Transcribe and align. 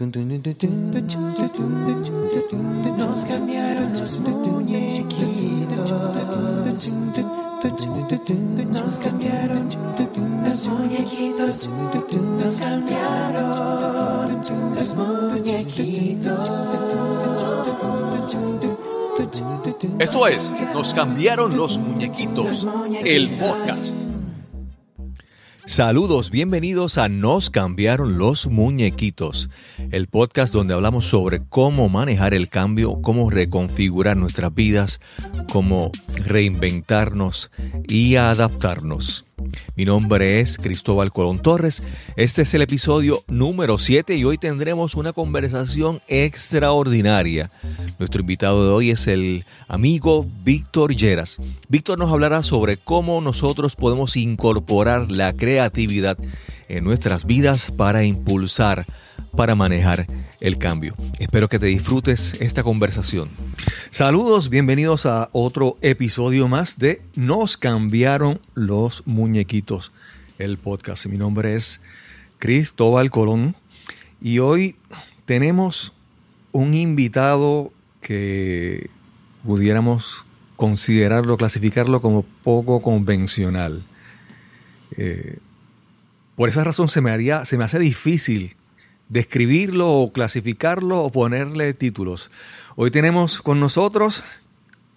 Nos 0.00 0.08
cambiaron 3.26 3.92
los 3.92 4.18
muñequitos. 4.20 5.90
Nos 8.72 8.98
cambiaron 8.98 9.68
los 9.68 9.98
muñequitos. 10.56 11.68
Nos 12.32 12.60
cambiaron 12.60 13.68
los 14.74 14.96
muñequitos. 14.96 16.50
Esto 19.98 20.26
es 20.26 20.54
Nos 20.72 20.94
cambiaron 20.94 21.54
los 21.58 21.76
muñequitos, 21.78 22.66
el 23.04 23.28
podcast. 23.32 24.09
Saludos, 25.70 26.32
bienvenidos 26.32 26.98
a 26.98 27.08
Nos 27.08 27.48
cambiaron 27.48 28.18
los 28.18 28.48
muñequitos, 28.48 29.50
el 29.92 30.08
podcast 30.08 30.52
donde 30.52 30.74
hablamos 30.74 31.06
sobre 31.06 31.44
cómo 31.48 31.88
manejar 31.88 32.34
el 32.34 32.48
cambio, 32.48 33.00
cómo 33.00 33.30
reconfigurar 33.30 34.16
nuestras 34.16 34.52
vidas, 34.52 34.98
cómo 35.52 35.92
reinventarnos 36.26 37.52
y 37.86 38.16
adaptarnos. 38.16 39.29
Mi 39.76 39.84
nombre 39.84 40.40
es 40.40 40.58
Cristóbal 40.58 41.10
Colón 41.10 41.40
Torres. 41.40 41.82
Este 42.16 42.42
es 42.42 42.54
el 42.54 42.62
episodio 42.62 43.22
número 43.28 43.78
7 43.78 44.16
y 44.16 44.24
hoy 44.24 44.38
tendremos 44.38 44.94
una 44.94 45.12
conversación 45.12 46.02
extraordinaria. 46.08 47.50
Nuestro 47.98 48.20
invitado 48.20 48.64
de 48.64 48.72
hoy 48.72 48.90
es 48.90 49.06
el 49.06 49.44
amigo 49.68 50.26
Víctor 50.44 50.94
Lleras. 50.94 51.38
Víctor 51.68 51.98
nos 51.98 52.12
hablará 52.12 52.42
sobre 52.42 52.76
cómo 52.76 53.20
nosotros 53.20 53.76
podemos 53.76 54.16
incorporar 54.16 55.10
la 55.10 55.32
creatividad 55.32 56.18
en 56.68 56.84
nuestras 56.84 57.26
vidas 57.26 57.70
para 57.76 58.04
impulsar 58.04 58.86
para 59.36 59.54
manejar 59.54 60.06
el 60.40 60.58
cambio. 60.58 60.94
Espero 61.18 61.48
que 61.48 61.58
te 61.58 61.66
disfrutes 61.66 62.34
esta 62.40 62.62
conversación. 62.62 63.30
Saludos, 63.90 64.48
bienvenidos 64.48 65.06
a 65.06 65.28
otro 65.32 65.76
episodio 65.82 66.48
más 66.48 66.78
de 66.78 67.02
Nos 67.14 67.56
cambiaron 67.56 68.40
los 68.54 69.06
el 70.38 70.58
podcast. 70.58 71.06
Mi 71.06 71.16
nombre 71.16 71.54
es 71.54 71.80
Cristóbal 72.38 73.10
Colón 73.10 73.56
y 74.20 74.38
hoy 74.38 74.76
tenemos 75.24 75.94
un 76.52 76.74
invitado 76.74 77.72
que 78.02 78.90
pudiéramos 79.42 80.26
considerarlo, 80.56 81.38
clasificarlo 81.38 82.02
como 82.02 82.22
poco 82.22 82.82
convencional. 82.82 83.82
Eh, 84.98 85.38
por 86.36 86.50
esa 86.50 86.62
razón 86.62 86.88
se 86.88 87.00
me, 87.00 87.10
haría, 87.10 87.46
se 87.46 87.56
me 87.56 87.64
hace 87.64 87.78
difícil 87.78 88.56
describirlo 89.08 89.90
o 89.90 90.12
clasificarlo 90.12 91.02
o 91.02 91.10
ponerle 91.10 91.72
títulos. 91.72 92.30
Hoy 92.76 92.90
tenemos 92.90 93.40
con 93.40 93.58
nosotros 93.58 94.22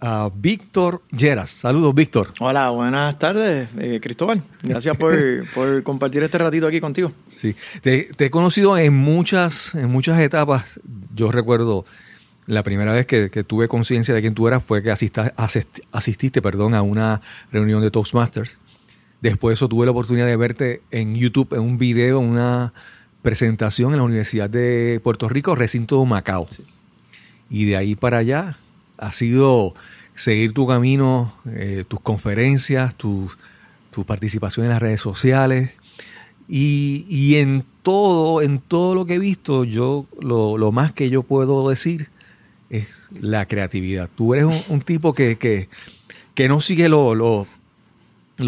a 0.06 0.30
Víctor 0.36 1.02
Lleras. 1.16 1.50
Saludos, 1.50 1.96
Víctor. 1.96 2.34
Hola, 2.42 2.72
buenas 2.72 3.18
tardes, 3.18 3.70
eh, 3.80 4.02
Cristóbal. 4.04 4.44
Gracias 4.62 4.98
por, 4.98 5.14
por, 5.56 5.82
compartir 5.84 6.22
este 6.24 6.38
ratito 6.38 6.68
aquí 6.68 6.82
contigo. 6.82 7.14
Sí, 7.28 7.56
te, 7.82 8.10
he 8.18 8.30
conocido 8.30 8.78
en 8.78 8.94
muchas, 8.94 9.74
en 9.76 9.90
muchas 9.90 10.20
etapas. 10.20 10.82
Yo 11.16 11.32
recuerdo 11.32 11.86
la 12.48 12.64
primera 12.64 12.92
vez 12.92 13.06
que, 13.06 13.30
tuve 13.46 13.70
conciencia 13.70 14.14
de 14.14 14.20
quién 14.20 14.34
tú 14.34 14.46
eras 14.46 14.62
fue 14.62 14.84
que 14.84 14.92
asististe 14.92 16.42
perdón, 16.42 16.74
a 16.74 16.82
una 16.82 17.22
reunión 17.50 17.82
de 17.82 17.90
Toastmasters. 17.90 18.60
Después 19.22 19.52
de 19.52 19.54
eso 19.54 19.70
tuve 19.70 19.86
la 19.86 19.92
oportunidad 19.94 20.26
de 20.26 20.36
verte 20.36 20.82
en 20.92 21.16
YouTube 21.16 21.54
en 21.54 21.62
un 21.62 21.78
video, 21.78 22.20
una 22.20 22.74
presentación 23.22 23.94
en 23.94 24.00
la 24.00 24.04
Universidad 24.04 24.50
de 24.50 25.00
Puerto 25.02 25.30
Rico, 25.30 25.56
recinto 25.56 26.04
Macao. 26.04 26.50
Y 27.50 27.64
de 27.64 27.78
ahí 27.78 27.96
para 27.96 28.18
allá 28.18 28.58
ha 29.04 29.12
sido 29.12 29.76
seguir 30.16 30.54
tu 30.54 30.68
camino, 30.68 31.34
eh, 31.48 31.86
tus 31.88 32.00
conferencias, 32.00 32.96
tu, 32.96 33.30
participación 34.06 34.66
en 34.66 34.72
las 34.72 34.82
redes 34.82 35.02
sociales. 35.02 35.72
Y, 36.48 37.36
en 37.36 37.64
todo, 37.84 38.42
en 38.42 38.60
todo 38.60 38.96
lo 38.96 39.06
que 39.06 39.16
he 39.16 39.20
visto, 39.20 39.64
yo 39.64 40.06
lo, 40.20 40.72
más 40.72 40.94
que 40.94 41.10
yo 41.10 41.24
puedo 41.24 41.70
decir 41.70 42.10
es 42.70 43.10
la 43.12 43.48
creatividad. 43.48 44.10
Tú 44.16 44.34
eres 44.34 44.66
un, 44.68 44.82
tipo 44.82 45.14
que, 45.14 45.38
que, 45.38 46.48
no 46.48 46.62
sigue 46.62 46.90
los 46.90 47.48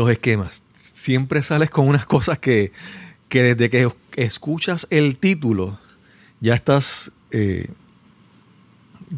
esquemas. 0.09 0.63
Siempre 0.73 1.41
sales 1.41 1.69
con 1.69 1.87
unas 1.87 2.05
cosas 2.05 2.39
que, 2.39 2.71
que 3.29 3.55
desde 3.55 3.69
que 3.69 3.89
escuchas 4.15 4.87
el 4.89 5.17
título, 5.17 5.79
ya 6.41 6.55
estás, 6.55 7.11
eh, 7.31 7.69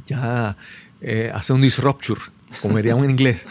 ya 0.06 0.57
eh, 1.02 1.31
hace 1.34 1.53
un 1.53 1.62
disrupture, 1.62 2.19
como 2.62 2.78
diríamos 2.78 3.06
en 3.06 3.12
inglés. 3.12 3.46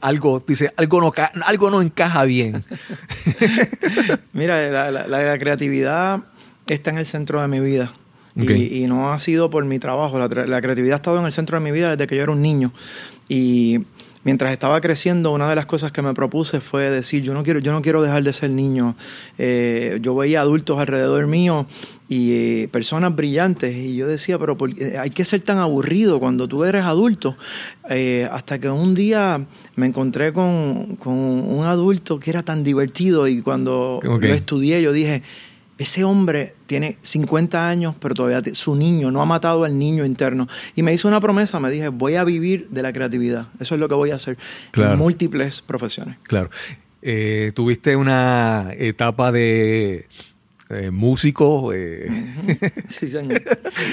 algo, 0.00 0.42
dice, 0.46 0.72
algo 0.76 1.00
no, 1.00 1.12
algo 1.44 1.70
no 1.70 1.82
encaja 1.82 2.24
bien. 2.24 2.64
Mira, 4.32 4.90
la, 4.90 5.38
creatividad 5.38 6.24
está 6.66 6.90
en 6.90 6.98
el 6.98 7.06
centro 7.06 7.40
de 7.40 7.48
mi 7.48 7.60
vida. 7.60 7.92
Y, 8.36 8.86
no 8.86 9.12
ha 9.12 9.18
sido 9.18 9.50
por 9.50 9.64
mi 9.64 9.80
trabajo. 9.80 10.18
La, 10.18 10.28
la, 10.28 10.60
creatividad 10.60 10.94
ha 10.94 10.96
estado 10.96 11.18
en 11.18 11.26
el 11.26 11.32
centro 11.32 11.58
de 11.58 11.64
mi 11.64 11.72
vida 11.72 11.90
desde 11.90 12.06
que 12.06 12.16
yo 12.16 12.22
era 12.22 12.32
un 12.32 12.40
niño. 12.40 12.72
Y 13.28 13.80
mientras 14.22 14.52
estaba 14.52 14.80
creciendo, 14.80 15.32
una 15.32 15.48
de 15.48 15.56
las 15.56 15.66
cosas 15.66 15.90
que 15.90 16.02
me 16.02 16.14
propuse 16.14 16.60
fue 16.60 16.90
decir, 16.90 17.22
yo 17.22 17.34
no 17.34 17.42
quiero, 17.42 17.58
yo 17.60 17.72
no 17.72 17.82
quiero 17.82 18.02
dejar 18.02 18.22
de 18.22 18.32
ser 18.32 18.50
niño. 18.50 18.94
Eh, 19.38 19.98
yo 20.00 20.14
veía 20.14 20.40
adultos 20.40 20.78
alrededor 20.78 21.26
mío 21.26 21.66
y 22.08 22.32
eh, 22.32 22.68
personas 22.72 23.14
brillantes 23.14 23.76
y 23.76 23.96
yo 23.96 24.06
decía, 24.06 24.38
pero 24.38 24.56
eh, 24.78 24.96
hay 24.98 25.10
que 25.10 25.24
ser 25.24 25.40
tan 25.40 25.58
aburrido 25.58 26.18
cuando 26.20 26.48
tú 26.48 26.64
eres 26.64 26.84
adulto. 26.84 27.36
hasta 28.30 28.58
que 28.58 28.68
un 28.68 28.94
día 28.94 29.44
me 29.76 29.86
encontré 29.86 30.32
con, 30.32 30.96
con, 30.96 31.14
un 31.14 31.64
adulto 31.64 32.18
que 32.18 32.30
era 32.30 32.42
tan 32.42 32.64
divertido 32.64 33.28
y 33.28 33.42
cuando 33.42 34.00
lo 34.02 34.34
estudié 34.34 34.82
yo 34.82 34.92
dije, 34.92 35.22
ese 35.78 36.02
hombre 36.02 36.54
tiene 36.66 36.98
50 37.02 37.68
años, 37.68 37.94
pero 38.00 38.14
todavía 38.14 38.42
su 38.52 38.74
niño 38.74 39.12
no 39.12 39.22
ha 39.22 39.26
matado 39.26 39.62
al 39.62 39.78
niño 39.78 40.04
interno. 40.04 40.48
Y 40.74 40.82
me 40.82 40.92
hizo 40.92 41.06
una 41.06 41.20
promesa, 41.20 41.60
me 41.60 41.70
dije, 41.70 41.88
voy 41.88 42.16
a 42.16 42.24
vivir 42.24 42.66
de 42.70 42.82
la 42.82 42.92
creatividad. 42.92 43.46
Eso 43.60 43.76
es 43.76 43.80
lo 43.80 43.88
que 43.88 43.94
voy 43.94 44.10
a 44.10 44.16
hacer 44.16 44.36
en 44.74 44.98
múltiples 44.98 45.62
profesiones. 45.62 46.16
Claro. 46.24 46.50
Eh, 47.00 47.52
tuviste 47.54 47.94
una 47.94 48.72
etapa 48.76 49.30
de 49.30 50.08
eh, 50.70 50.90
músico. 50.90 51.72
Eh, 51.72 52.08
sí, 52.88 53.08
señor. 53.08 53.42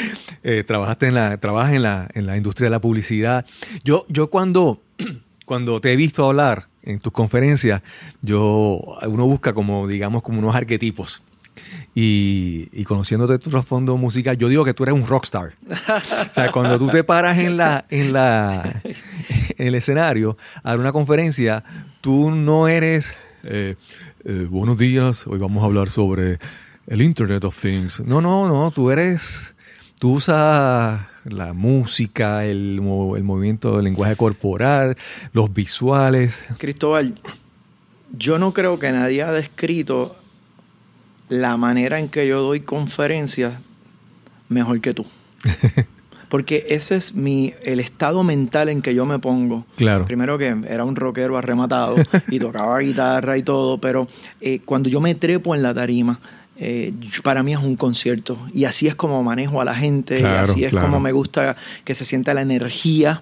trabajaste 0.68 1.08
en 1.08 1.16
la, 1.16 1.38
trabajas 1.38 1.74
en 1.74 1.82
la, 1.84 2.08
en 2.14 2.26
la 2.26 2.38
industria 2.38 2.66
de 2.68 2.72
la 2.72 2.82
publicidad. 2.82 3.46
Yo, 3.84 4.06
yo 4.10 4.30
cuando, 4.30 4.82
cuando 5.46 5.82
te 5.82 5.94
he 5.94 5.96
visto 5.96 6.26
hablar 6.26 6.68
en 6.84 7.00
tus 7.00 7.12
conferencias, 7.12 7.82
yo, 8.22 8.82
uno 9.08 9.26
busca 9.26 9.54
como, 9.54 9.88
digamos, 9.88 10.22
como 10.22 10.40
unos 10.40 10.56
arquetipos. 10.56 11.22
Y, 11.96 12.68
y 12.74 12.84
conociéndote 12.84 13.40
tu 13.40 13.50
trasfondo 13.50 13.96
musical, 13.96 14.38
yo 14.38 14.50
digo 14.50 14.66
que 14.66 14.74
tú 14.74 14.84
eres 14.84 14.96
un 14.96 15.08
rockstar. 15.08 15.54
o 15.70 16.34
sea, 16.34 16.52
cuando 16.52 16.78
tú 16.78 16.90
te 16.90 17.06
paras 17.06 17.38
en 17.38 17.56
la, 17.56 17.86
en 17.90 18.12
la, 18.12 18.82
en 19.58 19.68
el 19.68 19.76
escenario 19.76 20.38
a 20.64 20.72
dar 20.72 20.80
una 20.80 20.92
conferencia, 20.92 21.64
tú 22.02 22.32
no 22.32 22.68
eres 22.68 23.16
eh, 23.44 23.76
eh, 24.26 24.48
buenos 24.50 24.78
días, 24.78 25.28
hoy 25.28 25.38
vamos 25.38 25.64
a 25.64 25.68
hablar 25.68 25.90
sobre 25.90 26.40
el 26.88 27.02
Internet 27.02 27.44
of 27.44 27.60
Things. 27.60 28.00
No, 28.02 28.22
no, 28.22 28.48
no, 28.48 28.72
tú 28.72 28.92
eres, 28.92 29.56
tú 30.00 30.14
usas 30.14 31.02
la 31.24 31.54
música, 31.54 32.46
el, 32.46 32.80
el 33.16 33.24
movimiento 33.24 33.76
del 33.76 33.86
lenguaje 33.86 34.16
corporal, 34.16 34.96
los 35.34 35.54
visuales. 35.54 36.46
Cristóbal, 36.58 37.20
yo 38.18 38.40
no 38.40 38.54
creo 38.54 38.80
que 38.80 38.92
nadie 38.92 39.24
ha 39.24 39.32
descrito 39.32 40.16
la 41.30 41.58
manera 41.58 42.00
en 42.00 42.10
que 42.10 42.28
yo 42.28 42.42
doy 42.42 42.62
conferencias 42.62 43.56
mejor 44.50 44.82
que 44.82 44.94
tú. 44.94 45.06
Porque 46.30 46.66
ese 46.70 46.98
es 46.98 47.14
mi, 47.14 47.54
el 47.64 47.80
estado 47.80 48.24
mental 48.24 48.70
en 48.70 48.82
que 48.82 48.96
yo 48.96 49.06
me 49.06 49.20
pongo. 49.20 49.66
Claro. 49.78 50.06
Primero 50.06 50.38
que 50.38 50.56
era 50.68 50.84
un 50.84 50.96
rockero 50.96 51.38
arrematado 51.38 51.96
y 52.30 52.40
tocaba 52.40 52.80
guitarra 52.80 53.38
y 53.38 53.44
todo, 53.44 53.80
pero 53.80 54.08
eh, 54.42 54.60
cuando 54.66 54.90
yo 54.90 55.00
me 55.02 55.16
trepo 55.16 55.56
en 55.56 55.62
la 55.62 55.74
tarima, 55.74 56.20
eh, 56.58 56.94
para 57.24 57.44
mí 57.44 57.54
es 57.54 57.60
un 57.60 57.76
concierto. 57.76 58.38
Y 58.54 58.66
así 58.66 58.88
es 58.88 58.96
como 58.96 59.24
manejo 59.24 59.62
a 59.62 59.66
la 59.66 59.76
gente, 59.76 60.20
y 60.20 60.24
así 60.24 60.64
es 60.64 60.74
como 60.74 61.00
me 61.00 61.12
gusta 61.12 61.56
que 61.84 61.96
se 61.96 62.06
sienta 62.06 62.34
la 62.34 62.42
energía. 62.42 63.22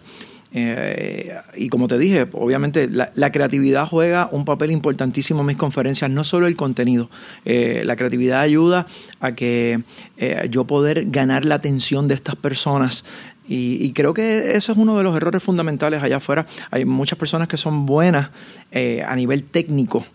Eh, 0.56 1.36
y 1.58 1.70
como 1.70 1.88
te 1.88 1.98
dije, 1.98 2.28
obviamente 2.32 2.88
la, 2.88 3.32
creatividad 3.32 3.88
juega 3.88 4.30
un 4.32 4.46
papel 4.46 4.70
importantísimo 4.72 5.40
en 5.40 5.48
mis 5.48 5.58
conferencias, 5.58 6.12
no 6.12 6.24
solo 6.24 6.46
el 6.48 6.56
contenido. 6.56 7.10
Eh, 7.44 7.82
la 7.86 7.96
creatividad 7.96 8.42
ayuda 8.42 8.86
a 9.20 9.34
que 9.34 9.82
eh, 10.18 10.48
yo 10.52 10.66
poder 10.66 11.10
ganar 11.10 11.44
la 11.46 11.56
atención 11.56 12.08
de 12.08 12.16
estas 12.16 12.36
personas. 12.36 13.04
Y, 13.46 13.92
creo 13.92 14.14
que 14.14 14.56
eso 14.56 14.72
es 14.72 14.78
uno 14.78 14.98
de 14.98 15.04
los 15.04 15.16
errores 15.18 15.44
fundamentales 15.44 16.02
allá 16.02 16.18
afuera. 16.18 16.48
Hay 16.72 16.86
muchas 16.86 17.20
personas 17.20 17.50
que 17.50 17.58
son 17.58 17.86
buenas 17.86 18.30
a 18.74 19.16
nivel 19.18 19.44
técnico, 19.44 20.06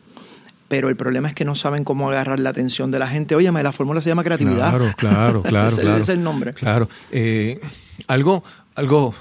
pero 0.69 0.91
el 0.91 0.97
problema 0.97 1.29
es 1.29 1.35
que 1.35 1.44
no 1.44 1.55
saben 1.55 1.82
cómo 1.82 2.11
agarrar 2.11 2.38
la 2.38 2.50
atención 2.50 2.91
de 2.91 2.99
la 2.99 3.09
gente. 3.09 3.35
Óyeme, 3.35 3.62
la 3.62 3.73
fórmula 3.73 4.00
se 4.03 4.11
llama 4.11 4.23
creatividad. 4.23 4.69
Claro, 4.70 4.94
claro, 4.97 5.43
claro. 5.49 5.69
ese, 5.69 5.81
claro. 5.81 6.03
es 6.03 6.09
el 6.11 6.23
nombre. 6.23 6.53
Claro. 6.53 6.88
Eh, 7.11 7.61
algo, 8.06 8.44
algo, 8.75 9.15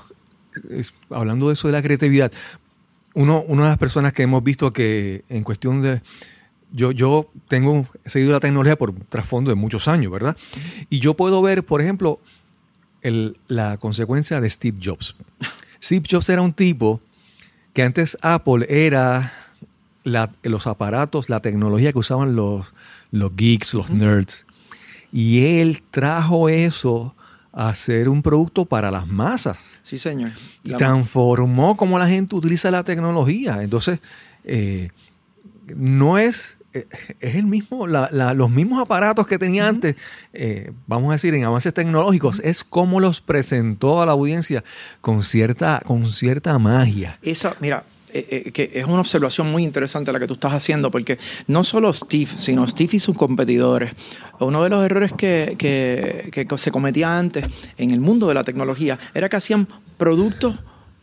hablando 1.10 1.48
de 1.48 1.54
eso 1.54 1.70
de 1.70 1.72
la 1.72 1.82
creatividad, 1.82 2.32
uno, 3.14 3.44
una 3.48 3.64
de 3.64 3.70
las 3.70 3.78
personas 3.78 4.14
que 4.14 4.24
hemos 4.24 4.44
visto 4.44 4.72
que 4.74 5.24
en 5.30 5.44
cuestión 5.44 5.82
de... 5.82 6.02
Yo, 6.74 6.92
yo 6.92 7.32
tengo 7.48 7.88
he 8.04 8.10
seguido 8.10 8.34
la 8.34 8.42
tecnología 8.42 8.76
por 8.76 8.94
trasfondo 9.06 9.50
de 9.50 9.56
muchos 9.56 9.88
años, 9.88 10.12
¿verdad? 10.12 10.36
Y 10.90 11.00
yo 11.00 11.14
puedo 11.14 11.42
ver, 11.42 11.64
por 11.64 11.82
ejemplo, 11.82 12.20
el, 13.02 13.38
la 13.48 13.78
consecuencia 13.78 14.42
de 14.42 14.50
Steve 14.50 14.78
Jobs. 14.84 15.16
Steve 15.82 16.06
Jobs 16.12 16.28
era 16.28 16.42
un 16.42 16.52
tipo 16.52 17.00
que 17.72 17.84
antes 17.84 18.18
Apple 18.22 18.66
era 18.68 19.32
la, 20.08 20.32
los 20.44 20.68
aparatos, 20.68 21.30
la 21.30 21.42
tecnología 21.42 21.92
que 21.92 22.00
usaban 22.00 22.36
los, 22.36 22.74
los 23.12 23.36
geeks, 23.36 23.74
los 23.74 23.90
nerds. 23.90 24.46
Y 25.12 25.46
él 25.60 25.82
trajo 25.92 26.50
eso 26.50 27.16
a 27.52 27.74
ser 27.76 28.08
un 28.10 28.22
producto 28.22 28.66
para 28.66 28.92
las 28.92 29.08
masas. 29.08 29.64
Sí, 29.84 29.98
señor. 29.98 30.32
Y 30.64 30.74
transformó 30.74 31.76
cómo 31.76 31.98
la 31.98 32.08
gente 32.08 32.36
utiliza 32.36 32.72
la 32.72 32.84
tecnología. 32.84 33.64
Entonces, 33.64 34.00
eh, 34.44 34.90
no 35.76 36.18
es 36.18 36.58
es 37.20 37.36
el 37.36 37.46
mismo, 37.46 37.88
la, 37.88 38.10
la, 38.12 38.34
los 38.34 38.50
mismos 38.50 38.80
aparatos 38.80 39.26
que 39.26 39.40
tenía 39.40 39.64
uh 39.64 39.66
-huh. 39.66 39.70
antes, 39.70 39.96
eh, 40.34 40.72
vamos 40.86 41.10
a 41.10 41.14
decir, 41.14 41.34
en 41.34 41.44
avances 41.44 41.74
tecnológicos, 41.74 42.40
uh 42.40 42.42
-huh. 42.42 42.50
es 42.50 42.64
como 42.64 43.00
los 43.00 43.22
presentó 43.22 44.02
a 44.02 44.06
la 44.06 44.12
audiencia 44.12 44.64
con 45.02 45.24
cierta, 45.24 45.82
con 45.86 46.06
cierta 46.06 46.58
magia. 46.60 47.18
Eso, 47.22 47.54
mira, 47.60 47.84
eh, 48.20 48.44
eh, 48.48 48.52
que 48.52 48.72
es 48.74 48.86
una 48.86 49.00
observación 49.00 49.52
muy 49.52 49.64
interesante 49.64 50.12
la 50.12 50.20
que 50.20 50.28
tú 50.28 50.34
estás 50.34 50.54
haciendo, 50.54 50.92
porque 50.92 51.18
no 51.48 51.64
solo 51.64 51.92
Steve, 51.94 52.32
sino 52.38 52.68
Steve 52.68 52.92
y 52.94 53.00
sus 53.00 53.16
competidores. 53.16 53.94
Uno 54.40 54.64
de 54.64 54.70
los 54.70 54.84
errores 54.84 55.12
que, 55.14 55.56
que, 55.58 56.30
que 56.32 56.58
se 56.58 56.72
cometía 56.72 57.18
antes 57.18 57.46
en 57.78 57.92
el 57.92 58.00
mundo 58.00 58.28
de 58.28 58.34
la 58.34 58.44
tecnología 58.44 58.98
era 59.14 59.30
que 59.30 59.36
hacían 59.36 59.68
productos 59.98 60.56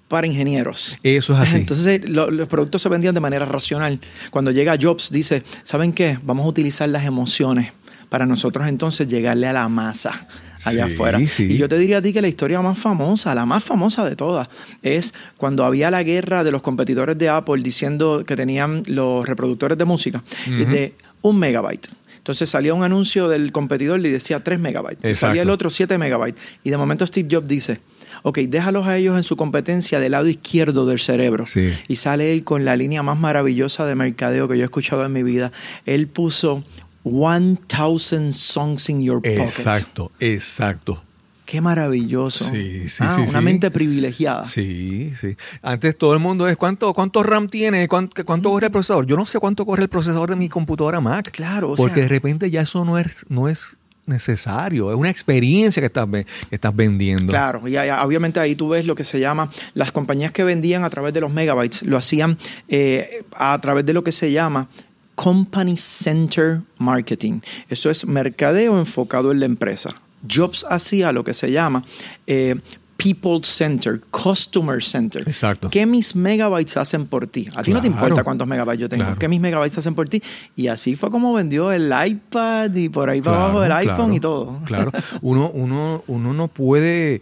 para 0.09 0.27
ingenieros. 0.27 0.97
Eso 1.03 1.35
es 1.35 1.41
así. 1.41 1.57
Entonces 1.59 2.09
lo, 2.09 2.31
los 2.31 2.49
productos 2.49 2.83
se 2.83 2.89
vendían 2.89 3.15
de 3.15 3.21
manera 3.21 3.47
racional. 3.47 4.01
Cuando 4.31 4.51
llega 4.51 4.77
Jobs 4.81 5.11
dice, 5.11 5.43
¿saben 5.63 5.93
qué? 5.93 6.19
Vamos 6.23 6.47
a 6.47 6.49
utilizar 6.49 6.89
las 6.89 7.05
emociones 7.05 7.73
para 8.09 8.27
nosotros 8.27 8.69
entonces 8.69 9.07
llegarle 9.09 9.47
a 9.47 9.53
la 9.53 9.69
masa 9.69 10.27
allá 10.65 10.87
Sí, 10.87 10.93
afuera. 10.95 11.19
sí. 11.27 11.45
Y 11.45 11.57
yo 11.57 11.69
te 11.69 11.77
diría 11.79 11.99
a 11.99 12.03
ti 12.03 12.13
que 12.13 12.23
la 12.23 12.29
historia 12.29 12.61
más 12.61 12.79
famosa, 12.79 13.35
la 13.35 13.45
más 13.47 13.63
famosa 13.65 14.09
de 14.09 14.17
todas, 14.17 14.49
es 14.83 15.13
cuando 15.37 15.65
había 15.65 15.91
la 15.91 16.03
guerra 16.03 16.45
de 16.45 16.53
los 16.53 16.63
competidores 16.63 17.19
de 17.19 17.29
Apple 17.29 17.63
diciendo 17.63 18.25
que 18.27 18.37
tenían 18.37 18.83
los 18.87 19.27
reproductores 19.27 19.77
de 19.79 19.85
música 19.85 20.23
de 20.47 20.95
un 21.23 21.39
megabyte. 21.39 21.89
Entonces 22.19 22.49
salía 22.49 22.73
un 22.73 22.83
anuncio 22.83 23.29
del 23.29 23.53
competidor 23.53 24.01
y 24.01 24.09
decía 24.11 24.43
3 24.43 24.59
megabytes. 24.59 25.05
Y 25.05 25.09
Exacto. 25.09 25.27
salía 25.29 25.43
el 25.43 25.51
otro 25.51 25.69
7 25.69 25.99
megabytes. 25.99 26.41
Y 26.63 26.71
de 26.71 26.77
momento 26.79 27.07
Steve 27.07 27.29
Jobs 27.31 27.47
dice, 27.47 27.81
ok, 28.23 28.39
déjalos 28.39 28.87
a 28.87 28.97
ellos 28.97 29.15
en 29.19 29.25
su 29.25 29.37
competencia 29.37 30.01
del 30.01 30.13
lado 30.13 30.27
izquierdo 30.27 30.87
del 30.87 31.01
cerebro. 31.01 31.45
Sí. 31.45 31.71
Y 31.87 31.97
sale 31.97 32.33
él 32.33 32.43
con 32.43 32.65
la 32.65 32.77
línea 32.77 33.03
más 33.03 33.19
maravillosa 33.19 33.85
de 33.85 33.95
mercadeo 33.95 34.49
que 34.49 34.57
yo 34.57 34.63
he 34.63 34.65
escuchado 34.65 35.05
en 35.05 35.13
mi 35.13 35.23
vida. 35.23 35.53
Él 35.85 36.07
puso 36.09 36.65
1000 37.05 38.33
songs 38.33 38.89
in 38.89 39.03
your 39.03 39.17
pocket. 39.23 39.39
Exacto, 39.43 40.11
exacto. 40.21 41.03
Qué 41.47 41.61
maravilloso. 41.61 42.45
Sí, 42.51 42.89
sí, 42.89 43.05
Ah, 43.07 43.13
sí, 43.17 43.21
Una 43.29 43.39
sí. 43.41 43.45
mente 43.45 43.71
privilegiada. 43.71 44.47
Sí, 44.47 45.13
sí. 45.21 45.37
Antes 45.63 45.97
todo 45.99 46.15
el 46.15 46.19
mundo 46.19 46.49
es 46.49 46.57
cuánto, 46.57 46.95
cuánto 46.95 47.23
RAM 47.23 47.49
tiene, 47.49 47.87
cuánto, 47.87 48.25
cuánto 48.25 48.49
corre 48.51 48.67
el 48.67 48.73
procesador. 48.73 49.05
Yo 49.07 49.15
no 49.17 49.27
sé 49.27 49.39
cuánto 49.39 49.67
corre 49.67 49.83
el 49.83 49.89
procesador 49.91 50.31
de 50.31 50.37
mi 50.37 50.49
computadora 50.49 51.01
Mac. 51.03 51.31
Claro, 51.33 51.73
o 51.73 51.77
Porque 51.77 51.97
sea- 51.97 52.03
de 52.05 52.09
repente 52.09 52.51
ya 52.51 52.63
eso 52.63 52.83
no 52.87 52.99
es, 52.99 53.27
no 53.29 53.49
es 53.51 53.77
necesario. 54.07 54.91
Es 54.91 54.97
una 54.97 55.11
experiencia 55.11 55.83
que 55.83 55.87
estás, 55.87 56.09
que 56.09 56.27
estás 56.51 56.75
vendiendo. 56.75 57.27
Claro, 57.31 57.69
y 57.69 57.73
ya- 57.73 58.03
obviamente 58.05 58.41
ahí 58.41 58.55
tú 58.57 58.71
ves 58.71 58.87
lo 58.87 58.95
que 58.95 59.05
se 59.05 59.21
llama, 59.21 59.51
las 59.75 59.93
compañías 59.93 60.33
que 60.33 60.45
vendían 60.45 60.83
a 60.83 60.89
través 60.91 61.13
de 61.13 61.21
los 61.21 61.31
megabytes 61.31 61.83
lo 61.83 61.99
hacían 61.99 62.39
eh, 62.69 63.23
a 63.35 63.59
través 63.61 63.85
de 63.85 63.93
lo 63.93 64.03
que 64.03 64.13
se 64.13 64.33
llama 64.33 64.69
Company 65.15 65.77
Center 65.77 66.61
Marketing. 66.79 67.41
Eso 67.69 67.91
es 67.91 68.07
mercadeo 68.07 68.79
enfocado 68.79 69.33
en 69.33 69.41
la 69.41 69.47
empresa. 69.47 70.01
Jobs 70.29 70.65
hacía 70.69 71.13
lo 71.13 71.23
que 71.25 71.35
se 71.35 71.51
llama 71.53 71.85
eh, 72.27 72.57
People 72.97 73.41
Center, 73.43 74.01
Customer 74.11 74.83
Center. 74.83 75.23
Exacto. 75.27 75.69
¿Qué 75.69 75.85
mis 75.85 76.15
megabytes 76.15 76.77
hacen 76.77 77.07
por 77.07 77.27
ti? 77.27 77.49
A 77.55 77.63
ti 77.63 77.73
no 77.73 77.81
te 77.81 77.89
importa 77.89 78.23
cuántos 78.25 78.47
megabytes 78.47 78.81
yo 78.81 78.89
tengo. 78.89 79.05
Claro. 79.05 79.19
¿Qué 79.19 79.29
mis 79.29 79.41
megabytes 79.41 79.77
hacen 79.79 79.95
por 79.95 80.09
ti? 80.09 80.23
Y 80.57 80.69
así 80.69 80.97
fue 80.97 81.11
como 81.11 81.33
vendió 81.35 81.73
el 81.73 81.93
iPad 81.93 82.75
y 82.75 82.89
por 82.89 83.11
ahí 83.11 83.21
para 83.21 83.37
Claro, 83.37 83.59
abajo 83.59 83.65
el 83.65 83.73
iPhone 83.73 84.15
y 84.15 84.21
todo. 84.21 84.61
Claro. 84.65 84.93
Uno, 85.23 85.51
uno, 85.51 86.05
uno 86.07 86.33
no 86.33 86.49
puede. 86.49 87.21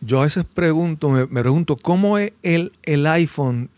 Yo 0.00 0.20
a 0.20 0.24
veces 0.24 0.44
pregunto, 0.52 1.10
me, 1.10 1.26
me 1.26 1.40
pregunto, 1.42 1.76
¿cómo 1.76 2.18
es 2.18 2.32
el, 2.42 2.72
el 2.84 3.06
iPhone? 3.06 3.68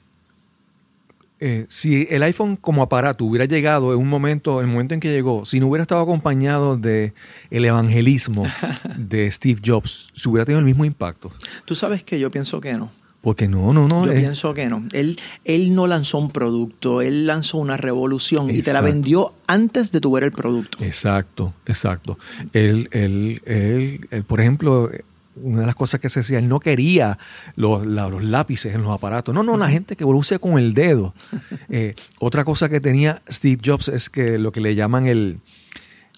Eh, 1.40 1.66
si 1.68 2.06
el 2.10 2.22
iPhone 2.22 2.56
como 2.56 2.82
aparato 2.82 3.24
hubiera 3.24 3.46
llegado 3.46 3.94
en 3.94 3.98
un 3.98 4.08
momento, 4.08 4.60
el 4.60 4.66
momento 4.66 4.92
en 4.92 5.00
que 5.00 5.10
llegó, 5.10 5.46
si 5.46 5.58
no 5.58 5.68
hubiera 5.68 5.82
estado 5.82 6.02
acompañado 6.02 6.76
de 6.76 7.14
el 7.50 7.64
evangelismo 7.64 8.46
de 8.98 9.30
Steve 9.30 9.60
Jobs, 9.64 10.10
¿se 10.14 10.28
hubiera 10.28 10.44
tenido 10.44 10.60
el 10.60 10.66
mismo 10.66 10.84
impacto? 10.84 11.32
Tú 11.64 11.74
sabes 11.74 12.02
que 12.04 12.20
yo 12.20 12.30
pienso 12.30 12.60
que 12.60 12.74
no. 12.74 12.92
Porque 13.22 13.48
no, 13.48 13.72
no, 13.72 13.86
no. 13.86 14.06
Yo 14.06 14.12
eh, 14.12 14.20
pienso 14.20 14.54
que 14.54 14.66
no. 14.66 14.82
Él, 14.92 15.18
él 15.44 15.74
no 15.74 15.86
lanzó 15.86 16.18
un 16.18 16.30
producto, 16.30 17.02
él 17.02 17.26
lanzó 17.26 17.58
una 17.58 17.76
revolución 17.76 18.50
y 18.50 18.62
te 18.62 18.72
la 18.72 18.80
vendió 18.80 19.34
antes 19.46 19.92
de 19.92 20.00
tu 20.00 20.12
ver 20.12 20.24
el 20.24 20.32
producto. 20.32 20.78
Exacto, 20.82 21.52
exacto. 21.66 22.18
Él, 22.54 22.88
él, 22.92 23.42
él, 23.44 24.08
él, 24.10 24.24
por 24.24 24.40
ejemplo, 24.40 24.90
una 25.36 25.60
de 25.60 25.66
las 25.66 25.74
cosas 25.74 26.00
que 26.00 26.10
se 26.10 26.20
decía, 26.20 26.38
él 26.38 26.48
no 26.48 26.60
quería 26.60 27.18
los, 27.56 27.86
la- 27.86 28.08
los 28.08 28.22
lápices 28.24 28.74
en 28.74 28.82
los 28.82 28.92
aparatos. 28.92 29.34
No, 29.34 29.42
no, 29.42 29.56
la 29.56 29.70
gente 29.70 29.96
que 29.96 30.04
use 30.04 30.38
con 30.38 30.58
el 30.58 30.74
dedo. 30.74 31.14
Eh, 31.72 31.94
otra 32.18 32.44
cosa 32.44 32.68
que 32.68 32.80
tenía 32.80 33.22
Steve 33.30 33.60
Jobs 33.64 33.88
es 33.88 34.10
que 34.10 34.38
lo 34.38 34.50
que 34.50 34.60
le 34.60 34.74
llaman 34.74 35.06
el, 35.06 35.38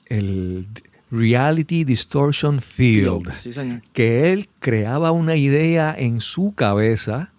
el 0.07 0.67
Reality 1.11 1.85
Distortion 1.85 2.63
Field. 2.63 3.33
Sí, 3.35 3.53
señor. 3.53 3.83
Que 3.93 4.33
él 4.33 4.49
creaba 4.61 5.11
una 5.11 5.37
idea 5.37 5.95
en 5.97 6.21
su 6.23 6.55
cabeza 6.55 7.31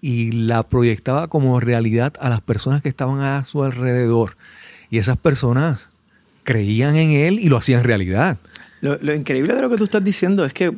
y 0.00 0.30
la 0.30 0.62
proyectaba 0.62 1.26
como 1.26 1.58
realidad 1.58 2.12
a 2.20 2.28
las 2.28 2.40
personas 2.40 2.80
que 2.80 2.88
estaban 2.88 3.20
a 3.20 3.44
su 3.44 3.64
alrededor. 3.64 4.36
Y 4.88 4.98
esas 4.98 5.16
personas 5.16 5.88
creían 6.44 6.94
en 6.96 7.10
él 7.10 7.40
y 7.40 7.48
lo 7.48 7.56
hacían 7.56 7.82
realidad. 7.82 8.38
Lo, 8.80 8.96
lo 9.00 9.14
increíble 9.14 9.54
de 9.54 9.62
lo 9.62 9.68
que 9.70 9.76
tú 9.76 9.84
estás 9.84 10.04
diciendo 10.04 10.44
es 10.44 10.52
que 10.52 10.72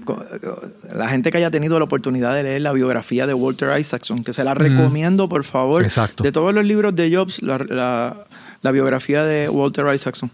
la 0.94 1.08
gente 1.08 1.30
que 1.30 1.38
haya 1.38 1.50
tenido 1.50 1.78
la 1.78 1.84
oportunidad 1.84 2.34
de 2.34 2.42
leer 2.44 2.62
la 2.62 2.72
biografía 2.72 3.26
de 3.26 3.34
Walter 3.34 3.78
Isaacson, 3.78 4.24
que 4.24 4.32
se 4.32 4.42
la 4.44 4.54
recomiendo, 4.54 5.28
por 5.28 5.44
favor. 5.44 5.82
Exacto. 5.82 6.22
De 6.22 6.32
todos 6.32 6.54
los 6.54 6.64
libros 6.64 6.94
de 6.96 7.14
Jobs, 7.14 7.42
la, 7.42 7.58
la- 7.58 8.26
la 8.62 8.70
biografía 8.72 9.24
de 9.24 9.48
Walter 9.48 9.86
Isaacson. 9.94 10.30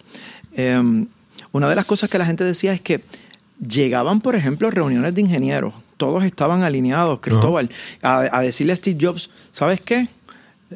Eh, 0.56 0.80
una 1.52 1.68
de 1.68 1.74
las 1.76 1.84
cosas 1.84 2.10
que 2.10 2.18
la 2.18 2.26
gente 2.26 2.42
decía 2.44 2.72
es 2.72 2.80
que 2.80 3.02
llegaban, 3.66 4.20
por 4.20 4.34
ejemplo, 4.34 4.70
reuniones 4.70 5.14
de 5.14 5.20
ingenieros. 5.20 5.74
Todos 5.96 6.24
estaban 6.24 6.62
alineados, 6.62 7.20
Cristóbal, 7.20 7.70
a, 8.02 8.36
a 8.36 8.42
decirle 8.42 8.72
a 8.72 8.76
Steve 8.76 8.98
Jobs, 9.00 9.30
¿sabes 9.52 9.80
qué? 9.80 10.08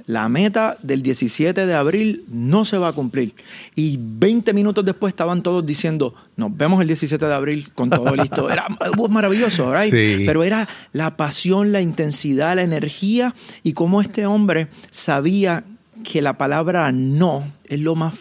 La 0.07 0.29
meta 0.29 0.77
del 0.83 1.03
17 1.03 1.67
de 1.67 1.75
abril 1.75 2.25
no 2.29 2.65
se 2.65 2.79
va 2.79 2.89
a 2.89 2.93
cumplir. 2.93 3.35
Y 3.75 3.99
20 4.01 4.53
minutos 4.53 4.85
después 4.85 5.11
estaban 5.13 5.43
todos 5.43 5.67
diciendo, 5.67 6.15
nos 6.37 6.57
vemos 6.57 6.81
el 6.81 6.87
17 6.87 7.27
de 7.27 7.35
abril 7.35 7.73
con 7.75 7.91
todo 7.91 8.15
listo. 8.15 8.49
Era 8.51 8.67
maravilloso, 9.11 9.73
right? 9.75 9.93
Sí. 9.93 10.23
Pero 10.27 10.45
era 10.45 10.69
la 10.93 11.17
pasión, 11.17 11.73
la 11.73 11.81
intensidad, 11.81 12.55
la 12.55 12.63
energía 12.63 13.35
y 13.65 13.73
cómo 13.73 14.01
este 14.01 14.27
hombre 14.27 14.69
sabía 14.91 15.65
que 16.05 16.23
la 16.23 16.39
palabra 16.39 16.93
no 16.93 17.53
es 17.67 17.81
lo 17.81 17.95
más 17.97 18.15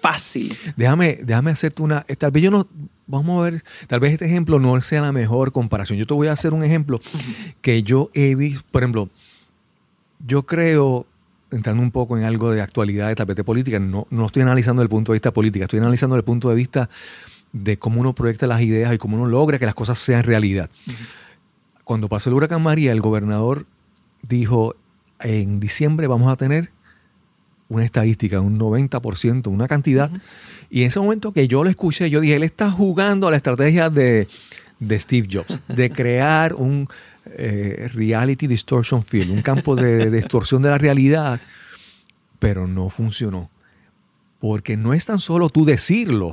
fácil. 0.00 0.56
Déjame, 0.76 1.20
déjame 1.22 1.52
hacerte 1.52 1.82
una. 1.82 2.04
eh, 2.08 2.16
Tal 2.16 2.32
vez 2.32 2.42
yo 2.42 2.50
no. 2.50 2.66
Vamos 3.06 3.40
a 3.40 3.50
ver. 3.50 3.64
Tal 3.86 4.00
vez 4.00 4.12
este 4.14 4.24
ejemplo 4.26 4.58
no 4.58 4.80
sea 4.82 5.02
la 5.02 5.12
mejor 5.12 5.52
comparación. 5.52 5.98
Yo 5.98 6.06
te 6.06 6.14
voy 6.14 6.28
a 6.28 6.32
hacer 6.32 6.52
un 6.54 6.64
ejemplo 6.64 7.00
que 7.60 7.82
yo 7.82 8.10
he 8.14 8.34
visto. 8.34 8.64
Por 8.70 8.82
ejemplo, 8.82 9.08
yo 10.26 10.44
creo, 10.44 11.06
entrando 11.52 11.82
un 11.82 11.90
poco 11.90 12.16
en 12.18 12.24
algo 12.24 12.50
de 12.50 12.60
actualidad 12.60 13.08
de 13.08 13.14
tapete 13.14 13.44
política, 13.44 13.78
no, 13.78 14.06
no 14.10 14.26
estoy 14.26 14.42
analizando 14.42 14.80
desde 14.80 14.86
el 14.86 14.90
punto 14.90 15.12
de 15.12 15.16
vista 15.16 15.32
política, 15.32 15.64
estoy 15.64 15.80
analizando 15.80 16.16
desde 16.16 16.20
el 16.20 16.24
punto 16.24 16.48
de 16.48 16.54
vista 16.54 16.88
de 17.52 17.78
cómo 17.78 18.00
uno 18.00 18.14
proyecta 18.14 18.46
las 18.46 18.62
ideas 18.62 18.94
y 18.94 18.98
cómo 18.98 19.16
uno 19.16 19.26
logra 19.26 19.58
que 19.58 19.66
las 19.66 19.74
cosas 19.74 19.98
sean 19.98 20.24
realidad. 20.24 20.70
Cuando 21.84 22.08
pasó 22.08 22.30
el 22.30 22.34
huracán 22.34 22.62
María, 22.62 22.92
el 22.92 23.00
gobernador 23.00 23.66
dijo, 24.22 24.76
en 25.20 25.60
diciembre 25.60 26.06
vamos 26.06 26.32
a 26.32 26.36
tener 26.36 26.70
una 27.68 27.84
estadística, 27.84 28.40
un 28.40 28.58
90%, 28.58 29.46
una 29.48 29.66
cantidad. 29.66 30.10
Y 30.70 30.82
en 30.82 30.88
ese 30.88 31.00
momento 31.00 31.32
que 31.32 31.48
yo 31.48 31.64
lo 31.64 31.70
escuché, 31.70 32.10
yo 32.10 32.20
dije, 32.20 32.36
él 32.36 32.42
está 32.42 32.70
jugando 32.70 33.28
a 33.28 33.30
la 33.30 33.36
estrategia 33.36 33.90
de, 33.90 34.28
de 34.78 34.98
Steve 34.98 35.28
Jobs, 35.30 35.62
de 35.68 35.90
crear 35.92 36.54
un 36.54 36.88
eh, 37.26 37.88
reality 37.92 38.46
distortion 38.46 39.02
field, 39.02 39.30
un 39.30 39.42
campo 39.42 39.76
de, 39.76 39.96
de 39.96 40.10
distorsión 40.10 40.62
de 40.62 40.70
la 40.70 40.78
realidad, 40.78 41.40
pero 42.38 42.66
no 42.66 42.88
funcionó. 42.90 43.50
porque 44.40 44.76
no 44.76 44.92
es 44.92 45.06
tan 45.06 45.20
solo 45.20 45.48
tú 45.50 45.64
decirlo, 45.64 46.32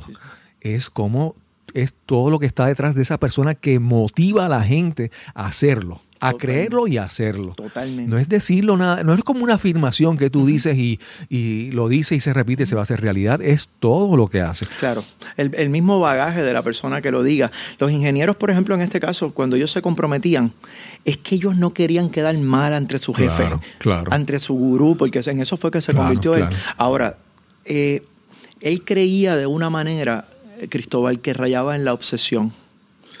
es 0.60 0.90
como 0.90 1.36
es 1.74 1.94
todo 2.06 2.30
lo 2.30 2.40
que 2.40 2.46
está 2.46 2.66
detrás 2.66 2.96
de 2.96 3.02
esa 3.02 3.18
persona 3.18 3.54
que 3.54 3.78
motiva 3.78 4.46
a 4.46 4.48
la 4.48 4.62
gente 4.64 5.12
a 5.34 5.46
hacerlo 5.46 6.02
a 6.20 6.34
creerlo 6.34 6.86
y 6.86 6.98
a 6.98 7.04
hacerlo. 7.04 7.54
Totalmente. 7.54 8.10
No 8.10 8.18
es 8.18 8.28
decirlo 8.28 8.76
nada, 8.76 9.02
no 9.02 9.14
es 9.14 9.22
como 9.24 9.42
una 9.42 9.54
afirmación 9.54 10.18
que 10.18 10.30
tú 10.30 10.46
dices 10.46 10.76
y, 10.76 11.00
y 11.28 11.70
lo 11.72 11.88
dices 11.88 12.18
y 12.18 12.20
se 12.20 12.32
repite 12.32 12.64
y 12.64 12.66
se 12.66 12.74
va 12.74 12.82
a 12.82 12.84
hacer 12.84 13.00
realidad, 13.00 13.40
es 13.42 13.68
todo 13.80 14.16
lo 14.16 14.28
que 14.28 14.40
hace. 14.40 14.66
Claro, 14.78 15.02
el, 15.36 15.54
el, 15.54 15.70
mismo 15.70 15.98
bagaje 15.98 16.42
de 16.42 16.52
la 16.52 16.62
persona 16.62 17.00
que 17.00 17.10
lo 17.10 17.22
diga. 17.22 17.50
Los 17.78 17.90
ingenieros, 17.90 18.36
por 18.36 18.50
ejemplo, 18.50 18.74
en 18.74 18.82
este 18.82 19.00
caso, 19.00 19.32
cuando 19.32 19.56
ellos 19.56 19.70
se 19.70 19.82
comprometían, 19.82 20.52
es 21.04 21.16
que 21.16 21.36
ellos 21.36 21.56
no 21.56 21.72
querían 21.72 22.10
quedar 22.10 22.36
mal 22.38 22.74
ante 22.74 22.98
su 22.98 23.14
jefe, 23.14 23.36
claro, 23.36 23.60
claro. 23.78 24.12
ante 24.12 24.38
su 24.38 24.54
gurú, 24.54 24.96
porque 24.96 25.20
en 25.24 25.40
eso 25.40 25.56
fue 25.56 25.70
que 25.70 25.80
se 25.80 25.92
Claro, 25.92 26.06
convirtió 26.06 26.34
él. 26.34 26.44
Ahora, 26.76 27.16
eh, 27.64 28.02
él 28.60 28.84
creía 28.84 29.36
de 29.36 29.46
una 29.46 29.70
manera, 29.70 30.28
eh, 30.58 30.68
Cristóbal, 30.68 31.20
que 31.20 31.32
rayaba 31.34 31.76
en 31.76 31.84
la 31.84 31.94
obsesión. 31.94 32.52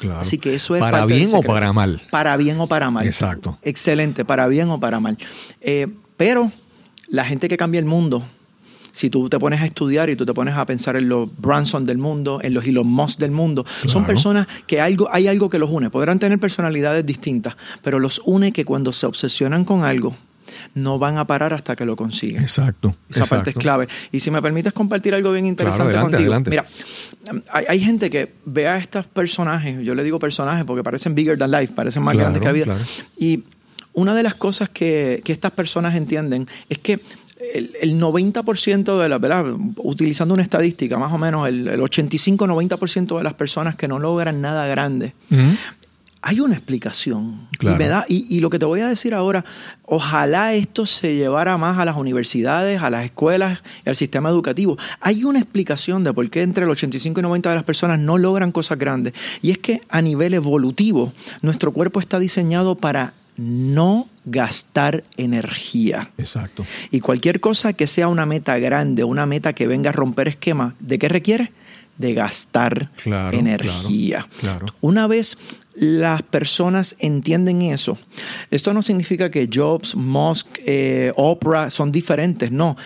Claro. 0.00 0.20
Así 0.20 0.38
que 0.38 0.54
eso 0.54 0.74
es 0.74 0.80
¿Para 0.80 1.00
parte 1.00 1.14
bien 1.14 1.28
o 1.34 1.42
para 1.42 1.74
mal? 1.74 2.00
Para 2.10 2.34
bien 2.38 2.58
o 2.58 2.66
para 2.66 2.90
mal. 2.90 3.06
Exacto. 3.06 3.58
Excelente, 3.60 4.24
para 4.24 4.48
bien 4.48 4.70
o 4.70 4.80
para 4.80 4.98
mal. 4.98 5.18
Eh, 5.60 5.88
pero 6.16 6.50
la 7.08 7.26
gente 7.26 7.48
que 7.48 7.58
cambia 7.58 7.78
el 7.78 7.84
mundo, 7.84 8.24
si 8.92 9.10
tú 9.10 9.28
te 9.28 9.38
pones 9.38 9.60
a 9.60 9.66
estudiar 9.66 10.08
y 10.08 10.16
tú 10.16 10.24
te 10.24 10.32
pones 10.32 10.54
a 10.54 10.64
pensar 10.64 10.96
en 10.96 11.10
los 11.10 11.28
Branson 11.36 11.84
del 11.84 11.98
mundo, 11.98 12.40
en 12.42 12.54
los 12.54 12.64
Elon 12.66 12.86
Musk 12.86 13.18
del 13.18 13.30
mundo, 13.30 13.66
son 13.84 14.06
personas 14.06 14.46
que 14.66 14.80
algo, 14.80 15.06
hay 15.12 15.28
algo 15.28 15.50
que 15.50 15.58
los 15.58 15.68
une. 15.68 15.90
Podrán 15.90 16.18
tener 16.18 16.38
personalidades 16.38 17.04
distintas, 17.04 17.58
pero 17.82 17.98
los 17.98 18.22
une 18.24 18.52
que 18.52 18.64
cuando 18.64 18.94
se 18.94 19.04
obsesionan 19.04 19.66
con 19.66 19.84
algo, 19.84 20.16
no 20.74 20.98
van 20.98 21.18
a 21.18 21.26
parar 21.26 21.52
hasta 21.54 21.76
que 21.76 21.84
lo 21.84 21.96
consiguen. 21.96 22.42
Exacto. 22.42 22.96
Esa 23.08 23.26
parte 23.26 23.50
es 23.50 23.56
clave. 23.56 23.88
Y 24.12 24.20
si 24.20 24.30
me 24.30 24.40
permites 24.42 24.72
compartir 24.72 25.14
algo 25.14 25.32
bien 25.32 25.46
interesante 25.46 25.92
adelante, 25.92 26.16
contigo. 26.16 26.32
adelante. 26.32 26.50
Mira, 26.50 26.66
hay, 27.50 27.64
hay 27.68 27.80
gente 27.80 28.10
que 28.10 28.32
ve 28.44 28.66
a 28.66 28.78
estos 28.78 29.06
personajes, 29.06 29.84
yo 29.84 29.94
le 29.94 30.02
digo 30.04 30.18
personajes 30.18 30.64
porque 30.64 30.82
parecen 30.82 31.14
bigger 31.14 31.36
than 31.38 31.50
life, 31.50 31.72
parecen 31.74 32.02
más 32.02 32.12
Claro, 32.14 32.30
grandes 32.32 32.40
que 32.40 32.46
la 32.46 32.52
vida. 32.52 32.64
claro. 32.64 32.80
Y 33.18 33.44
una 33.92 34.14
de 34.14 34.22
las 34.22 34.34
cosas 34.34 34.68
que, 34.68 35.20
que 35.24 35.32
estas 35.32 35.50
personas 35.52 35.94
entienden 35.96 36.46
es 36.68 36.78
que 36.78 37.00
el, 37.54 37.72
el 37.80 37.98
90% 38.00 39.00
de 39.02 39.08
las, 39.08 39.20
¿verdad? 39.20 39.44
Utilizando 39.78 40.34
una 40.34 40.42
estadística, 40.42 40.98
más 40.98 41.12
o 41.12 41.18
menos 41.18 41.48
el, 41.48 41.66
el 41.68 41.80
85-90% 41.80 43.16
de 43.18 43.24
las 43.24 43.34
personas 43.34 43.76
que 43.76 43.88
no 43.88 43.98
logran 43.98 44.40
nada 44.40 44.66
grande. 44.66 45.14
Hay 46.22 46.40
una 46.40 46.54
explicación. 46.54 47.48
Claro. 47.58 47.76
Y, 47.76 47.78
me 47.78 47.88
da, 47.88 48.04
y, 48.08 48.26
y 48.28 48.40
lo 48.40 48.50
que 48.50 48.58
te 48.58 48.66
voy 48.66 48.80
a 48.80 48.88
decir 48.88 49.14
ahora, 49.14 49.44
ojalá 49.84 50.52
esto 50.54 50.84
se 50.86 51.14
llevara 51.16 51.56
más 51.56 51.78
a 51.78 51.84
las 51.84 51.96
universidades, 51.96 52.82
a 52.82 52.90
las 52.90 53.04
escuelas 53.04 53.62
y 53.84 53.88
al 53.88 53.96
sistema 53.96 54.28
educativo. 54.28 54.76
Hay 55.00 55.24
una 55.24 55.38
explicación 55.38 56.04
de 56.04 56.12
por 56.12 56.28
qué 56.28 56.42
entre 56.42 56.64
el 56.64 56.70
85 56.70 57.20
y 57.20 57.22
90 57.22 57.48
de 57.48 57.54
las 57.54 57.64
personas 57.64 57.98
no 58.00 58.18
logran 58.18 58.52
cosas 58.52 58.78
grandes. 58.78 59.14
Y 59.40 59.50
es 59.50 59.58
que 59.58 59.80
a 59.88 60.02
nivel 60.02 60.34
evolutivo, 60.34 61.12
nuestro 61.42 61.72
cuerpo 61.72 62.00
está 62.00 62.18
diseñado 62.18 62.74
para 62.74 63.14
no 63.36 64.06
gastar 64.26 65.04
energía. 65.16 66.10
Exacto. 66.18 66.66
Y 66.90 67.00
cualquier 67.00 67.40
cosa 67.40 67.72
que 67.72 67.86
sea 67.86 68.08
una 68.08 68.26
meta 68.26 68.58
grande, 68.58 69.04
una 69.04 69.24
meta 69.24 69.54
que 69.54 69.66
venga 69.66 69.88
a 69.90 69.92
romper 69.94 70.28
esquemas, 70.28 70.74
¿de 70.80 70.98
qué 70.98 71.08
requiere? 71.08 71.52
De 71.96 72.12
gastar 72.14 72.90
Claro, 73.02 73.36
energía. 73.38 74.26
claro, 74.40 74.58
claro. 74.66 74.74
Una 74.80 75.06
vez 75.06 75.38
las 75.74 76.22
personas 76.22 76.96
entienden 76.98 77.62
eso, 77.62 77.98
esto 78.50 78.74
no 78.74 78.82
significa 78.82 79.30
que 79.30 79.48
Jobs, 79.52 79.94
Musk, 79.94 80.46
eh, 80.66 81.12
Oprah 81.16 81.70
son 81.70 81.92
diferentes, 81.92 82.50
no. 82.50 82.76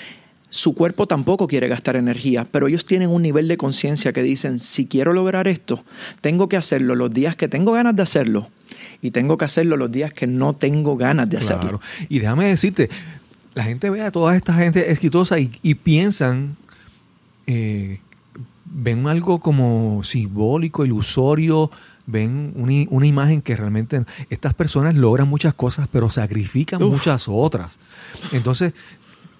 Su 0.50 0.74
cuerpo 0.74 1.08
tampoco 1.08 1.48
quiere 1.48 1.66
gastar 1.66 1.96
energía, 1.96 2.46
pero 2.48 2.68
ellos 2.68 2.86
tienen 2.86 3.10
un 3.10 3.22
nivel 3.22 3.48
de 3.48 3.56
conciencia 3.56 4.12
que 4.12 4.22
dicen, 4.22 4.60
si 4.60 4.86
quiero 4.86 5.12
lograr 5.12 5.48
esto, 5.48 5.82
tengo 6.20 6.48
que 6.48 6.56
hacerlo 6.56 6.94
los 6.94 7.10
días 7.10 7.34
que 7.34 7.48
tengo 7.48 7.72
ganas 7.72 7.96
de 7.96 8.02
hacerlo 8.02 8.48
y 9.02 9.10
tengo 9.10 9.36
que 9.36 9.46
hacerlo 9.46 9.76
los 9.76 9.90
días 9.90 10.12
que 10.12 10.28
no 10.28 10.54
tengo 10.54 10.96
ganas 10.96 11.28
de 11.28 11.38
hacerlo. 11.38 11.80
Claro. 11.80 11.80
Y 12.08 12.20
déjame 12.20 12.46
decirte, 12.46 12.88
la 13.54 13.64
gente 13.64 13.90
ve 13.90 14.02
a 14.02 14.12
toda 14.12 14.36
esta 14.36 14.54
gente 14.54 14.92
exitosa 14.92 15.40
y, 15.40 15.50
y 15.62 15.74
piensan, 15.74 16.56
eh, 17.48 17.98
ven 18.64 19.06
algo 19.08 19.40
como 19.40 20.02
simbólico, 20.04 20.84
ilusorio, 20.84 21.70
ven 22.06 22.52
una, 22.56 22.72
una 22.90 23.06
imagen 23.06 23.40
que 23.42 23.56
realmente 23.56 24.02
estas 24.30 24.54
personas 24.54 24.94
logran 24.94 25.28
muchas 25.28 25.54
cosas, 25.54 25.88
pero 25.90 26.10
sacrifican 26.10 26.82
Uf. 26.82 26.92
muchas 26.92 27.26
otras. 27.28 27.78
Entonces, 28.32 28.72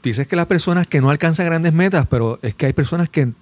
dices 0.03 0.27
que 0.27 0.37
las 0.37 0.47
personas 0.47 0.87
que 0.87 1.01
no 1.01 1.11
alcanzan 1.11 1.47
grandes 1.47 1.73
metas, 1.73 2.07
pero 2.09 2.39
es 2.43 2.55
que 2.55 2.67
hay 2.67 2.73
personas 2.73 3.09
que 3.09 3.33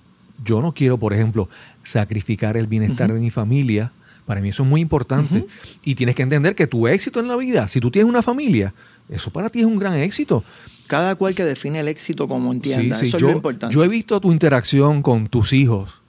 yo 0.44 0.60
no 0.60 0.72
quiero, 0.74 0.98
por 0.98 1.12
ejemplo, 1.12 1.48
sacrificar 1.84 2.56
el 2.56 2.66
bienestar 2.66 3.12
de 3.12 3.20
mi 3.20 3.30
familia. 3.30 3.92
Para 4.26 4.40
mí 4.40 4.48
eso 4.48 4.62
es 4.62 4.68
muy 4.68 4.80
importante. 4.80 5.46
Y 5.84 5.94
tienes 5.94 6.14
que 6.14 6.22
entender 6.22 6.54
que 6.54 6.66
tu 6.66 6.88
éxito 6.88 7.20
en 7.20 7.28
la 7.28 7.36
vida, 7.36 7.68
si 7.68 7.80
tú 7.80 7.90
tienes 7.90 8.08
una 8.08 8.22
familia, 8.22 8.72
eso 9.08 9.30
para 9.30 9.50
ti 9.50 9.60
es 9.60 9.66
un 9.66 9.78
gran 9.78 9.94
éxito. 9.98 10.44
Cada 10.86 11.14
cual 11.14 11.34
que 11.34 11.44
define 11.44 11.80
el 11.80 11.88
éxito 11.88 12.28
como 12.28 12.52
entienda, 12.52 12.96
Sí, 12.96 13.02
sí, 13.02 13.08
eso 13.08 13.18
yo, 13.18 13.28
es 13.28 13.32
lo 13.32 13.36
importante. 13.38 13.74
yo 13.74 13.84
he 13.84 13.88
visto 13.88 14.20
tu 14.20 14.30
interacción 14.32 15.02
con 15.02 15.28
tus 15.28 15.52
hijos, 15.52 16.00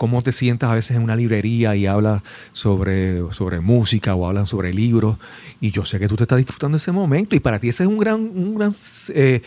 cómo 0.00 0.22
te 0.22 0.32
sientas 0.32 0.70
a 0.70 0.74
veces 0.76 0.96
en 0.96 1.02
una 1.02 1.14
librería 1.14 1.76
y 1.76 1.84
hablas 1.84 2.22
sobre, 2.54 3.20
sobre 3.34 3.60
música 3.60 4.14
o 4.14 4.26
hablan 4.26 4.46
sobre 4.46 4.72
libros, 4.72 5.18
y 5.60 5.72
yo 5.72 5.84
sé 5.84 5.98
que 5.98 6.08
tú 6.08 6.16
te 6.16 6.22
estás 6.24 6.38
disfrutando 6.38 6.78
de 6.78 6.80
ese 6.80 6.90
momento, 6.90 7.36
y 7.36 7.40
para 7.40 7.58
ti 7.58 7.68
ese 7.68 7.82
es 7.82 7.88
un 7.90 7.98
gran, 7.98 8.14
un 8.18 8.54
gran 8.54 8.74
eh, 9.10 9.42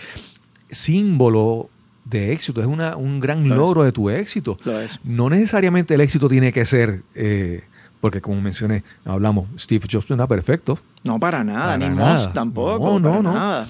símbolo 0.70 1.70
de 2.06 2.34
éxito, 2.34 2.62
es 2.62 2.68
una, 2.68 2.96
un 2.98 3.20
gran 3.20 3.48
Lo 3.50 3.56
es. 3.56 3.60
logro 3.60 3.84
de 3.84 3.92
tu 3.92 4.12
éxito. 4.12 4.60
Lo 4.64 4.80
es. 4.80 5.00
No 5.04 5.28
necesariamente 5.32 5.96
el 5.96 6.02
éxito 6.02 6.28
tiene 6.30 6.54
que 6.54 6.68
ser, 6.68 7.02
eh, 7.16 7.64
porque 8.00 8.22
como 8.22 8.40
mencioné, 8.40 8.84
hablamos, 9.06 9.48
Steve 9.58 9.88
Jobs 9.92 10.08
no 10.10 10.16
era 10.18 10.28
perfecto, 10.28 10.78
No, 11.04 11.20
para 11.20 11.44
nada, 11.44 11.66
Para 11.66 11.78
ni 11.80 11.96
nada. 11.96 12.14
Musk 12.14 12.34
tampoco. 12.34 13.00
No, 13.00 13.00
no, 13.00 13.10
para 13.10 13.22
no. 13.24 13.34
nada. 13.34 13.70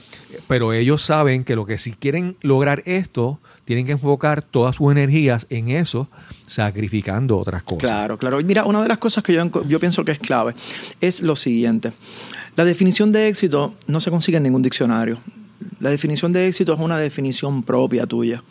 pero 0.50 0.74
ellos 0.74 1.02
saben 1.02 1.46
que 1.46 1.56
lo 1.56 1.66
que 1.66 1.78
si 1.78 1.94
quieren 1.94 2.36
lograr 2.42 2.84
esto, 2.86 3.40
tienen 3.65 3.86
que 3.86 3.93
enfocar 3.93 4.41
todas 4.41 4.75
sus 4.75 4.91
energías 4.91 5.48
en 5.50 5.70
eso, 5.70 6.08
sacrificando 6.46 7.38
otras 7.38 7.63
cosas. 7.63 7.82
Claro, 7.82 8.17
claro. 8.17 8.39
Y 8.39 8.43
Mira, 8.43 8.65
una 8.65 8.82
de 8.82 8.88
las 8.88 8.98
cosas 8.98 9.24
que 9.24 9.34
yo, 9.34 9.63
yo 9.63 9.79
pienso 9.79 10.03
que 10.03 10.12
es 10.12 10.20
clave 10.20 10.53
es 11.01 11.22
lo 11.22 11.36
siguiente. 11.36 11.93
La 12.55 12.65
definición 12.65 13.12
de 13.12 13.27
éxito 13.27 13.74
no 13.88 14.00
se 14.00 14.12
consigue 14.12 14.38
en 14.38 14.43
ningún 14.43 14.62
diccionario. 14.62 15.17
La 15.79 15.89
definición 15.89 16.34
de 16.34 16.48
éxito 16.48 16.74
es 16.74 16.79
una 16.79 16.98
definición 16.98 17.63
propia 17.63 18.05
tuya. 18.05 18.43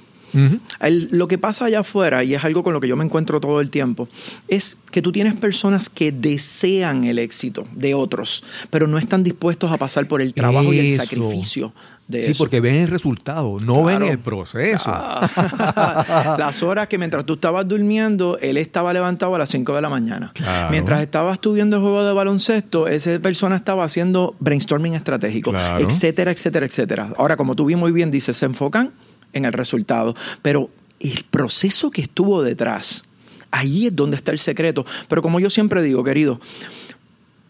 El- 0.81 1.09
lo 1.12 1.29
que 1.29 1.39
pasa 1.39 1.67
allá 1.67 1.81
afuera, 1.81 2.25
y 2.25 2.35
es 2.35 2.45
algo 2.45 2.62
con 2.62 2.73
lo 2.73 2.81
que 2.81 2.89
yo 2.89 2.97
me 2.97 3.05
encuentro 3.05 3.41
todo 3.41 3.61
el 3.61 3.71
tiempo, 3.71 4.09
es 4.49 4.79
que 4.91 5.03
tú 5.03 5.12
tienes 5.12 5.35
personas 5.37 5.89
que 5.91 6.12
desean 6.12 7.05
el 7.05 7.19
éxito 7.19 7.67
de 7.73 7.95
otros, 7.95 8.43
pero 8.71 8.87
no 8.87 8.99
están 8.99 9.23
dispuestos 9.23 9.71
a 9.71 9.77
pasar 9.77 10.07
por 10.09 10.23
el 10.23 10.35
trabajo 10.35 10.73
y 10.73 10.79
el 10.79 10.97
sacrificio 11.01 11.73
de 12.09 12.23
Sí, 12.23 12.31
eso. 12.33 12.39
porque 12.45 12.61
ven 12.61 12.75
el 12.75 12.89
resultado, 12.89 13.59
no 13.61 13.85
ven 13.85 14.03
el 14.03 14.19
proceso. 14.19 14.85
Ah, 14.93 16.37
las 16.39 16.62
horas 16.62 16.89
que 16.89 16.99
mientras 16.99 17.25
tú 17.25 17.35
estabas 17.35 17.67
durmiendo, 17.67 18.39
él 18.41 18.57
estaba 18.57 18.93
levantado 18.93 19.35
a 19.35 19.39
las 19.39 19.49
5 19.51 19.75
de 19.75 19.81
la 19.83 19.89
mañana. 19.89 20.31
Claro. 20.35 20.71
Mientras 20.71 21.01
estabas 21.01 21.41
tú 21.41 21.53
viendo 21.55 21.77
el 21.77 21.83
juego 21.83 22.05
de 22.05 22.12
baloncesto, 22.12 22.89
esa 22.89 23.19
persona 23.21 23.57
estaba 23.57 23.85
haciendo 23.85 24.35
brainstorming 24.41 24.95
estratégico, 24.95 25.51
Claro. 25.51 25.85
etcétera, 25.85 26.33
etcétera, 26.33 26.67
etcétera. 26.67 27.09
Ahora, 27.17 27.37
como 27.37 27.55
tú 27.55 27.65
bien 27.67 27.79
muy 27.79 27.93
bien 27.93 28.11
dices, 28.11 28.37
se 28.37 28.47
enfocan 28.47 28.91
en 29.33 29.45
el 29.45 29.53
resultado, 29.53 30.15
pero 30.43 30.71
el 31.01 31.25
proceso 31.31 31.91
que 31.91 32.03
estuvo 32.03 32.43
detrás, 32.43 33.05
ahí 33.51 33.87
es 33.87 33.97
donde 33.97 34.17
está 34.17 34.33
el 34.33 34.39
secreto. 34.39 34.87
Pero 35.09 35.23
como 35.23 35.41
yo 35.41 35.51
siempre 35.51 35.83
digo, 35.83 36.05
querido, 36.05 36.41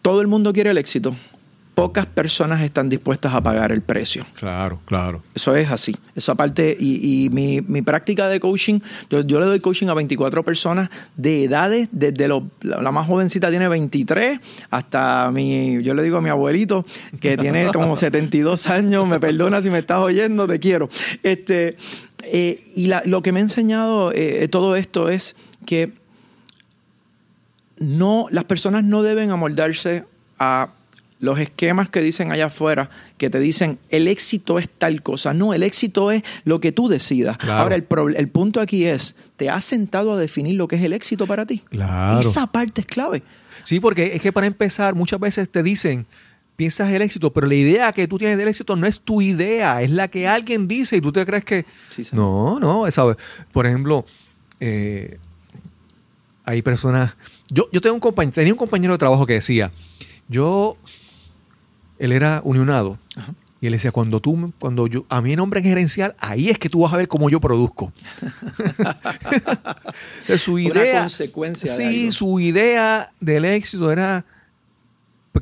todo 0.01 0.21
el 0.21 0.27
mundo 0.27 0.53
quiere 0.53 0.71
el 0.71 0.77
éxito. 0.77 1.15
Pocas 1.75 2.05
personas 2.05 2.61
están 2.61 2.87
dispuestas 2.87 3.33
a 3.33 3.41
pagar 3.41 3.71
el 3.71 3.81
precio. 3.81 4.25
Claro, 4.35 4.79
claro. 4.85 5.23
Eso 5.33 5.55
es 5.55 5.71
así. 5.71 5.95
Esa 6.15 6.35
parte, 6.35 6.77
y, 6.79 7.25
y 7.25 7.29
mi, 7.31 7.61
mi 7.61 7.81
práctica 7.81 8.27
de 8.27 8.39
coaching, 8.39 8.79
yo, 9.09 9.21
yo 9.21 9.39
le 9.39 9.47
doy 9.47 9.59
coaching 9.59 9.87
a 9.87 9.95
24 9.95 10.43
personas 10.43 10.89
de 11.17 11.45
edades, 11.45 11.89
desde 11.91 12.27
lo- 12.27 12.47
la, 12.61 12.79
la 12.79 12.91
más 12.91 13.07
jovencita 13.07 13.49
tiene 13.49 13.67
23 13.67 14.39
hasta 14.69 15.31
mi, 15.31 15.81
yo 15.81 15.95
le 15.95 16.03
digo 16.03 16.17
a 16.17 16.21
mi 16.21 16.29
abuelito, 16.29 16.85
que 17.19 17.37
tiene 17.37 17.71
como 17.73 17.95
72 17.95 18.67
años, 18.67 19.07
me 19.07 19.19
perdona 19.19 19.59
si 19.63 19.71
me 19.71 19.79
estás 19.79 19.97
oyendo, 19.97 20.45
te 20.45 20.59
quiero. 20.59 20.89
Este, 21.23 21.75
eh, 22.21 22.63
y 22.75 22.85
la- 22.85 23.01
lo 23.05 23.23
que 23.23 23.31
me 23.31 23.39
ha 23.39 23.43
enseñado 23.43 24.11
eh, 24.13 24.47
todo 24.47 24.75
esto 24.75 25.09
es 25.09 25.35
que 25.65 25.91
no, 27.79 28.27
las 28.29 28.43
personas 28.45 28.83
no 28.83 29.01
deben 29.01 29.31
amoldarse 29.31 30.05
a 30.37 30.69
los 31.23 31.39
esquemas 31.39 31.87
que 31.87 32.01
dicen 32.01 32.33
allá 32.33 32.47
afuera, 32.47 32.89
que 33.17 33.29
te 33.29 33.39
dicen 33.39 33.79
el 33.89 34.09
éxito 34.09 34.59
es 34.59 34.67
tal 34.67 35.01
cosa. 35.01 35.33
No, 35.33 35.53
el 35.53 35.63
éxito 35.63 36.11
es 36.11 36.21
lo 36.43 36.59
que 36.59 36.73
tú 36.73 36.89
decidas. 36.89 37.37
Claro. 37.37 37.61
Ahora, 37.61 37.75
el, 37.75 37.87
el 38.17 38.27
punto 38.27 38.59
aquí 38.59 38.83
es, 38.83 39.15
¿te 39.37 39.49
has 39.49 39.63
sentado 39.63 40.11
a 40.11 40.17
definir 40.17 40.55
lo 40.55 40.67
que 40.67 40.75
es 40.75 40.83
el 40.83 40.91
éxito 40.91 41.25
para 41.25 41.45
ti? 41.45 41.63
Claro. 41.69 42.19
Esa 42.19 42.47
parte 42.47 42.81
es 42.81 42.87
clave. 42.87 43.23
Sí, 43.63 43.79
porque 43.79 44.15
es 44.15 44.21
que 44.21 44.33
para 44.33 44.47
empezar, 44.47 44.95
muchas 44.95 45.17
veces 45.17 45.49
te 45.49 45.63
dicen, 45.63 46.07
piensas 46.57 46.91
el 46.91 47.01
éxito, 47.01 47.31
pero 47.31 47.47
la 47.47 47.55
idea 47.55 47.93
que 47.93 48.05
tú 48.05 48.17
tienes 48.17 48.37
del 48.37 48.49
éxito 48.49 48.75
no 48.75 48.85
es 48.85 48.99
tu 48.99 49.21
idea, 49.21 49.81
es 49.81 49.91
la 49.91 50.09
que 50.09 50.27
alguien 50.27 50.67
dice 50.67 50.97
y 50.97 51.01
tú 51.01 51.13
te 51.13 51.25
crees 51.25 51.45
que... 51.45 51.65
Sí, 51.87 52.05
no, 52.11 52.59
no, 52.59 52.85
esa, 52.85 53.03
por 53.53 53.65
ejemplo, 53.65 54.05
eh, 54.59 55.19
hay 56.43 56.61
personas... 56.61 57.15
Yo, 57.49 57.69
yo 57.71 57.79
tengo 57.79 57.93
un 57.93 58.01
compañero, 58.01 58.35
tenía 58.35 58.51
un 58.51 58.59
compañero 58.59 58.91
de 58.91 58.97
trabajo 58.97 59.25
que 59.25 59.35
decía, 59.35 59.71
yo, 60.27 60.75
él 61.99 62.11
era 62.11 62.41
unionado, 62.43 62.97
Ajá. 63.15 63.33
y 63.61 63.67
él 63.67 63.73
decía, 63.73 63.91
cuando 63.91 64.19
tú, 64.19 64.51
cuando 64.59 64.87
yo, 64.87 65.05
a 65.09 65.21
mí 65.21 65.35
nombre 65.35 65.61
gerencial, 65.61 66.15
ahí 66.19 66.49
es 66.49 66.57
que 66.57 66.69
tú 66.69 66.81
vas 66.81 66.93
a 66.93 66.97
ver 66.97 67.07
cómo 67.07 67.29
yo 67.29 67.39
produzco. 67.39 67.93
Su 70.37 70.53
Una 70.53 70.61
idea, 70.61 71.01
consecuencia 71.01 71.71
de 71.71 71.77
sí, 71.77 71.99
algo. 72.01 72.11
su 72.11 72.39
idea 72.39 73.11
del 73.19 73.45
éxito 73.45 73.91
era 73.91 74.25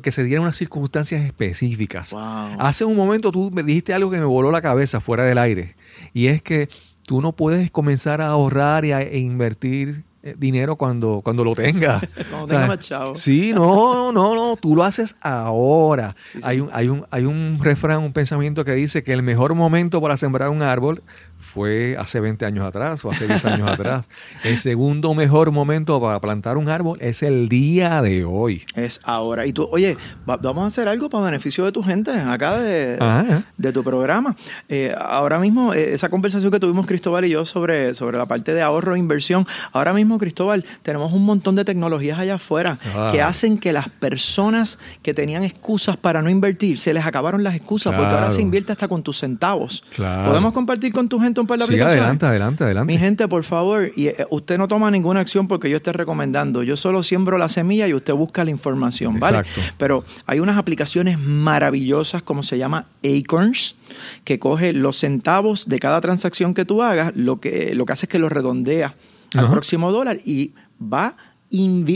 que 0.00 0.12
se 0.12 0.24
dieran 0.24 0.44
unas 0.44 0.56
circunstancias 0.56 1.22
específicas. 1.24 2.12
Wow. 2.12 2.56
Hace 2.58 2.84
un 2.84 2.96
momento 2.96 3.30
tú 3.30 3.50
me 3.52 3.62
dijiste 3.62 3.92
algo 3.92 4.10
que 4.10 4.18
me 4.18 4.24
voló 4.24 4.50
la 4.50 4.62
cabeza 4.62 5.00
fuera 5.00 5.24
del 5.24 5.38
aire. 5.38 5.76
Y 6.14 6.28
es 6.28 6.40
que 6.40 6.68
tú 7.04 7.20
no 7.20 7.32
puedes 7.32 7.70
comenzar 7.70 8.22
a 8.22 8.28
ahorrar 8.28 8.84
y 8.84 8.92
a, 8.92 9.02
e 9.02 9.18
invertir 9.18 10.04
dinero 10.36 10.76
cuando, 10.76 11.20
cuando 11.22 11.44
lo 11.44 11.54
tengas. 11.54 12.02
Cuando 12.30 12.44
O 12.44 12.46
tenga 12.46 12.66
más. 12.66 12.90
Sí, 13.14 13.52
no, 13.52 14.12
no, 14.12 14.34
no, 14.34 14.56
tú 14.56 14.76
lo 14.76 14.84
haces 14.84 15.16
ahora. 15.20 16.14
Sí, 16.32 16.38
sí. 16.38 16.44
Hay, 16.44 16.60
un, 16.60 16.70
hay, 16.72 16.88
un, 16.88 17.06
hay 17.10 17.24
un 17.24 17.58
refrán, 17.60 17.98
un 18.00 18.12
pensamiento 18.12 18.64
que 18.64 18.72
dice 18.72 19.02
que 19.02 19.12
el 19.12 19.22
mejor 19.22 19.54
momento 19.54 20.00
para 20.00 20.16
sembrar 20.16 20.50
un 20.50 20.62
árbol 20.62 21.02
fue 21.42 21.96
hace 21.98 22.20
20 22.20 22.46
años 22.46 22.64
atrás 22.64 23.04
o 23.04 23.10
hace 23.10 23.26
10 23.26 23.44
años 23.44 23.68
atrás. 23.68 24.08
El 24.44 24.56
segundo 24.56 25.12
mejor 25.14 25.50
momento 25.50 26.00
para 26.00 26.20
plantar 26.20 26.56
un 26.56 26.68
árbol 26.68 26.98
es 27.00 27.22
el 27.22 27.48
día 27.48 28.00
de 28.00 28.24
hoy. 28.24 28.64
Es 28.74 29.00
ahora. 29.04 29.44
Y 29.46 29.52
tú, 29.52 29.68
oye, 29.70 29.96
va- 30.28 30.36
vamos 30.38 30.64
a 30.64 30.66
hacer 30.68 30.88
algo 30.88 31.10
para 31.10 31.24
beneficio 31.26 31.64
de 31.64 31.72
tu 31.72 31.82
gente 31.82 32.10
acá 32.12 32.58
de, 32.58 32.96
Ajá. 33.00 33.44
de 33.58 33.72
tu 33.72 33.82
programa. 33.84 34.36
Eh, 34.68 34.94
ahora 34.98 35.38
mismo, 35.38 35.74
eh, 35.74 35.92
esa 35.94 36.08
conversación 36.08 36.50
que 36.50 36.60
tuvimos 36.60 36.86
Cristóbal 36.86 37.24
y 37.24 37.30
yo 37.30 37.44
sobre, 37.44 37.94
sobre 37.94 38.16
la 38.18 38.26
parte 38.26 38.54
de 38.54 38.62
ahorro 38.62 38.94
e 38.94 38.98
inversión, 38.98 39.46
ahora 39.72 39.92
mismo, 39.92 40.18
Cristóbal, 40.18 40.64
tenemos 40.82 41.12
un 41.12 41.24
montón 41.24 41.56
de 41.56 41.64
tecnologías 41.64 42.18
allá 42.18 42.36
afuera 42.36 42.78
Ah. 42.94 43.10
que 43.12 43.20
hacen 43.20 43.58
que 43.58 43.72
las 43.72 43.88
personas 43.88 44.78
que 45.02 45.14
tenían 45.14 45.42
excusas 45.42 45.96
para 45.96 46.22
no 46.22 46.30
invertir, 46.30 46.78
se 46.78 46.92
les 46.94 47.04
acabaron 47.04 47.42
las 47.42 47.54
excusas, 47.54 47.92
porque 47.94 48.14
ahora 48.14 48.30
se 48.30 48.40
invierte 48.42 48.72
hasta 48.72 48.88
con 48.88 49.02
tus 49.02 49.18
centavos. 49.18 49.82
Claro. 49.94 50.28
¿Podemos 50.30 50.52
compartir 50.52 50.92
con 50.92 51.08
tu 51.08 51.18
gente 51.18 51.31
un 51.40 51.46
par 51.46 51.58
de 51.58 51.64
Sí, 51.64 51.72
aplicaciones? 51.72 52.00
adelante, 52.00 52.26
adelante, 52.26 52.64
adelante. 52.64 52.92
Mi 52.92 52.98
gente, 52.98 53.28
por 53.28 53.44
favor, 53.44 53.90
y 53.96 54.08
eh, 54.08 54.26
usted 54.30 54.58
no 54.58 54.68
toma 54.68 54.90
ninguna 54.90 55.20
acción 55.20 55.48
porque 55.48 55.70
yo 55.70 55.76
esté 55.78 55.92
recomendando. 55.92 56.62
Yo 56.62 56.76
solo 56.76 57.02
siembro 57.02 57.38
la 57.38 57.48
semilla 57.48 57.88
y 57.88 57.94
usted 57.94 58.14
busca 58.14 58.44
la 58.44 58.50
información, 58.50 59.18
¿vale? 59.20 59.38
Exacto. 59.38 59.60
Pero 59.78 60.04
hay 60.26 60.40
unas 60.40 60.58
aplicaciones 60.58 61.18
maravillosas, 61.18 62.22
como 62.22 62.42
se 62.42 62.58
llama 62.58 62.86
Acorns, 63.04 63.76
que 64.24 64.38
coge 64.38 64.72
los 64.72 64.98
centavos 64.98 65.68
de 65.68 65.78
cada 65.78 66.00
transacción 66.00 66.54
que 66.54 66.64
tú 66.64 66.82
hagas, 66.82 67.12
lo 67.16 67.40
que, 67.40 67.74
lo 67.74 67.86
que 67.86 67.92
hace 67.92 68.06
es 68.06 68.10
que 68.10 68.18
lo 68.18 68.28
redondea 68.28 68.94
al 69.34 69.44
Ajá. 69.44 69.52
próximo 69.52 69.92
dólar 69.92 70.20
y 70.24 70.52
va 70.80 71.16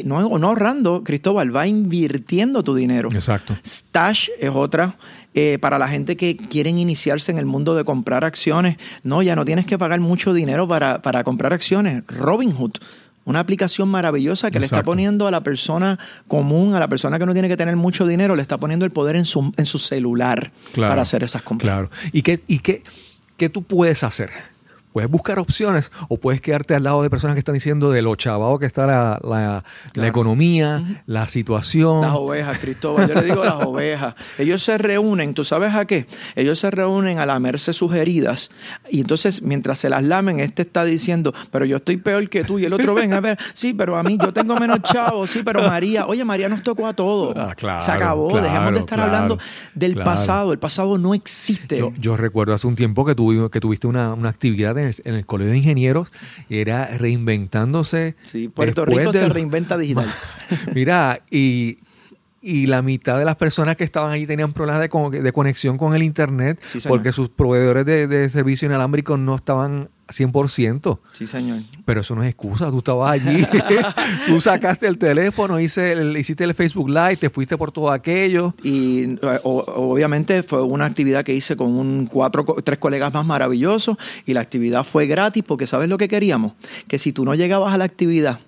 no, 0.04 0.38
no 0.38 0.48
ahorrando, 0.48 1.02
Cristóbal, 1.02 1.54
va 1.54 1.66
invirtiendo 1.66 2.62
tu 2.62 2.74
dinero. 2.74 3.08
Exacto. 3.12 3.56
Stash 3.64 4.28
es 4.38 4.50
otra. 4.52 4.96
Eh, 5.38 5.58
para 5.58 5.78
la 5.78 5.86
gente 5.86 6.16
que 6.16 6.34
quieren 6.34 6.78
iniciarse 6.78 7.30
en 7.30 7.36
el 7.36 7.44
mundo 7.44 7.76
de 7.76 7.84
comprar 7.84 8.24
acciones, 8.24 8.78
no, 9.02 9.20
ya 9.20 9.36
no 9.36 9.44
tienes 9.44 9.66
que 9.66 9.76
pagar 9.76 10.00
mucho 10.00 10.32
dinero 10.32 10.66
para, 10.66 11.02
para 11.02 11.24
comprar 11.24 11.52
acciones. 11.52 12.04
Robinhood, 12.08 12.72
una 13.26 13.40
aplicación 13.40 13.90
maravillosa 13.90 14.50
que 14.50 14.58
le 14.58 14.64
está 14.64 14.82
poniendo 14.82 15.26
a 15.26 15.30
la 15.30 15.42
persona 15.42 15.98
común, 16.26 16.74
a 16.74 16.80
la 16.80 16.88
persona 16.88 17.18
que 17.18 17.26
no 17.26 17.34
tiene 17.34 17.48
que 17.48 17.56
tener 17.58 17.76
mucho 17.76 18.06
dinero, 18.06 18.34
le 18.34 18.40
está 18.40 18.56
poniendo 18.56 18.86
el 18.86 18.92
poder 18.92 19.14
en 19.14 19.26
su, 19.26 19.52
en 19.58 19.66
su 19.66 19.78
celular 19.78 20.52
Claro, 20.72 20.90
para 20.90 21.02
hacer 21.02 21.22
esas 21.22 21.42
compras. 21.42 21.70
Claro. 21.70 21.90
¿Y 22.12 22.22
qué, 22.22 22.40
y 22.48 22.60
qué, 22.60 22.82
qué 23.36 23.50
tú 23.50 23.62
puedes 23.62 24.04
hacer? 24.04 24.30
Puedes 24.96 25.10
buscar 25.10 25.38
opciones 25.38 25.92
o 26.08 26.16
puedes 26.16 26.40
quedarte 26.40 26.74
al 26.74 26.82
lado 26.84 27.02
de 27.02 27.10
personas 27.10 27.34
que 27.34 27.40
están 27.40 27.52
diciendo 27.52 27.90
de 27.90 28.00
lo 28.00 28.14
chavado 28.16 28.58
que 28.58 28.64
está 28.64 28.86
la, 28.86 29.20
la- 29.94 30.06
economía, 30.08 31.02
la 31.04 31.28
situación. 31.28 32.00
Las 32.00 32.14
ovejas, 32.14 32.58
Cristóbal. 32.58 33.06
Yo 33.06 33.14
le 33.14 33.22
digo 33.24 33.44
las 33.44 33.62
ovejas. 33.62 34.14
Ellos 34.38 34.62
se 34.62 34.78
reúnen, 34.78 35.34
¿tú 35.34 35.44
sabes 35.44 35.74
a 35.74 35.84
qué? 35.84 36.06
Ellos 36.34 36.58
se 36.60 36.70
reúnen 36.70 37.18
a 37.18 37.26
lamerse 37.26 37.74
sus 37.74 37.92
heridas 37.94 38.50
y 38.88 39.00
entonces 39.02 39.42
mientras 39.42 39.78
se 39.80 39.90
las 39.90 40.02
lamen, 40.02 40.40
este 40.40 40.62
está 40.62 40.86
diciendo, 40.86 41.34
pero 41.50 41.66
yo 41.66 41.76
estoy 41.76 41.98
peor 41.98 42.30
que 42.30 42.42
tú 42.44 42.58
y 42.58 42.64
el 42.64 42.72
otro 42.72 42.94
ven 42.94 43.12
a 43.12 43.20
ver, 43.20 43.38
sí, 43.52 43.74
pero 43.74 43.96
a 43.98 44.02
mí 44.02 44.16
yo 44.18 44.32
tengo 44.32 44.56
menos 44.56 44.80
chavos, 44.80 45.30
sí, 45.30 45.42
pero 45.44 45.60
María, 45.68 46.06
oye, 46.06 46.24
María 46.24 46.48
nos 46.48 46.62
tocó 46.62 46.86
a 46.86 46.94
todos. 46.94 47.34
Ah, 47.36 47.54
claro, 47.54 47.82
se 47.84 47.90
acabó, 47.90 48.30
claro, 48.30 48.46
dejemos 48.46 48.72
de 48.72 48.78
estar 48.78 49.00
hablando 49.00 49.38
del 49.74 49.94
pasado. 49.96 50.52
El 50.54 50.58
pasado 50.58 50.96
no 50.96 51.12
existe. 51.12 51.76
Yo, 51.78 51.92
yo 51.98 52.16
recuerdo 52.16 52.54
hace 52.54 52.66
un 52.66 52.76
tiempo 52.76 53.04
que, 53.04 53.14
tuvi- 53.14 53.50
que 53.50 53.60
tuviste 53.60 53.86
una, 53.86 54.14
una 54.14 54.30
actividad 54.30 54.78
en 54.78 54.85
el, 54.86 54.94
en 55.04 55.14
el 55.14 55.26
Colegio 55.26 55.52
de 55.52 55.58
Ingenieros 55.58 56.12
y 56.48 56.58
era 56.58 56.86
reinventándose. 56.96 58.16
sí, 58.26 58.48
Puerto 58.48 58.84
Rico 58.84 59.12
se 59.12 59.28
reinventa 59.28 59.76
digital. 59.78 60.10
Mira, 60.74 61.20
y, 61.30 61.78
y 62.46 62.66
la 62.66 62.80
mitad 62.82 63.18
de 63.18 63.24
las 63.24 63.36
personas 63.36 63.76
que 63.76 63.84
estaban 63.84 64.12
ahí 64.12 64.26
tenían 64.26 64.52
problemas 64.52 64.80
de, 64.80 64.88
con- 64.88 65.10
de 65.10 65.32
conexión 65.32 65.76
con 65.78 65.94
el 65.94 66.02
Internet 66.02 66.60
Sí, 66.68 66.78
porque 66.86 67.12
sus 67.12 67.28
proveedores 67.28 67.84
de, 67.84 68.06
de 68.06 68.28
servicio 68.30 68.66
inalámbrico 68.66 69.16
no 69.16 69.34
estaban 69.34 69.88
100%. 70.08 70.98
Sí, 71.12 71.26
señor. 71.26 71.60
Pero 71.84 72.00
eso 72.00 72.14
no 72.14 72.22
es 72.22 72.28
excusa, 72.28 72.70
tú 72.70 72.78
estabas 72.78 73.10
allí, 73.12 73.44
tú 74.26 74.40
sacaste 74.40 74.86
el 74.86 74.98
teléfono, 74.98 75.58
hice 75.60 75.92
el- 75.92 76.16
hiciste 76.16 76.44
el 76.44 76.54
Facebook 76.54 76.88
Live, 76.88 77.16
te 77.16 77.30
fuiste 77.30 77.56
por 77.56 77.72
todo 77.72 77.90
aquello. 77.90 78.54
Y 78.62 79.16
o- 79.42 79.64
obviamente 79.76 80.42
fue 80.42 80.62
una 80.62 80.84
actividad 80.84 81.24
que 81.24 81.34
hice 81.34 81.56
con 81.56 81.68
un 81.76 82.06
cuatro, 82.06 82.44
tres 82.64 82.78
colegas 82.78 83.12
más 83.12 83.26
maravillosos 83.26 83.96
y 84.24 84.32
la 84.34 84.40
actividad 84.40 84.84
fue 84.84 85.06
gratis 85.06 85.42
porque 85.46 85.66
¿sabes 85.66 85.88
lo 85.88 85.98
que 85.98 86.08
queríamos? 86.08 86.52
Que 86.88 86.98
si 86.98 87.12
tú 87.12 87.24
no 87.24 87.34
llegabas 87.34 87.74
a 87.74 87.78
la 87.78 87.84
actividad, 87.84 88.40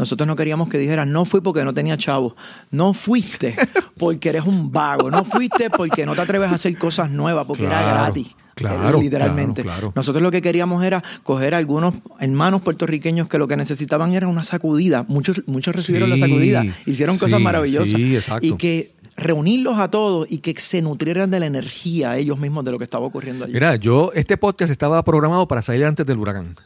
nosotros 0.00 0.26
no 0.26 0.34
queríamos 0.34 0.70
que 0.70 0.78
dijeras, 0.78 1.06
no 1.06 1.26
fui 1.26 1.42
porque 1.42 1.62
no 1.62 1.74
tenía 1.74 1.98
chavo. 1.98 2.34
No 2.70 2.94
fuiste 2.94 3.54
porque 3.98 4.30
eres 4.30 4.46
un 4.46 4.72
vago. 4.72 5.10
No 5.10 5.26
fuiste 5.26 5.68
porque 5.68 6.06
no 6.06 6.14
te 6.14 6.22
atreves 6.22 6.50
a 6.50 6.54
hacer 6.54 6.74
cosas 6.78 7.10
nuevas, 7.10 7.46
porque 7.46 7.66
era 7.66 7.82
gratis. 7.82 8.28
claro, 8.54 8.98
eh, 8.98 9.02
literalmente. 9.02 9.62
claro, 9.62 9.78
claro. 9.78 9.92
Nosotros 9.94 10.22
lo 10.22 10.30
que 10.30 10.40
queríamos 10.40 10.82
era 10.82 11.04
coger 11.22 11.54
a 11.54 11.58
algunos 11.58 11.96
hermanos 12.18 12.62
puertorriqueños 12.62 13.28
que 13.28 13.36
lo 13.36 13.46
que 13.46 13.58
necesitaban 13.58 14.14
era 14.14 14.26
una 14.26 14.42
sacudida. 14.42 15.04
Muchos, 15.06 15.42
muchos 15.44 15.76
recibieron 15.76 16.08
la 16.08 16.16
sacudida. 16.16 16.64
Hicieron 16.86 17.18
cosas 17.18 17.38
maravillosas. 17.38 17.90
sí, 17.90 18.16
exacto. 18.16 18.46
Y 18.46 18.56
que 18.56 18.94
reunirlos 19.16 19.78
a 19.78 19.90
todos 19.90 20.26
y 20.30 20.38
que 20.38 20.58
se 20.58 20.80
nutrieran 20.80 21.30
de 21.30 21.40
la 21.40 21.46
energía 21.46 22.16
ellos 22.16 22.38
mismos 22.38 22.64
de 22.64 22.72
lo 22.72 22.78
que 22.78 22.84
estaba 22.84 23.04
ocurriendo 23.04 23.44
allí. 23.44 23.52
Mira, 23.52 23.76
yo, 23.76 24.12
este 24.14 24.38
podcast 24.38 24.72
estaba 24.72 25.04
programado 25.04 25.46
para 25.46 25.60
salir 25.60 25.84
antes 25.84 26.06
del 26.06 26.16
huracán. 26.16 26.56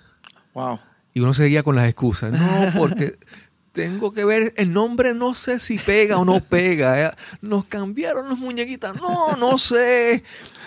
Wow. 0.55 0.79
Y 1.15 1.21
uno 1.21 1.33
seguía 1.33 1.63
con 1.63 1.77
las 1.77 1.89
excusas. 1.89 2.33
No, 2.33 2.73
porque 2.77 3.17
tengo 3.73 4.13
que 4.13 4.25
ver, 4.25 4.53
el 4.57 4.73
nombre 4.73 5.15
no 5.15 5.35
sé 5.35 5.59
si 5.61 5.79
pega 5.79 6.19
o 6.19 6.25
no 6.25 6.41
pega. 6.41 7.07
eh. 7.07 7.11
Nos 7.41 7.65
cambiaron 7.65 8.29
las 8.29 8.39
muñequitas. 8.39 8.97
No, 8.97 9.37
no 9.37 9.59
sé. 9.59 10.23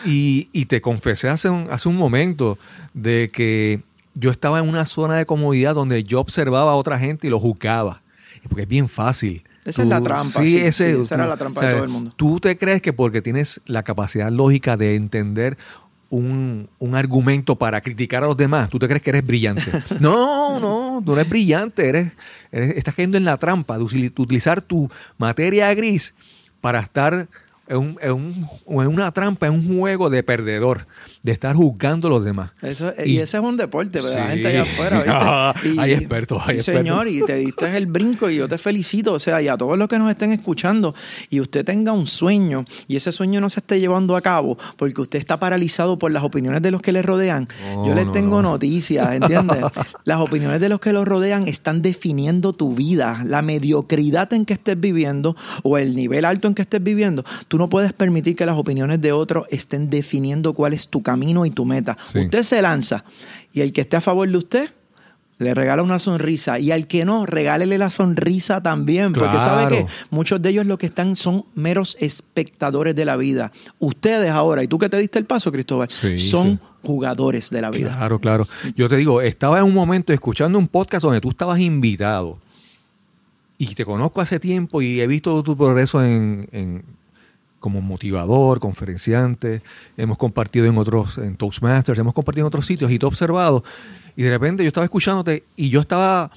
Y, 0.05 0.49
y 0.53 0.65
te 0.65 0.81
confesé 0.81 1.29
hace 1.29 1.49
un, 1.49 1.67
hace 1.69 1.89
un 1.89 1.95
momento 1.97 2.57
de 2.93 3.29
que 3.31 3.81
yo 4.13 4.31
estaba 4.31 4.59
en 4.59 4.67
una 4.67 4.85
zona 4.85 5.15
de 5.15 5.25
comodidad 5.25 5.75
donde 5.75 6.03
yo 6.03 6.19
observaba 6.19 6.71
a 6.71 6.75
otra 6.75 6.97
gente 6.97 7.27
y 7.27 7.29
lo 7.29 7.39
juzgaba. 7.39 8.01
Porque 8.47 8.63
es 8.63 8.67
bien 8.67 8.87
fácil. 8.87 9.43
Esa 9.65 9.83
es 9.83 9.89
la 9.89 10.01
trampa, 10.01 10.23
sí, 10.23 10.49
sí, 10.49 10.57
esa 10.59 11.15
era 11.15 11.27
la 11.27 11.35
trampa 11.35 11.65
de 11.65 11.73
todo 11.73 11.83
el 11.83 11.89
mundo. 11.89 12.13
Tú 12.15 12.39
te 12.39 12.57
crees 12.57 12.81
que 12.81 12.93
porque 12.93 13.21
tienes 13.21 13.59
la 13.65 13.83
capacidad 13.83 14.31
lógica 14.31 14.77
de 14.77 14.95
entender 14.95 15.57
un, 16.09 16.69
un 16.79 16.95
argumento 16.95 17.55
para 17.57 17.81
criticar 17.81 18.23
a 18.23 18.27
los 18.27 18.37
demás, 18.37 18.69
tú 18.69 18.79
te 18.79 18.87
crees 18.87 19.01
que 19.01 19.09
eres 19.09 19.25
brillante. 19.25 19.63
No, 19.99 20.59
no, 20.59 21.01
tú 21.05 21.11
no 21.13 21.19
eres 21.19 21.29
brillante, 21.29 21.87
eres, 21.89 22.13
eres- 22.51 22.77
estás 22.77 22.95
cayendo 22.95 23.17
en 23.17 23.25
la 23.25 23.37
trampa 23.37 23.77
de 23.77 23.83
utilizar 23.83 24.61
tu 24.61 24.89
materia 25.17 25.73
gris 25.73 26.13
para 26.61 26.79
estar 26.79 27.27
en, 27.67 27.77
un- 27.77 27.97
en 28.01 28.11
un- 28.13 28.47
en 28.83 28.87
una 28.87 29.11
trampa, 29.11 29.47
en 29.47 29.53
un 29.53 29.79
juego 29.79 30.09
de 30.09 30.23
perdedor, 30.23 30.87
de 31.23 31.31
estar 31.31 31.55
juzgando 31.55 32.07
a 32.07 32.11
los 32.11 32.23
demás. 32.23 32.51
Eso, 32.61 32.93
Y- 33.05 33.11
y, 33.13 33.17
ese 33.19 33.37
es 33.37 33.43
un 33.43 33.57
deporte, 33.57 33.99
pero 34.01 34.13
la 34.13 34.25
Sí. 34.27 34.31
gente 34.33 34.47
allá 34.47 34.61
afuera. 34.61 35.53
¿viste? 35.53 35.69
Y- 35.75 35.79
hay 35.79 35.91
expertos, 35.93 36.41
hay 36.45 36.55
sí, 36.55 36.57
expertos. 36.59 36.79
señor, 36.87 37.07
y 37.07 37.21
te 37.25 37.35
diste 37.35 37.75
el 37.77 37.85
brinco 37.87 38.29
y 38.29 38.37
yo 38.37 38.47
te 38.47 38.57
felicito. 38.57 39.13
O 39.13 39.19
sea, 39.19 39.41
y 39.41 39.47
a 39.47 39.57
todos 39.57 39.77
los 39.77 39.87
que 39.87 39.99
nos 39.99 40.09
estén 40.09 40.31
escuchando, 40.31 40.95
y 41.29 41.39
usted 41.41 41.65
tenga 41.65 41.91
un 41.91 42.07
sueño 42.07 42.65
y 42.87 42.95
ese 42.95 43.11
sueño 43.11 43.41
no 43.41 43.49
se 43.49 43.59
esté 43.59 43.79
llevando 43.79 44.15
a 44.15 44.21
cabo 44.21 44.57
porque 44.77 45.01
usted 45.01 45.19
está 45.19 45.37
paralizado 45.39 45.99
por 45.99 46.11
las 46.11 46.23
opiniones 46.23 46.61
de 46.61 46.71
los 46.71 46.81
que 46.81 46.91
le 46.91 47.01
rodean. 47.01 47.47
Yo 47.85 47.93
les 47.93 48.05
no, 48.05 48.11
tengo 48.13 48.41
no. 48.41 48.51
noticias, 48.51 49.11
¿entiendes? 49.13 49.57
las 50.05 50.19
opiniones 50.19 50.61
de 50.61 50.69
los 50.69 50.79
que 50.79 50.93
lo 50.93 51.03
rodean 51.03 51.47
están 51.47 51.81
definiendo 51.81 52.53
tu 52.53 52.73
vida, 52.73 53.23
la 53.25 53.41
mediocridad 53.41 54.31
en 54.33 54.45
que 54.45 54.53
estés 54.53 54.79
viviendo 54.79 55.35
o 55.63 55.77
el 55.77 55.95
nivel 55.95 56.23
alto 56.25 56.47
en 56.47 56.53
que 56.55 56.61
estés 56.61 56.81
viviendo. 56.81 57.25
Tú 57.47 57.56
no 57.57 57.69
puedes 57.69 57.93
permitir 57.93 58.35
que 58.35 58.45
las 58.45 58.57
opiniones 58.57 59.01
de 59.01 59.11
otros 59.11 59.47
estén 59.49 59.89
definiendo 59.89 60.53
cuál 60.53 60.73
es 60.73 60.87
tu 60.87 61.01
camino 61.01 61.45
y 61.45 61.51
tu 61.51 61.65
meta. 61.65 61.97
Sí. 62.01 62.19
Usted 62.19 62.43
se 62.43 62.61
lanza 62.61 63.03
y 63.53 63.61
el 63.61 63.73
que 63.73 63.81
esté 63.81 63.97
a 63.97 64.01
favor 64.01 64.29
de 64.29 64.37
usted, 64.37 64.69
le 65.39 65.53
regala 65.53 65.83
una 65.83 65.99
sonrisa 65.99 66.59
y 66.59 66.71
al 66.71 66.87
que 66.87 67.05
no, 67.05 67.25
regálele 67.25 67.77
la 67.77 67.89
sonrisa 67.89 68.61
también, 68.61 69.13
porque 69.13 69.39
sabe 69.39 69.67
que 69.67 69.87
muchos 70.09 70.41
de 70.41 70.49
ellos 70.49 70.65
lo 70.65 70.77
que 70.77 70.87
están 70.87 71.15
son 71.15 71.45
meros 71.53 71.95
espectadores 71.99 72.95
de 72.95 73.05
la 73.05 73.15
vida. 73.17 73.51
Ustedes 73.79 74.31
ahora, 74.31 74.63
y 74.63 74.67
tú 74.67 74.79
que 74.79 74.89
te 74.89 74.97
diste 74.97 75.19
el 75.19 75.25
paso, 75.25 75.51
Cristóbal, 75.51 75.89
son 75.91 76.59
jugadores 76.83 77.49
de 77.49 77.61
la 77.61 77.69
vida. 77.69 77.95
Claro, 77.95 78.19
claro. 78.19 78.45
Yo 78.75 78.89
te 78.89 78.97
digo, 78.97 79.21
estaba 79.21 79.59
en 79.59 79.65
un 79.65 79.73
momento 79.73 80.11
escuchando 80.11 80.57
un 80.57 80.67
podcast 80.67 81.03
donde 81.03 81.21
tú 81.21 81.29
estabas 81.29 81.59
invitado 81.59 82.39
y 83.57 83.73
te 83.75 83.85
conozco 83.85 84.21
hace 84.21 84.39
tiempo 84.39 84.81
y 84.81 85.01
he 85.01 85.07
visto 85.07 85.43
tu 85.43 85.57
progreso 85.57 86.03
en, 86.03 86.83
como 87.59 87.81
motivador, 87.81 88.59
conferenciante, 88.59 89.61
hemos 89.97 90.17
compartido 90.17 90.65
en 90.65 90.77
otros, 90.77 91.17
en 91.17 91.35
Toastmasters, 91.35 91.99
hemos 91.99 92.13
compartido 92.13 92.45
en 92.45 92.47
otros 92.47 92.65
sitios 92.65 92.91
y 92.91 92.99
te 92.99 93.05
he 93.05 93.07
observado 93.07 93.63
y 94.15 94.23
de 94.23 94.29
repente 94.29 94.63
yo 94.63 94.67
estaba 94.67 94.83
escuchándote 94.83 95.43
y 95.55 95.69
yo 95.69 95.81
estaba 95.81 96.31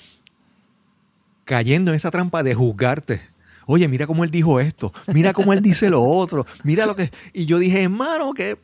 cayendo 1.44 1.90
en 1.90 1.96
esa 1.96 2.10
trampa 2.10 2.42
de 2.42 2.54
juzgarte. 2.54 3.22
Oye, 3.66 3.88
mira 3.88 4.06
cómo 4.06 4.22
él 4.22 4.30
dijo 4.30 4.60
esto, 4.60 4.92
mira 5.12 5.32
cómo 5.32 5.52
él 5.52 5.62
dice 5.62 5.90
lo 5.90 6.02
otro, 6.02 6.46
mira 6.62 6.86
lo 6.86 6.94
que... 6.94 7.10
Y 7.32 7.46
yo 7.46 7.58
dije, 7.58 7.82
hermano, 7.82 8.34
que... 8.34 8.58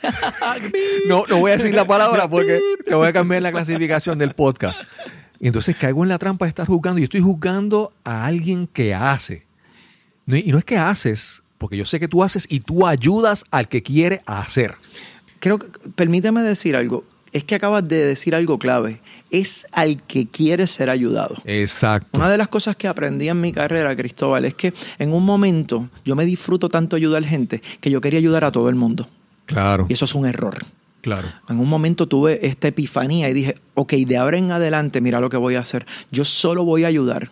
no, 1.08 1.24
no 1.28 1.38
voy 1.38 1.50
a 1.50 1.56
decir 1.56 1.74
la 1.74 1.86
palabra 1.86 2.28
porque 2.28 2.60
te 2.86 2.94
voy 2.94 3.08
a 3.08 3.12
cambiar 3.12 3.42
la 3.42 3.50
clasificación 3.50 4.16
del 4.16 4.34
podcast. 4.34 4.82
Y 5.40 5.48
entonces 5.48 5.74
caigo 5.74 6.04
en 6.04 6.08
la 6.08 6.18
trampa 6.18 6.44
de 6.44 6.50
estar 6.50 6.68
juzgando 6.68 7.00
y 7.00 7.04
estoy 7.04 7.20
juzgando 7.20 7.92
a 8.04 8.26
alguien 8.26 8.68
que 8.68 8.94
hace. 8.94 9.44
Y 10.28 10.52
no 10.52 10.58
es 10.58 10.64
que 10.64 10.78
haces, 10.78 11.41
porque 11.62 11.76
yo 11.76 11.84
sé 11.84 12.00
que 12.00 12.08
tú 12.08 12.24
haces 12.24 12.48
y 12.50 12.58
tú 12.58 12.88
ayudas 12.88 13.44
al 13.52 13.68
que 13.68 13.84
quiere 13.84 14.20
hacer. 14.26 14.74
Creo 15.38 15.60
que, 15.60 15.68
permíteme 15.94 16.42
decir 16.42 16.74
algo 16.74 17.04
es 17.32 17.44
que 17.44 17.54
acabas 17.54 17.86
de 17.86 18.04
decir 18.04 18.34
algo 18.34 18.58
clave. 18.58 19.00
Es 19.30 19.64
al 19.70 20.02
que 20.02 20.26
quiere 20.26 20.66
ser 20.66 20.90
ayudado. 20.90 21.36
Exacto. 21.44 22.18
Una 22.18 22.28
de 22.28 22.36
las 22.36 22.48
cosas 22.48 22.74
que 22.74 22.88
aprendí 22.88 23.28
en 23.28 23.40
mi 23.40 23.52
carrera, 23.52 23.94
Cristóbal, 23.94 24.44
es 24.44 24.54
que 24.54 24.74
en 24.98 25.12
un 25.12 25.24
momento 25.24 25.88
yo 26.04 26.16
me 26.16 26.26
disfruto 26.26 26.68
tanto 26.68 26.96
ayudar 26.96 27.24
gente 27.24 27.62
que 27.80 27.90
yo 27.90 28.00
quería 28.00 28.18
ayudar 28.18 28.44
a 28.44 28.50
todo 28.50 28.68
el 28.68 28.74
mundo. 28.74 29.08
Claro. 29.46 29.86
Y 29.88 29.92
eso 29.92 30.04
es 30.04 30.14
un 30.16 30.26
error. 30.26 30.66
Claro. 31.00 31.28
En 31.48 31.60
un 31.60 31.68
momento 31.68 32.08
tuve 32.08 32.44
esta 32.44 32.68
epifanía 32.68 33.28
y 33.28 33.32
dije, 33.32 33.54
ok, 33.74 33.92
de 33.92 34.16
ahora 34.16 34.36
en 34.36 34.50
adelante, 34.50 35.00
mira 35.00 35.20
lo 35.20 35.30
que 35.30 35.36
voy 35.36 35.54
a 35.54 35.60
hacer. 35.60 35.86
Yo 36.10 36.24
solo 36.24 36.64
voy 36.64 36.84
a 36.84 36.88
ayudar 36.88 37.30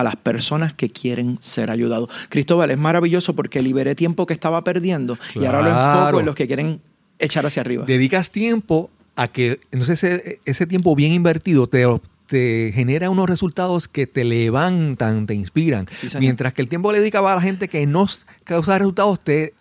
a 0.00 0.04
las 0.04 0.16
personas 0.16 0.74
que 0.74 0.90
quieren 0.90 1.38
ser 1.40 1.70
ayudados. 1.70 2.08
Cristóbal, 2.28 2.70
es 2.70 2.78
maravilloso 2.78 3.34
porque 3.34 3.62
liberé 3.62 3.94
tiempo 3.94 4.26
que 4.26 4.34
estaba 4.34 4.62
perdiendo 4.64 5.18
y 5.34 5.44
ahora 5.44 5.62
lo 5.62 5.68
enfoco 5.68 6.20
en 6.20 6.26
los 6.26 6.34
que 6.34 6.46
quieren 6.46 6.80
echar 7.18 7.46
hacia 7.46 7.62
arriba. 7.62 7.84
Dedicas 7.86 8.30
tiempo 8.30 8.90
a 9.16 9.28
que 9.28 9.60
entonces 9.70 10.02
ese, 10.02 10.40
ese 10.44 10.66
tiempo 10.66 10.94
bien 10.94 11.12
invertido 11.12 11.66
te, 11.66 11.86
te 12.26 12.72
genera 12.74 13.10
unos 13.10 13.28
resultados 13.28 13.88
que 13.88 14.06
te 14.06 14.24
levantan, 14.24 15.26
te 15.26 15.34
inspiran. 15.34 15.86
Mientras 16.18 16.54
que 16.54 16.62
el 16.62 16.68
tiempo 16.68 16.92
le 16.92 17.00
dedicaba 17.00 17.32
a 17.32 17.34
la 17.34 17.40
gente 17.42 17.68
que 17.68 17.84
no 17.86 18.06
causaba 18.44 18.78
resultados, 18.78 19.20
te, 19.20 19.54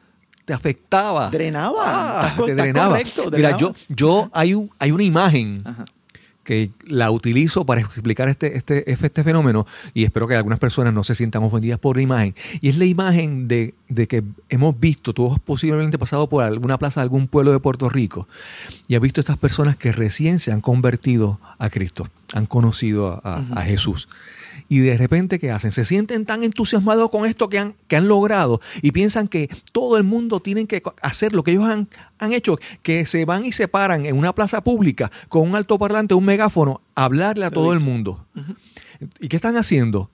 te 0.46 0.54
afectaba. 0.54 1.30
Drenaba. 1.30 1.82
Ah, 1.84 2.36
te 2.46 2.56
drenaba. 2.56 3.00
Mira, 3.32 3.58
yo, 3.58 3.74
yo 3.88 4.30
hay, 4.34 4.54
un, 4.54 4.72
hay 4.80 4.92
una 4.92 5.04
imagen 5.04 5.64
que 6.50 6.72
la 6.88 7.12
utilizo 7.12 7.64
para 7.64 7.80
explicar 7.80 8.28
este, 8.28 8.58
este, 8.58 8.92
este 8.92 9.24
fenómeno 9.24 9.68
y 9.94 10.04
espero 10.04 10.28
que 10.28 10.34
algunas 10.34 10.58
personas 10.58 10.92
no 10.96 11.04
se 11.04 11.14
sientan 11.14 11.44
ofendidas 11.44 11.78
por 11.78 11.96
la 11.96 12.02
imagen. 12.02 12.34
Y 12.60 12.70
es 12.70 12.78
la 12.80 12.86
imagen 12.86 13.48
de, 13.48 13.76
que 14.08 14.24
hemos 14.50 14.80
visto, 14.80 15.14
tú 15.14 15.32
has 15.32 15.40
posiblemente 15.40 16.00
pasado 16.00 16.28
por 16.28 16.44
alguna 16.44 16.80
plaza 16.80 17.02
de 17.02 17.04
algún 17.04 17.28
pueblo 17.28 17.52
de 17.52 17.60
Puerto 17.60 17.88
Rico 17.88 18.28
y 18.88 18.96
has 18.96 19.02
visto 19.02 19.22
estas 19.22 19.38
personas 19.38 19.76
que 19.76 19.92
recién 19.92 20.40
se 20.40 20.52
han 20.52 20.62
convertido 20.62 21.40
a 21.60 21.70
Cristo, 21.70 22.08
han 22.34 22.48
conocido 22.48 23.22
a 23.24 23.62
Jesús 23.62 24.10
y 24.70 24.80
de 24.80 24.96
repente, 24.98 25.40
¿qué 25.40 25.50
hacen? 25.50 25.72
Se 25.72 25.84
sienten 25.84 26.26
tan 26.26 26.44
entusiasmados 26.44 27.10
con 27.10 27.26
esto 27.26 27.50
que 27.50 27.58
han, 27.58 27.76
que 27.88 27.96
han 27.96 28.08
logrado 28.08 28.62
y 28.84 28.92
piensan 28.92 29.28
que 29.28 29.50
todo 29.72 29.98
el 29.98 30.04
mundo 30.04 30.42
tiene 30.42 30.68
que 30.68 30.84
hacer 31.02 31.34
lo 31.34 31.44
que 31.44 31.52
ellos 31.52 31.66
han, 31.66 31.90
han 32.20 32.34
hecho, 32.34 32.60
que 32.84 33.06
se 33.06 33.26
van 33.26 33.46
y 33.46 33.52
se 33.52 33.68
paran 33.68 34.06
en 34.06 34.16
una 34.16 34.34
plaza 34.34 34.64
pública 34.64 35.12
con 35.28 35.50
un 35.50 35.56
altoparlante, 35.56 36.14
un 36.14 36.24
megáfono, 36.24 36.82
a 36.94 37.06
hablarle 37.06 37.46
a 37.46 37.52
todo 37.52 37.74
el 37.74 37.80
mundo. 37.80 38.28
¿Y 39.20 39.28
qué 39.28 39.38
están 39.38 39.58
haciendo? 39.58 40.12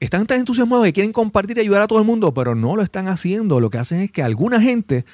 Están 0.00 0.26
tan 0.26 0.40
entusiasmados 0.40 0.84
que 0.84 0.92
quieren 0.92 1.12
compartir 1.12 1.56
y 1.56 1.60
ayudar 1.60 1.80
a 1.80 1.86
todo 1.86 1.98
el 1.98 2.04
mundo, 2.04 2.34
pero 2.34 2.54
no 2.54 2.76
lo 2.76 2.82
están 2.82 3.08
haciendo. 3.08 3.58
Lo 3.58 3.70
que 3.70 3.78
hacen 3.78 4.02
es 4.02 4.12
que 4.12 4.22
alguna 4.22 4.60
gente 4.60 5.06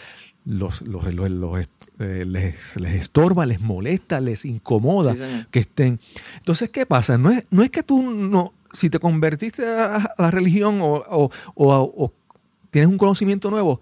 los, 0.44 0.82
los, 0.82 1.04
eh, 1.06 2.24
les, 2.26 2.76
les, 2.76 2.94
estorba, 2.94 3.46
les 3.46 3.60
molesta, 3.60 4.20
les 4.20 4.44
incomoda 4.44 5.14
que 5.52 5.60
estén. 5.60 6.00
Entonces, 6.38 6.70
¿qué 6.70 6.86
pasa? 6.86 7.18
No 7.18 7.30
es, 7.30 7.46
no 7.50 7.62
es 7.62 7.70
que 7.70 7.84
tú 7.84 8.02
no, 8.02 8.54
si 8.72 8.90
te 8.90 8.98
convertiste 8.98 9.66
a, 9.66 10.14
la 10.16 10.30
religión 10.30 10.78
o, 10.82 12.12
tienes 12.70 12.88
un 12.88 12.98
conocimiento 12.98 13.50
nuevo, 13.50 13.80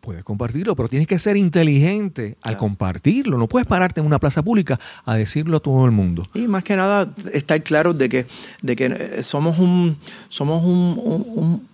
puedes 0.00 0.24
compartirlo, 0.24 0.74
pero 0.74 0.88
tienes 0.88 1.06
que 1.06 1.18
ser 1.18 1.36
inteligente 1.36 2.38
al 2.42 2.56
compartirlo. 2.56 3.36
No 3.36 3.48
puedes 3.48 3.66
pararte 3.66 4.00
en 4.00 4.06
una 4.06 4.18
plaza 4.18 4.42
pública 4.42 4.80
a 5.04 5.16
decirlo 5.16 5.58
a 5.58 5.60
todo 5.60 5.84
el 5.84 5.90
mundo. 5.90 6.26
Y 6.34 6.48
más 6.48 6.64
que 6.64 6.74
nada, 6.74 7.14
estar 7.32 7.62
claro 7.62 7.92
de 7.92 8.08
que, 8.08 8.26
de 8.62 8.76
que 8.76 8.86
eh, 8.86 9.22
somos 9.22 9.58
un, 9.58 9.98
somos 10.28 10.64
un 10.64 10.90
un 10.96 11.68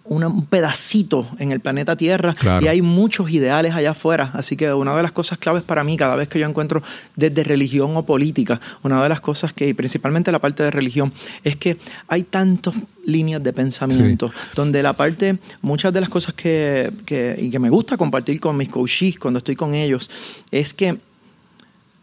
pedacito 0.48 1.26
en 1.38 1.52
el 1.52 1.60
planeta 1.60 1.96
Tierra 1.96 2.34
y 2.60 2.68
hay 2.68 2.82
muchos 2.82 3.30
ideales 3.30 3.74
allá 3.74 3.90
afuera. 3.90 4.30
Así 4.34 4.56
que 4.56 4.72
una 4.72 4.96
de 4.96 5.02
las 5.02 5.12
cosas 5.12 5.38
claves 5.38 5.62
para 5.62 5.84
mí, 5.84 5.96
cada 5.96 6.16
vez 6.16 6.28
que 6.28 6.38
yo 6.38 6.48
encuentro 6.48 6.82
desde 7.14 7.44
religión 7.44 7.96
o 7.96 8.04
política, 8.04 8.60
una 8.82 9.02
de 9.02 9.08
las 9.08 9.20
cosas 9.20 9.52
que, 9.52 9.74
principalmente 9.74 10.32
la 10.32 10.38
parte 10.38 10.62
de 10.62 10.70
religión, 10.70 11.12
es 11.44 11.56
que 11.56 11.78
hay 12.08 12.22
tantas 12.22 12.74
líneas 13.04 13.42
de 13.42 13.52
pensamiento, 13.52 14.30
donde 14.54 14.82
la 14.82 14.92
parte, 14.92 15.38
muchas 15.62 15.92
de 15.92 16.00
las 16.00 16.08
cosas 16.08 16.34
que, 16.34 16.92
que, 17.04 17.36
y 17.38 17.50
que 17.50 17.58
me 17.58 17.70
gusta 17.70 17.96
compartir 17.96 18.40
con 18.40 18.56
mis 18.56 18.68
coaches 18.68 19.18
cuando 19.18 19.38
estoy 19.38 19.56
con 19.56 19.74
ellos, 19.74 20.10
es 20.50 20.74
que 20.74 20.98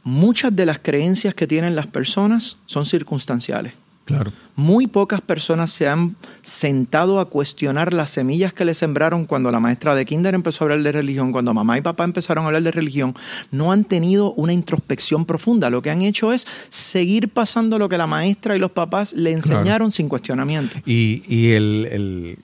muchas 0.04 0.56
de 0.56 0.66
las 0.66 0.80
creencias 0.80 1.34
que 1.34 1.48
tienen 1.48 1.76
las 1.76 1.88
personas 1.88 2.58
son 2.66 2.86
circunstanciales. 2.86 3.74
Claro. 4.06 4.34
Muy 4.56 4.88
pocas 4.88 5.22
personas 5.22 5.72
se 5.72 5.88
han 5.88 6.18
sentado 6.42 7.20
a 7.20 7.30
cuestionar 7.30 7.94
las 7.94 8.10
semillas 8.10 8.54
que 8.54 8.66
le 8.66 8.74
sembraron 8.74 9.26
cuando 9.26 9.50
la 9.50 9.62
maestra 9.62 9.96
de 9.96 10.06
kinder 10.06 10.36
empezó 10.36 10.64
a 10.64 10.66
hablar 10.66 10.84
de 10.84 10.92
religión, 10.92 11.32
cuando 11.32 11.54
mamá 11.54 11.78
y 11.78 11.82
papá 11.82 12.04
empezaron 12.04 12.44
a 12.44 12.48
hablar 12.48 12.64
de 12.64 12.72
religión. 12.72 13.16
No 13.52 13.72
han 13.72 13.86
tenido 13.86 14.34
una 14.34 14.52
introspección 14.52 15.26
profunda. 15.26 15.70
Lo 15.70 15.82
que 15.82 15.90
han 15.90 16.02
hecho 16.02 16.34
es 16.34 16.46
seguir 16.70 17.30
pasando 17.30 17.80
lo 17.80 17.88
que 17.88 17.98
la 17.98 18.06
maestra 18.06 18.56
y 18.58 18.60
los 18.60 18.72
papás 18.72 19.14
le 19.14 19.32
enseñaron 19.32 19.92
sin 19.92 20.10
cuestionamiento. 20.10 20.78
Y, 20.86 21.52
el, 21.52 22.38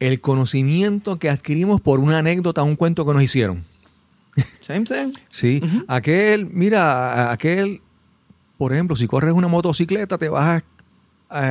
el, 0.00 0.20
conocimiento 0.20 1.18
que 1.18 1.30
adquirimos 1.30 1.80
por 1.80 1.98
una 1.98 2.18
anécdota, 2.18 2.62
un 2.62 2.76
cuento 2.76 3.06
que 3.06 3.14
nos 3.14 3.22
hicieron. 3.22 3.64
Same, 4.60 4.86
same. 4.86 5.12
Sí, 5.30 5.62
aquel, 5.88 6.46
mira, 6.46 7.32
aquel 7.32 7.80
por 8.56 8.72
ejemplo, 8.72 8.96
si 8.96 9.06
corres 9.06 9.34
una 9.34 9.48
motocicleta, 9.48 10.18
te 10.18 10.28
vas 10.28 10.62
a, 10.62 10.64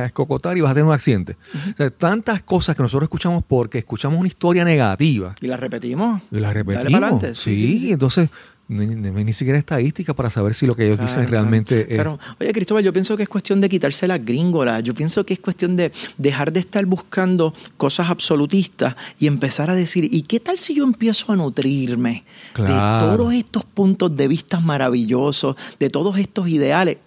escocotar 0.04 0.56
y 0.56 0.60
vas 0.60 0.70
a 0.70 0.74
tener 0.74 0.86
un 0.86 0.92
accidente. 0.92 1.36
o 1.72 1.76
sea, 1.76 1.90
tantas 1.90 2.40
cosas 2.42 2.76
que 2.76 2.82
nosotros 2.82 3.06
escuchamos 3.06 3.42
porque 3.42 3.78
escuchamos 3.78 4.16
una 4.16 4.28
historia 4.28 4.64
negativa. 4.64 5.34
Y 5.40 5.48
la 5.48 5.56
repetimos. 5.56 6.22
Y 6.30 6.38
la 6.38 6.52
repetimos. 6.52 7.20
Sí, 7.36 7.56
sí, 7.56 7.92
entonces 7.92 8.30
ni, 8.72 8.86
ni, 9.10 9.32
siquiera 9.32 9.58
estadística 9.58 10.14
para 10.14 10.30
saber 10.30 10.54
si 10.54 10.66
lo 10.66 10.74
que 10.74 10.86
ellos 10.86 10.98
dicen 10.98 11.28
realmente 11.28 11.82
es. 11.82 11.86
Claro. 11.94 12.18
Oye, 12.40 12.52
Cristóbal, 12.52 12.82
yo 12.82 12.92
pienso 12.92 13.16
que 13.16 13.22
es 13.22 13.28
cuestión 13.28 13.60
de 13.60 13.68
quitarse 13.68 14.08
las 14.08 14.24
gringolas. 14.24 14.82
Yo 14.82 14.94
pienso 14.94 15.24
que 15.24 15.34
es 15.34 15.40
cuestión 15.40 15.76
de 15.76 15.92
dejar 16.18 16.52
de 16.52 16.60
estar 16.60 16.84
buscando 16.86 17.54
cosas 17.76 18.10
absolutistas 18.10 18.96
y 19.18 19.26
empezar 19.26 19.70
a 19.70 19.74
decir, 19.74 20.08
¿y 20.10 20.22
qué 20.22 20.40
tal 20.40 20.58
si 20.58 20.74
yo 20.74 20.84
empiezo 20.84 21.32
a 21.32 21.36
nutrirme 21.36 22.24
de 22.56 22.66
todos 22.66 23.32
estos 23.34 23.64
puntos 23.64 24.14
de 24.16 24.28
vista 24.28 24.60
maravillosos, 24.60 25.56
de 25.78 25.90
todos 25.90 26.18
estos 26.18 26.48
ideales? 26.48 26.98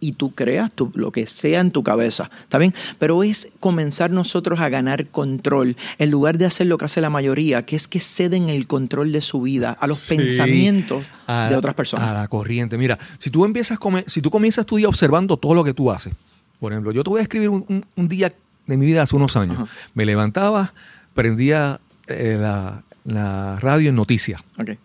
Y 0.00 0.12
tú 0.12 0.34
creas 0.34 0.70
lo 0.94 1.12
que 1.12 1.26
sea 1.26 1.60
en 1.60 1.70
tu 1.70 1.82
cabeza, 1.82 2.30
¿está 2.42 2.58
bien? 2.58 2.74
Pero 2.98 3.22
es 3.22 3.48
comenzar 3.60 4.10
nosotros 4.10 4.60
a 4.60 4.68
ganar 4.68 5.06
control 5.06 5.76
en 5.98 6.10
lugar 6.10 6.38
de 6.38 6.46
hacer 6.46 6.66
lo 6.66 6.76
que 6.76 6.84
hace 6.84 7.00
la 7.00 7.10
mayoría, 7.10 7.64
que 7.64 7.76
es 7.76 7.88
que 7.88 8.00
ceden 8.00 8.50
el 8.50 8.66
control 8.66 9.12
de 9.12 9.22
su 9.22 9.40
vida 9.42 9.76
a 9.78 9.86
los 9.86 10.06
pensamientos 10.06 11.04
de 11.26 11.56
otras 11.56 11.74
personas. 11.74 12.08
A 12.08 12.12
la 12.12 12.28
corriente. 12.28 12.76
Mira, 12.76 12.98
si 13.18 13.30
tú 13.30 13.44
empiezas, 13.44 13.78
si 14.06 14.20
tú 14.20 14.30
comienzas 14.30 14.66
tu 14.66 14.76
día 14.76 14.88
observando 14.88 15.36
todo 15.36 15.54
lo 15.54 15.64
que 15.64 15.74
tú 15.74 15.90
haces, 15.90 16.12
por 16.60 16.72
ejemplo, 16.72 16.92
yo 16.92 17.02
te 17.02 17.10
voy 17.10 17.20
a 17.20 17.22
escribir 17.22 17.50
un, 17.50 17.84
día 17.96 18.32
de 18.66 18.76
mi 18.76 18.86
vida 18.86 19.02
hace 19.02 19.16
unos 19.16 19.36
años. 19.36 19.68
Me 19.94 20.04
levantaba, 20.04 20.74
prendía 21.14 21.80
eh, 22.06 22.36
la, 22.40 22.82
la, 23.04 23.58
radio 23.60 23.88
en 23.88 23.94
noticias. 23.94 24.42
Okay. 24.58 24.78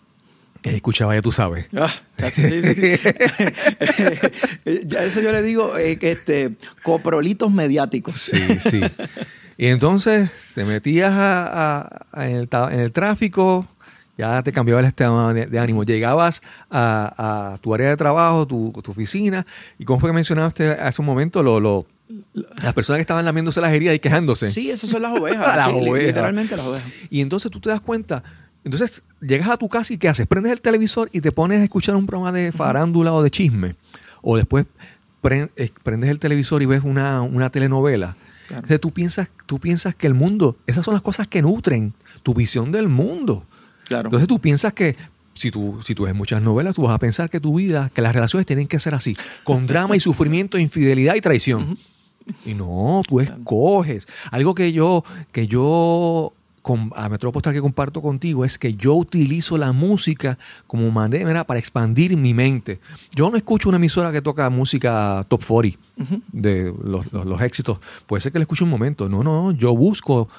Escuchaba, 0.63 1.15
ya 1.15 1.21
tú 1.21 1.31
sabes. 1.31 1.67
Ah, 1.75 1.93
ya 4.85 5.03
eso 5.03 5.21
yo 5.21 5.31
le 5.31 5.41
digo, 5.41 5.77
eh, 5.77 5.97
este, 6.01 6.55
coprolitos 6.83 7.49
mediáticos. 7.51 8.13
Sí, 8.13 8.59
sí. 8.59 8.81
Y 9.57 9.67
entonces 9.67 10.29
te 10.55 10.65
metías 10.65 11.11
a, 11.13 12.05
en, 12.13 12.47
el, 12.79 12.91
tráfico, 12.91 13.67
ya 14.17 14.43
te 14.43 14.51
cambiaba 14.51 14.81
el 14.81 14.87
estado 14.87 15.33
de, 15.33 15.45
de 15.47 15.59
ánimo. 15.59 15.83
Llegabas 15.83 16.41
a, 16.69 17.53
a, 17.53 17.57
tu 17.59 17.73
área 17.73 17.89
de 17.89 17.97
trabajo, 17.97 18.45
tu, 18.45 18.71
tu, 18.83 18.91
oficina, 18.91 19.45
y 19.77 19.85
como 19.85 19.99
fue 19.99 20.09
que 20.09 20.13
mencionaste 20.13 20.71
hace 20.71 21.01
un 21.01 21.05
momento, 21.05 21.41
lo, 21.41 21.59
lo 21.59 21.85
las 22.33 22.73
personas 22.73 22.97
que 22.97 23.01
estaban 23.01 23.23
lamiéndose 23.23 23.61
las 23.61 23.71
heridas 23.71 23.95
y 23.95 23.99
quejándose. 23.99 24.51
Sí, 24.51 24.71
esas 24.71 24.89
son 24.89 25.01
las 25.01 25.17
ovejas. 25.17 25.45
las 25.55 25.69
ovejas. 25.69 26.07
Literalmente 26.07 26.57
las 26.57 26.65
ovejas. 26.65 26.91
Y 27.09 27.21
entonces 27.21 27.51
tú 27.51 27.59
te 27.59 27.69
das 27.69 27.81
cuenta, 27.81 28.23
entonces 28.63 29.03
llegas 29.21 29.49
a 29.49 29.57
tu 29.57 29.69
casa 29.69 29.93
y 29.93 29.97
¿qué 29.97 30.09
haces? 30.09 30.27
Prendes 30.27 30.51
el 30.51 30.61
televisor 30.61 31.09
y 31.11 31.21
te 31.21 31.31
pones 31.31 31.59
a 31.59 31.63
escuchar 31.63 31.95
un 31.95 32.05
programa 32.05 32.31
de 32.31 32.51
farándula 32.51 33.13
o 33.13 33.23
de 33.23 33.31
chisme. 33.31 33.75
O 34.21 34.37
después 34.37 34.65
eh, 35.23 35.69
prendes 35.83 36.09
el 36.09 36.19
televisor 36.19 36.61
y 36.61 36.65
ves 36.65 36.81
una, 36.83 37.21
una 37.21 37.49
telenovela. 37.49 38.17
Claro. 38.47 38.63
Entonces 38.63 38.81
tú 38.81 38.91
piensas, 38.91 39.29
tú 39.45 39.59
piensas 39.59 39.95
que 39.95 40.07
el 40.07 40.13
mundo, 40.13 40.57
esas 40.67 40.83
son 40.83 40.93
las 40.93 41.03
cosas 41.03 41.27
que 41.27 41.41
nutren 41.41 41.93
tu 42.23 42.33
visión 42.33 42.71
del 42.71 42.89
mundo. 42.89 43.45
Claro. 43.85 44.07
Entonces 44.07 44.27
tú 44.27 44.39
piensas 44.39 44.73
que 44.73 44.95
si 45.33 45.51
tú, 45.51 45.79
si 45.85 45.95
tú 45.95 46.03
ves 46.03 46.15
muchas 46.15 46.41
novelas, 46.41 46.75
tú 46.75 46.83
vas 46.83 46.93
a 46.93 46.99
pensar 46.99 47.29
que 47.29 47.39
tu 47.39 47.55
vida, 47.55 47.91
que 47.93 48.01
las 48.01 48.13
relaciones 48.13 48.45
tienen 48.45 48.67
que 48.67 48.79
ser 48.79 48.93
así, 48.93 49.15
con 49.43 49.67
drama 49.67 49.95
y 49.95 49.99
sufrimiento, 49.99 50.57
infidelidad 50.57 51.15
y 51.15 51.21
traición. 51.21 51.61
Uh 51.61 51.73
-huh. 51.73 51.77
Y 52.45 52.53
no, 52.53 53.01
tú 53.07 53.21
escoges. 53.21 54.07
Algo 54.31 54.53
que 54.53 54.73
yo, 54.73 55.03
que 55.31 55.47
yo 55.47 56.33
con, 56.61 56.91
a 56.95 57.09
Metro 57.09 57.31
Postal 57.31 57.53
que 57.53 57.61
comparto 57.61 58.01
contigo 58.01 58.45
es 58.45 58.57
que 58.57 58.75
yo 58.75 58.95
utilizo 58.95 59.57
la 59.57 59.71
música 59.71 60.37
como 60.67 60.89
manera 60.91 61.43
para 61.43 61.59
expandir 61.59 62.15
mi 62.17 62.33
mente. 62.33 62.79
Yo 63.15 63.29
no 63.29 63.37
escucho 63.37 63.69
una 63.69 63.77
emisora 63.77 64.11
que 64.11 64.21
toca 64.21 64.49
música 64.49 65.25
top 65.27 65.43
40 65.45 65.77
uh 65.77 66.03
-huh. 66.03 66.21
de 66.31 66.73
los, 66.83 67.11
los, 67.11 67.25
los, 67.25 67.41
éxitos. 67.41 67.79
Puede 68.07 68.21
ser 68.21 68.31
que 68.31 68.39
le 68.39 68.43
escuche 68.43 68.63
un 68.63 68.69
momento. 68.69 69.09
No, 69.09 69.23
no, 69.23 69.51
yo 69.51 69.75
busco 69.75 70.29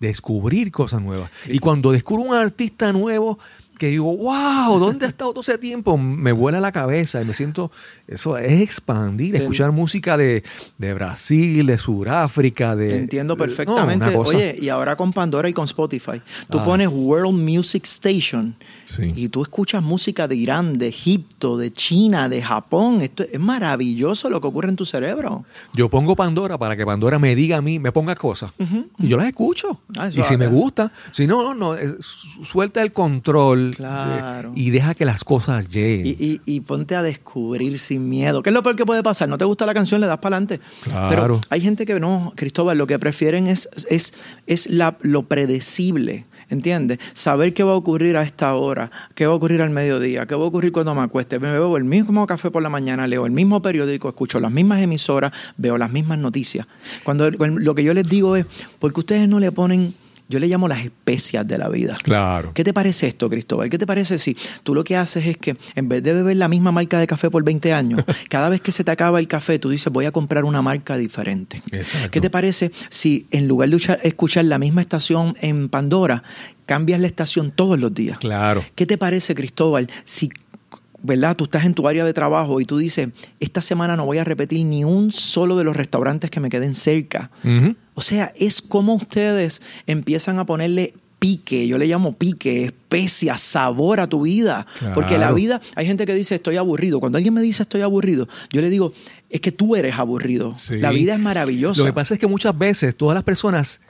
descubrir 0.00 0.72
cosas 0.72 1.02
nuevas. 1.02 1.30
Sí. 1.44 1.52
Y 1.54 1.58
cuando 1.58 1.92
descubro 1.92 2.24
un 2.24 2.34
artista 2.34 2.92
nuevo, 2.92 3.38
que 3.80 3.88
digo, 3.88 4.14
wow, 4.14 4.78
¿dónde 4.78 5.06
ha 5.06 5.08
estado 5.14 5.30
todo 5.30 5.40
ese 5.40 5.56
tiempo? 5.56 5.96
Me 5.96 6.32
vuela 6.32 6.60
la 6.60 6.70
cabeza 6.70 7.22
y 7.22 7.24
me 7.24 7.32
siento, 7.32 7.72
eso 8.06 8.36
es 8.36 8.60
expandir, 8.60 9.34
escuchar 9.34 9.72
música 9.72 10.18
de, 10.18 10.44
de, 10.76 10.92
Brasil, 10.92 11.66
de 11.66 11.78
Sudáfrica, 11.78 12.76
de... 12.76 12.88
Te 12.90 12.96
entiendo 12.98 13.38
perfectamente. 13.38 14.10
No, 14.10 14.18
Oye, 14.18 14.54
y 14.60 14.68
ahora 14.68 14.96
con 14.96 15.14
Pandora 15.14 15.48
y 15.48 15.54
con 15.54 15.64
Spotify, 15.64 16.20
tú 16.50 16.58
ah. 16.58 16.64
pones 16.66 16.88
World 16.88 17.32
Music 17.32 17.84
Station 17.86 18.54
sí. 18.96 19.12
y 19.14 19.28
tú 19.28 19.42
escuchas 19.42 19.82
música 19.82 20.28
de 20.28 20.36
Irán, 20.36 20.78
de 20.78 20.88
Egipto, 20.88 21.56
de 21.56 21.72
China, 21.72 22.28
de 22.28 22.42
Japón. 22.42 23.00
Esto 23.00 23.24
es 23.30 23.40
maravilloso 23.40 24.30
lo 24.30 24.40
que 24.40 24.46
ocurre 24.46 24.68
en 24.68 24.76
tu 24.76 24.84
cerebro. 24.84 25.44
Yo 25.74 25.88
pongo 25.88 26.16
Pandora 26.16 26.58
para 26.58 26.76
que 26.76 26.84
Pandora 26.84 27.18
me 27.18 27.34
diga 27.34 27.58
a 27.58 27.62
mí, 27.62 27.78
me 27.78 27.92
ponga 27.92 28.14
cosas. 28.14 28.52
Uh 28.58 28.64
-huh. 28.64 28.86
Y 28.98 29.08
yo 29.08 29.16
las 29.16 29.26
escucho. 29.26 29.80
Ah, 29.96 30.08
y 30.08 30.22
si 30.22 30.36
me 30.36 30.46
gusta, 30.46 30.92
si 31.12 31.26
no, 31.26 31.42
no, 31.42 31.54
no, 31.54 31.76
suelta 32.42 32.82
el 32.82 32.92
control 32.92 33.74
Claro. 33.76 34.52
Y 34.54 34.70
deja 34.70 34.94
que 34.94 35.04
las 35.04 35.24
cosas 35.24 35.68
lleguen. 35.68 36.06
Y, 36.06 36.10
y, 36.10 36.40
y, 36.44 36.60
ponte 36.60 36.94
a 36.94 37.02
descubrir 37.02 37.78
sin 37.78 38.08
miedo. 38.08 38.42
¿Qué 38.42 38.50
es 38.50 38.54
lo 38.54 38.62
peor 38.62 38.76
que 38.76 38.86
puede 38.86 39.02
pasar? 39.02 39.28
No 39.28 39.38
te 39.38 39.44
gusta 39.44 39.66
la 39.66 39.74
canción, 39.74 40.00
le 40.00 40.06
das 40.06 40.18
para 40.18 40.36
adelante. 40.36 40.60
Claro. 40.82 41.08
Pero 41.08 41.40
hay 41.50 41.60
gente 41.60 41.86
que 41.86 41.98
no, 42.00 42.32
Cristóbal, 42.36 42.78
lo 42.78 42.86
que 42.86 42.98
prefieren 42.98 43.46
es, 43.46 43.68
es, 43.88 44.14
es 44.46 44.68
la, 44.68 44.96
lo 45.02 45.24
predecible. 45.24 46.26
¿Entiendes? 46.50 46.98
Saber 47.12 47.54
qué 47.54 47.62
va 47.62 47.72
a 47.72 47.76
ocurrir 47.76 48.16
a 48.16 48.22
esta 48.22 48.54
hora, 48.54 48.90
qué 49.14 49.26
va 49.26 49.32
a 49.32 49.36
ocurrir 49.36 49.62
al 49.62 49.70
mediodía, 49.70 50.26
qué 50.26 50.34
va 50.34 50.42
a 50.42 50.46
ocurrir 50.46 50.72
cuando 50.72 50.94
me 50.94 51.02
acueste. 51.02 51.38
Me 51.38 51.50
bebo 51.52 51.76
el 51.76 51.84
mismo 51.84 52.26
café 52.26 52.50
por 52.50 52.62
la 52.62 52.68
mañana, 52.68 53.06
leo 53.06 53.24
el 53.24 53.32
mismo 53.32 53.62
periódico, 53.62 54.08
escucho 54.08 54.40
las 54.40 54.50
mismas 54.50 54.82
emisoras, 54.82 55.32
veo 55.56 55.78
las 55.78 55.92
mismas 55.92 56.18
noticias. 56.18 56.66
Cuando 57.04 57.30
lo 57.30 57.74
que 57.74 57.84
yo 57.84 57.94
les 57.94 58.08
digo 58.08 58.34
es, 58.34 58.46
porque 58.80 59.00
ustedes 59.00 59.28
no 59.28 59.38
le 59.38 59.52
ponen 59.52 59.94
yo 60.30 60.38
le 60.38 60.46
llamo 60.46 60.68
las 60.68 60.84
especias 60.84 61.46
de 61.46 61.58
la 61.58 61.68
vida. 61.68 61.96
Claro. 62.02 62.52
¿Qué 62.54 62.62
te 62.62 62.72
parece 62.72 63.08
esto, 63.08 63.28
Cristóbal? 63.28 63.68
¿Qué 63.68 63.78
te 63.78 63.86
parece 63.86 64.16
si 64.20 64.36
tú 64.62 64.76
lo 64.76 64.84
que 64.84 64.96
haces 64.96 65.26
es 65.26 65.36
que 65.36 65.56
en 65.74 65.88
vez 65.88 66.04
de 66.04 66.14
beber 66.14 66.36
la 66.36 66.46
misma 66.46 66.70
marca 66.70 67.00
de 67.00 67.08
café 67.08 67.30
por 67.30 67.42
20 67.42 67.72
años, 67.72 68.04
cada 68.30 68.48
vez 68.48 68.60
que 68.60 68.70
se 68.70 68.84
te 68.84 68.92
acaba 68.92 69.18
el 69.18 69.26
café, 69.26 69.58
tú 69.58 69.70
dices, 69.70 69.92
voy 69.92 70.04
a 70.04 70.12
comprar 70.12 70.44
una 70.44 70.62
marca 70.62 70.96
diferente? 70.96 71.62
Exacto. 71.72 72.12
¿Qué 72.12 72.20
te 72.20 72.30
parece 72.30 72.70
si 72.90 73.26
en 73.32 73.48
lugar 73.48 73.70
de 73.70 73.98
escuchar 74.04 74.44
la 74.44 74.58
misma 74.60 74.82
estación 74.82 75.34
en 75.40 75.68
Pandora, 75.68 76.22
cambias 76.64 77.00
la 77.00 77.08
estación 77.08 77.50
todos 77.50 77.80
los 77.80 77.92
días? 77.92 78.18
Claro. 78.18 78.64
¿Qué 78.76 78.86
te 78.86 78.96
parece, 78.96 79.34
Cristóbal, 79.34 79.90
si 80.04 80.30
¿verdad? 81.02 81.36
Tú 81.36 81.44
estás 81.44 81.64
en 81.64 81.74
tu 81.74 81.88
área 81.88 82.04
de 82.04 82.12
trabajo 82.12 82.60
y 82.60 82.64
tú 82.64 82.78
dices, 82.78 83.08
esta 83.40 83.62
semana 83.62 83.96
no 83.96 84.04
voy 84.04 84.18
a 84.18 84.24
repetir 84.24 84.64
ni 84.66 84.84
un 84.84 85.12
solo 85.12 85.56
de 85.56 85.64
los 85.64 85.76
restaurantes 85.76 86.30
que 86.30 86.40
me 86.40 86.50
queden 86.50 86.74
cerca. 86.74 87.30
Uh 87.42 87.48
-huh. 87.48 87.76
O 88.00 88.02
sea, 88.02 88.32
es 88.34 88.62
como 88.62 88.94
ustedes 88.94 89.60
empiezan 89.86 90.38
a 90.38 90.46
ponerle 90.46 90.94
pique, 91.18 91.68
yo 91.68 91.76
le 91.76 91.84
llamo 91.84 92.16
pique, 92.16 92.64
especia, 92.64 93.36
sabor 93.36 94.00
a 94.00 94.06
tu 94.06 94.22
vida. 94.22 94.66
Claro. 94.78 94.94
Porque 94.94 95.18
la 95.18 95.32
vida, 95.32 95.60
hay 95.74 95.86
gente 95.86 96.06
que 96.06 96.14
dice 96.14 96.36
estoy 96.36 96.56
aburrido. 96.56 96.98
Cuando 96.98 97.18
alguien 97.18 97.34
me 97.34 97.42
dice 97.42 97.62
estoy 97.62 97.82
aburrido, 97.82 98.26
yo 98.50 98.62
le 98.62 98.70
digo, 98.70 98.94
es 99.28 99.42
que 99.42 99.52
tú 99.52 99.76
eres 99.76 99.98
aburrido. 99.98 100.56
Sí. 100.56 100.78
La 100.78 100.92
vida 100.92 101.12
es 101.12 101.20
maravillosa. 101.20 101.80
Lo 101.82 101.84
que 101.84 101.92
pasa 101.92 102.14
es 102.14 102.20
que 102.20 102.26
muchas 102.26 102.56
veces 102.56 102.96
todas 102.96 103.14
las 103.14 103.22
personas 103.22 103.82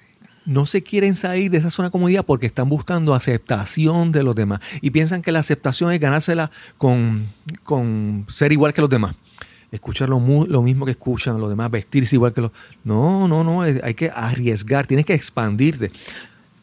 no 0.44 0.66
se 0.66 0.82
quieren 0.82 1.14
salir 1.14 1.52
de 1.52 1.58
esa 1.58 1.70
zona 1.70 1.88
de 1.88 1.92
comodidad 1.92 2.24
porque 2.24 2.46
están 2.46 2.68
buscando 2.68 3.14
aceptación 3.14 4.10
de 4.10 4.24
los 4.24 4.34
demás 4.34 4.58
y 4.80 4.90
piensan 4.90 5.22
que 5.22 5.30
la 5.30 5.38
aceptación 5.38 5.92
es 5.92 6.00
ganársela 6.00 6.50
con, 6.78 7.26
con 7.62 8.26
ser 8.28 8.50
igual 8.50 8.74
que 8.74 8.80
los 8.80 8.90
demás. 8.90 9.14
Escuchar 9.72 10.08
lo, 10.08 10.18
lo, 10.18 10.62
mismo 10.62 10.84
que 10.84 10.92
escuchan 10.92 11.40
los 11.40 11.48
demás, 11.48 11.70
vestirse 11.70 12.16
igual 12.16 12.32
que 12.32 12.40
los... 12.40 12.50
No, 12.82 13.28
no, 13.28 13.44
no, 13.44 13.62
hay 13.62 13.94
que 13.94 14.10
arriesgar, 14.12 14.86
tienes 14.86 15.06
que 15.06 15.14
expandirte. 15.14 15.92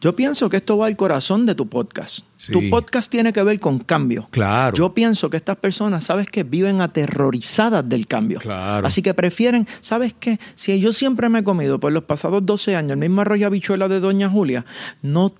Yo 0.00 0.14
pienso 0.14 0.48
que 0.48 0.58
esto 0.58 0.78
va 0.78 0.86
al 0.86 0.96
corazón 0.96 1.44
de 1.44 1.56
tu 1.56 1.68
podcast. 1.68 2.20
Sí. 2.36 2.52
Tu 2.52 2.70
podcast 2.70 3.10
tiene 3.10 3.32
que 3.32 3.42
ver 3.42 3.58
con 3.58 3.80
cambio. 3.80 4.28
Claro. 4.30 4.76
Yo 4.76 4.94
pienso 4.94 5.28
que 5.28 5.36
estas 5.36 5.56
personas, 5.56 6.04
¿sabes 6.04 6.28
qué? 6.30 6.44
Viven 6.44 6.80
aterrorizadas 6.80 7.88
del 7.88 8.06
cambio. 8.06 8.38
Claro. 8.38 8.86
Así 8.86 9.02
que 9.02 9.12
prefieren, 9.12 9.66
¿sabes 9.80 10.14
qué? 10.18 10.38
Si 10.54 10.78
yo 10.78 10.92
siempre 10.92 11.28
me 11.28 11.40
he 11.40 11.44
comido 11.44 11.80
por 11.80 11.92
los 11.92 12.04
pasados 12.04 12.46
12 12.46 12.76
años 12.76 12.92
el 12.92 12.98
mismo 12.98 13.22
arroyo 13.22 13.48
habichuela 13.48 13.88
de 13.88 13.98
Doña 13.98 14.30
Julia, 14.30 14.64
no 15.02 15.32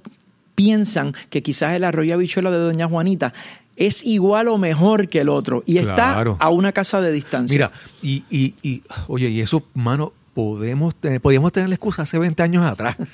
piensan 0.56 1.14
que 1.30 1.40
quizás 1.40 1.74
el 1.74 1.84
arroyo 1.84 2.14
habichuela 2.14 2.50
de 2.50 2.58
Doña 2.58 2.88
Juanita 2.88 3.32
es 3.78 4.04
igual 4.04 4.48
o 4.48 4.58
mejor 4.58 5.08
que 5.08 5.20
el 5.20 5.28
otro 5.28 5.62
y 5.64 5.78
claro. 5.78 6.32
está 6.32 6.44
a 6.44 6.50
una 6.50 6.72
casa 6.72 7.00
de 7.00 7.12
distancia. 7.12 7.54
Mira, 7.54 7.72
y, 8.02 8.24
y, 8.28 8.54
y 8.62 8.82
oye, 9.06 9.28
y 9.28 9.40
eso, 9.40 9.62
mano, 9.74 10.12
podemos 10.34 10.94
tener, 10.94 11.20
podíamos 11.20 11.52
tener 11.52 11.68
la 11.68 11.76
excusa 11.76 12.02
hace 12.02 12.18
20 12.18 12.42
años 12.42 12.64
atrás. 12.64 12.96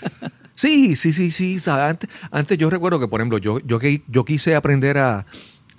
Sí, 0.57 0.95
sí, 0.95 1.13
sí, 1.13 1.33
sí. 1.33 1.59
Antes, 1.69 2.09
antes 2.31 2.57
yo 2.57 2.71
recuerdo 2.71 3.01
que, 3.01 3.09
por 3.09 3.21
ejemplo, 3.21 3.39
yo, 3.39 3.59
yo, 3.67 3.81
yo 4.07 4.25
quise 4.25 4.55
aprender 4.55 4.99
a, 4.99 5.27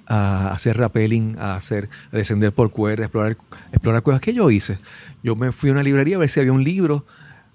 a 0.05 0.51
hacer 0.51 0.77
rappelling, 0.77 1.37
a 1.39 1.55
hacer, 1.55 1.89
a 2.11 2.17
descender 2.17 2.51
por 2.51 2.71
cuerdas, 2.71 3.05
explorar, 3.05 3.37
explorar 3.71 4.03
cuevas. 4.03 4.21
¿Qué 4.21 4.33
yo 4.33 4.51
hice? 4.51 4.79
Yo 5.23 5.37
me 5.37 5.53
fui 5.53 5.69
a 5.69 5.71
una 5.73 5.81
librería 5.81 6.17
a 6.17 6.19
ver 6.19 6.29
si 6.29 6.41
había 6.41 6.51
un 6.51 6.65
libro, 6.65 7.05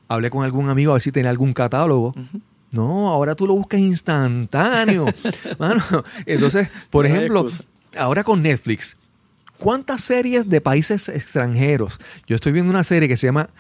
hablé 0.09 0.31
con 0.31 0.45
algún 0.45 0.71
amigo 0.71 0.93
a 0.93 0.95
ver 0.95 1.03
si 1.03 1.13
tenía 1.13 1.29
algún 1.29 1.53
catálogo. 1.53 2.15
Uh 2.17 2.21
-huh. 2.21 2.41
No, 2.73 3.09
ahora 3.09 3.35
tú 3.35 3.47
lo 3.47 3.55
buscas 3.55 3.81
instantáneo. 3.81 5.07
Mano, 5.59 5.83
entonces, 6.27 6.69
por 6.91 7.09
no 7.09 7.15
ejemplo, 7.15 7.49
ahora 7.97 8.23
con 8.23 8.43
Netflix, 8.43 8.97
¿cuántas 9.59 10.03
series 10.05 10.49
de 10.49 10.61
países 10.61 11.09
extranjeros? 11.09 12.01
Yo 12.27 12.37
estoy 12.37 12.53
viendo 12.53 12.71
una 12.71 12.85
serie 12.85 13.09
que 13.09 13.17
se 13.17 13.27
llama 13.27 13.51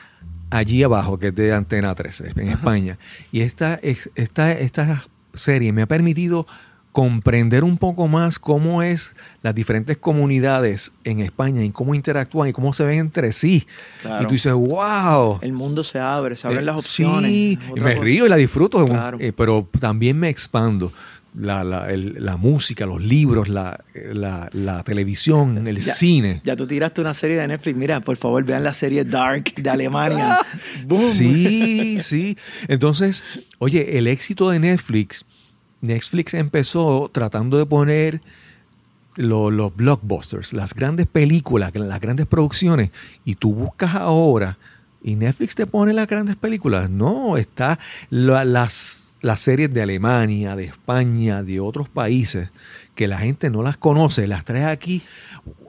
allí 0.50 0.82
abajo, 0.82 1.18
que 1.18 1.28
es 1.28 1.34
de 1.34 1.52
Antena 1.52 1.94
13, 1.94 2.32
en 2.36 2.40
Ajá. 2.40 2.52
España. 2.52 2.98
Y 3.32 3.40
esta, 3.40 3.80
esta, 3.82 4.52
esta 4.52 5.04
serie 5.34 5.72
me 5.72 5.82
ha 5.82 5.86
permitido 5.86 6.46
comprender 6.92 7.62
un 7.62 7.78
poco 7.78 8.08
más 8.08 8.38
cómo 8.38 8.82
es 8.82 9.14
las 9.42 9.54
diferentes 9.54 9.96
comunidades 9.96 10.92
en 11.04 11.20
España 11.20 11.62
y 11.64 11.70
cómo 11.70 11.94
interactúan 11.94 12.48
y 12.48 12.52
cómo 12.52 12.72
se 12.72 12.84
ven 12.84 12.98
entre 12.98 13.32
sí. 13.32 13.66
Claro. 14.02 14.24
Y 14.24 14.26
tú 14.26 14.32
dices, 14.32 14.52
wow. 14.52 15.38
El 15.40 15.52
mundo 15.52 15.84
se 15.84 15.98
abre, 16.00 16.36
se 16.36 16.46
abren 16.48 16.62
eh, 16.62 16.66
las 16.66 16.76
opciones. 16.76 17.30
Sí, 17.30 17.58
me 17.74 17.94
cosa. 17.94 18.04
río 18.04 18.26
y 18.26 18.28
la 18.28 18.36
disfruto, 18.36 18.84
claro. 18.86 19.18
eh, 19.20 19.32
pero 19.32 19.68
también 19.78 20.18
me 20.18 20.28
expando. 20.28 20.92
La, 21.32 21.62
la, 21.62 21.88
el, 21.92 22.16
la, 22.24 22.36
música, 22.36 22.86
los 22.86 23.00
libros, 23.00 23.48
la, 23.48 23.84
la, 23.94 24.50
la 24.52 24.82
televisión, 24.82 25.64
el 25.68 25.78
ya, 25.78 25.94
cine. 25.94 26.40
Ya 26.42 26.56
tú 26.56 26.66
tiraste 26.66 27.00
una 27.00 27.14
serie 27.14 27.36
de 27.36 27.46
Netflix. 27.46 27.76
Mira, 27.76 28.00
por 28.00 28.16
favor, 28.16 28.42
vean 28.42 28.64
la 28.64 28.74
serie 28.74 29.04
Dark 29.04 29.54
de 29.54 29.70
Alemania. 29.70 30.38
¡Boom! 30.86 31.12
Sí, 31.12 31.98
sí. 32.02 32.36
Entonces, 32.66 33.22
oye, 33.58 33.96
el 33.96 34.08
éxito 34.08 34.50
de 34.50 34.58
Netflix, 34.58 35.24
Netflix 35.80 36.34
empezó 36.34 37.10
tratando 37.12 37.58
de 37.58 37.66
poner 37.66 38.20
los, 39.16 39.74
blockbusters, 39.74 40.52
las 40.52 40.74
grandes 40.74 41.06
películas, 41.06 41.72
las 41.74 42.00
grandes 42.00 42.26
producciones, 42.26 42.90
y 43.24 43.34
tú 43.34 43.54
buscas 43.54 43.94
ahora 43.94 44.58
y 45.02 45.16
Netflix 45.16 45.54
te 45.54 45.66
pone 45.66 45.92
las 45.92 46.06
grandes 46.06 46.36
películas. 46.36 46.90
No, 46.90 47.36
está 47.36 47.78
la, 48.10 48.44
las 48.44 49.10
las 49.22 49.40
series 49.40 49.72
de 49.72 49.82
Alemania, 49.82 50.56
de 50.56 50.64
España, 50.64 51.42
de 51.42 51.60
otros 51.60 51.88
países, 51.88 52.48
que 52.94 53.08
la 53.08 53.18
gente 53.18 53.50
no 53.50 53.62
las 53.62 53.76
conoce, 53.76 54.26
las 54.26 54.44
trae 54.44 54.64
aquí. 54.64 55.02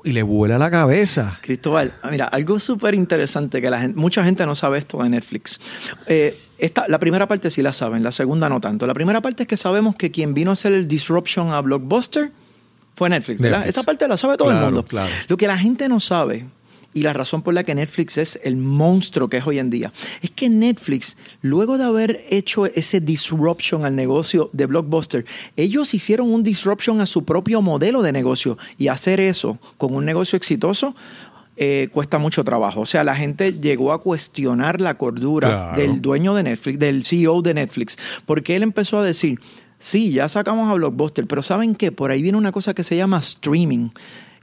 Y 0.04 0.12
le 0.12 0.24
vuela 0.24 0.58
la 0.58 0.72
cabeza. 0.72 1.40
Cristóbal, 1.42 1.94
mira, 2.10 2.26
algo 2.26 2.60
súper 2.60 2.96
interesante 2.96 3.62
que 3.62 3.70
la 3.70 3.82
gente, 3.82 4.00
mucha 4.00 4.24
gente 4.24 4.46
no 4.46 4.56
sabe 4.56 4.80
esto 4.80 5.02
de 5.04 5.10
Netflix. 5.10 5.60
Eh, 6.08 6.38
esta, 6.58 6.86
la 6.88 7.00
primera 7.00 7.28
parte 7.28 7.52
sí 7.52 7.62
la 7.62 7.74
saben, 7.74 8.04
la 8.04 8.12
segunda 8.12 8.50
no 8.50 8.60
tanto. 8.60 8.88
La 8.88 8.94
primera 8.94 9.22
parte 9.22 9.44
es 9.44 9.48
que 9.50 9.58
sabemos 9.58 9.96
que 9.96 10.12
quien 10.12 10.34
vino 10.34 10.52
a 10.52 10.54
hacer 10.54 10.74
el 10.74 10.88
disruption 10.88 11.52
a 11.52 11.62
Blockbuster 11.62 12.32
fue 12.96 13.10
Netflix, 13.10 13.42
¿verdad? 13.42 13.60
Netflix. 13.60 13.78
Esa 13.78 13.86
parte 13.86 14.08
la 14.08 14.18
sabe 14.18 14.38
todo 14.38 14.52
el 14.52 14.58
mundo. 14.58 14.84
claro. 14.86 15.12
Lo 15.28 15.38
que 15.38 15.48
la 15.48 15.58
gente 15.58 15.88
no 15.88 16.00
sabe 16.00 16.46
y 16.94 17.04
la 17.04 17.14
razón 17.14 17.42
por 17.42 17.54
la 17.54 17.64
que 17.64 17.74
Netflix 17.76 18.18
es 18.18 18.40
el 18.44 18.58
monstruo 18.58 19.30
que 19.30 19.38
es 19.38 19.48
hoy 19.48 19.60
en 19.60 19.70
día 19.70 19.94
es 20.22 20.32
que 20.32 20.50
Netflix, 20.50 21.16
luego 21.42 21.78
de 21.78 21.86
haber 21.86 22.26
hecho 22.30 22.66
ese 22.66 23.00
disruption 23.00 23.86
al 23.86 23.96
negocio 23.96 24.50
de 24.54 24.66
Blockbuster, 24.66 25.26
ellos 25.56 25.94
hicieron 25.94 26.32
un 26.34 26.44
disruption 26.44 27.00
a 27.02 27.06
su 27.06 27.24
propio 27.24 27.62
modelo 27.62 28.02
de 28.02 28.12
negocio 28.12 28.58
y 28.78 28.90
hacer 28.90 29.20
eso 29.20 29.58
con 29.78 29.94
un 29.96 30.06
negocio 30.06 30.36
exitoso. 30.38 30.96
eh, 31.58 31.90
cuesta 31.92 32.18
mucho 32.18 32.44
trabajo. 32.44 32.80
O 32.82 32.86
sea, 32.88 33.04
la 33.04 33.14
gente 33.14 33.54
llegó 33.54 33.92
a 33.92 34.02
cuestionar 34.02 34.82
la 34.82 34.98
cordura 34.98 35.48
Claro. 35.50 35.82
del 35.82 36.02
dueño 36.02 36.34
de 36.34 36.44
Netflix, 36.44 36.80
del 36.80 37.04
CEO 37.04 37.42
de 37.44 37.54
Netflix, 37.54 37.98
porque 38.26 38.56
él 38.56 38.64
empezó 38.64 38.98
a 38.98 39.04
decir, 39.04 39.40
sí, 39.78 40.12
ya 40.12 40.28
sacamos 40.30 40.72
a 40.72 40.74
Blockbuster, 40.74 41.28
pero 41.28 41.44
¿saben 41.44 41.76
qué? 41.76 41.92
Por 41.92 42.10
ahí 42.10 42.22
viene 42.24 42.38
una 42.38 42.52
cosa 42.54 42.74
que 42.74 42.84
se 42.84 42.96
llama 42.96 43.20
streaming. 43.20 43.90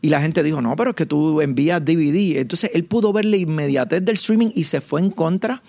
Y 0.01 0.11
la 0.11 0.21
gente 0.21 0.43
dijo, 0.43 0.63
no, 0.63 0.77
pero 0.77 0.91
es 0.91 0.97
que 0.97 1.07
tú 1.07 1.41
envías 1.41 1.85
DVD. 1.85 2.39
Entonces 2.39 2.71
él 2.75 2.85
pudo 2.85 3.13
ver 3.13 3.25
la 3.25 3.37
inmediatez 3.37 4.05
del 4.05 4.15
streaming 4.15 4.51
y 4.55 4.65
se 4.65 4.81
fue 4.81 5.01
en 5.01 5.11
contra 5.11 5.63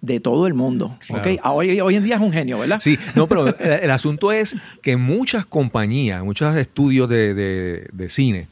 de 0.00 0.20
todo 0.20 0.46
el 0.46 0.54
mundo. 0.54 0.96
Claro. 1.06 1.22
¿ok? 1.30 1.40
Hoy, 1.44 1.80
hoy 1.80 1.96
en 1.96 2.04
día 2.04 2.16
es 2.16 2.20
un 2.20 2.32
genio, 2.32 2.58
¿verdad? 2.58 2.78
Sí, 2.80 2.98
no, 3.14 3.26
pero 3.28 3.46
el, 3.48 3.54
el 3.82 3.90
asunto 3.90 4.32
es 4.32 4.56
que 4.82 4.96
muchas 4.96 5.46
compañías, 5.46 6.22
muchos 6.24 6.56
estudios 6.56 7.08
de, 7.08 7.34
de- 7.34 7.88
de 7.92 8.08
cine, 8.08 8.48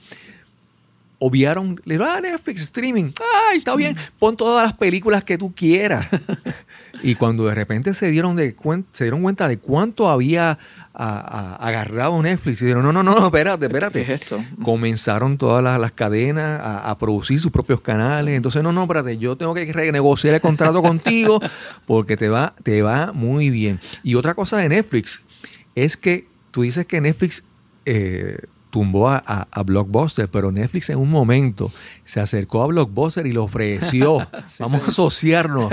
obviaron, 1.18 1.80
le 1.84 1.96
ah, 1.96 2.20
Netflix, 2.20 2.62
streaming, 2.62 3.10
ay, 3.50 3.58
está 3.58 3.74
bien, 3.76 3.96
pon 4.18 4.36
todas 4.36 4.66
las 4.66 4.76
películas 4.76 5.24
que 5.24 5.38
tú 5.38 5.54
quieras. 5.54 6.06
y 7.02 7.14
cuando 7.14 7.46
de 7.46 7.54
repente 7.54 7.92
se 7.94 8.10
dieron, 8.10 8.36
de 8.36 8.56
cuen- 8.56 8.84
se 8.92 9.04
dieron 9.04 9.22
cuenta 9.22 9.48
de 9.48 9.58
cuánto 9.58 10.08
había 10.08 10.52
a- 10.52 10.56
a- 10.94 11.56
agarrado 11.56 12.20
Netflix, 12.22 12.62
y 12.62 12.64
dijeron, 12.66 12.82
no, 12.84 12.92
no, 12.92 13.02
no, 13.02 13.14
no, 13.14 13.26
espérate, 13.26 13.66
espérate. 13.66 14.04
¿Qué 14.04 14.14
es 14.14 14.20
esto? 14.22 14.42
Comenzaron 14.62 15.36
todas 15.38 15.62
las, 15.62 15.78
las 15.78 15.92
cadenas 15.92 16.58
a, 16.60 16.90
a 16.90 16.98
producir 16.98 17.38
sus 17.38 17.50
propios 17.52 17.80
canales. 17.82 18.34
Entonces, 18.36 18.62
no, 18.62 18.72
no, 18.72 18.82
espérate, 18.82 19.18
yo 19.18 19.36
tengo 19.36 19.52
que 19.54 19.70
renegociar 19.72 20.34
el 20.34 20.40
contrato 20.40 20.80
contigo 20.82 21.40
porque 21.86 22.16
te 22.16 22.28
va, 22.28 22.54
te 22.62 22.80
va 22.82 23.12
muy 23.12 23.50
bien. 23.50 23.78
Y 24.02 24.14
otra 24.14 24.34
cosa 24.34 24.56
de 24.56 24.68
Netflix 24.70 25.22
es 25.74 25.96
que 25.98 26.26
tú 26.50 26.62
dices 26.62 26.86
que 26.86 27.00
Netflix 27.02 27.44
eh, 27.84 28.38
tumbó 28.70 29.08
a, 29.08 29.22
a- 29.26 29.48
a 29.50 29.62
Blockbuster, 29.62 30.28
pero 30.28 30.52
Netflix 30.52 30.90
en 30.90 30.98
un 30.98 31.10
momento 31.10 31.72
se 32.04 32.20
acercó 32.20 32.62
a 32.62 32.66
Blockbuster 32.66 33.26
y 33.26 33.32
le 33.32 33.38
ofreció, 33.38 34.26
vamos 34.58 34.82
a 34.86 34.90
asociarnos. 34.90 35.72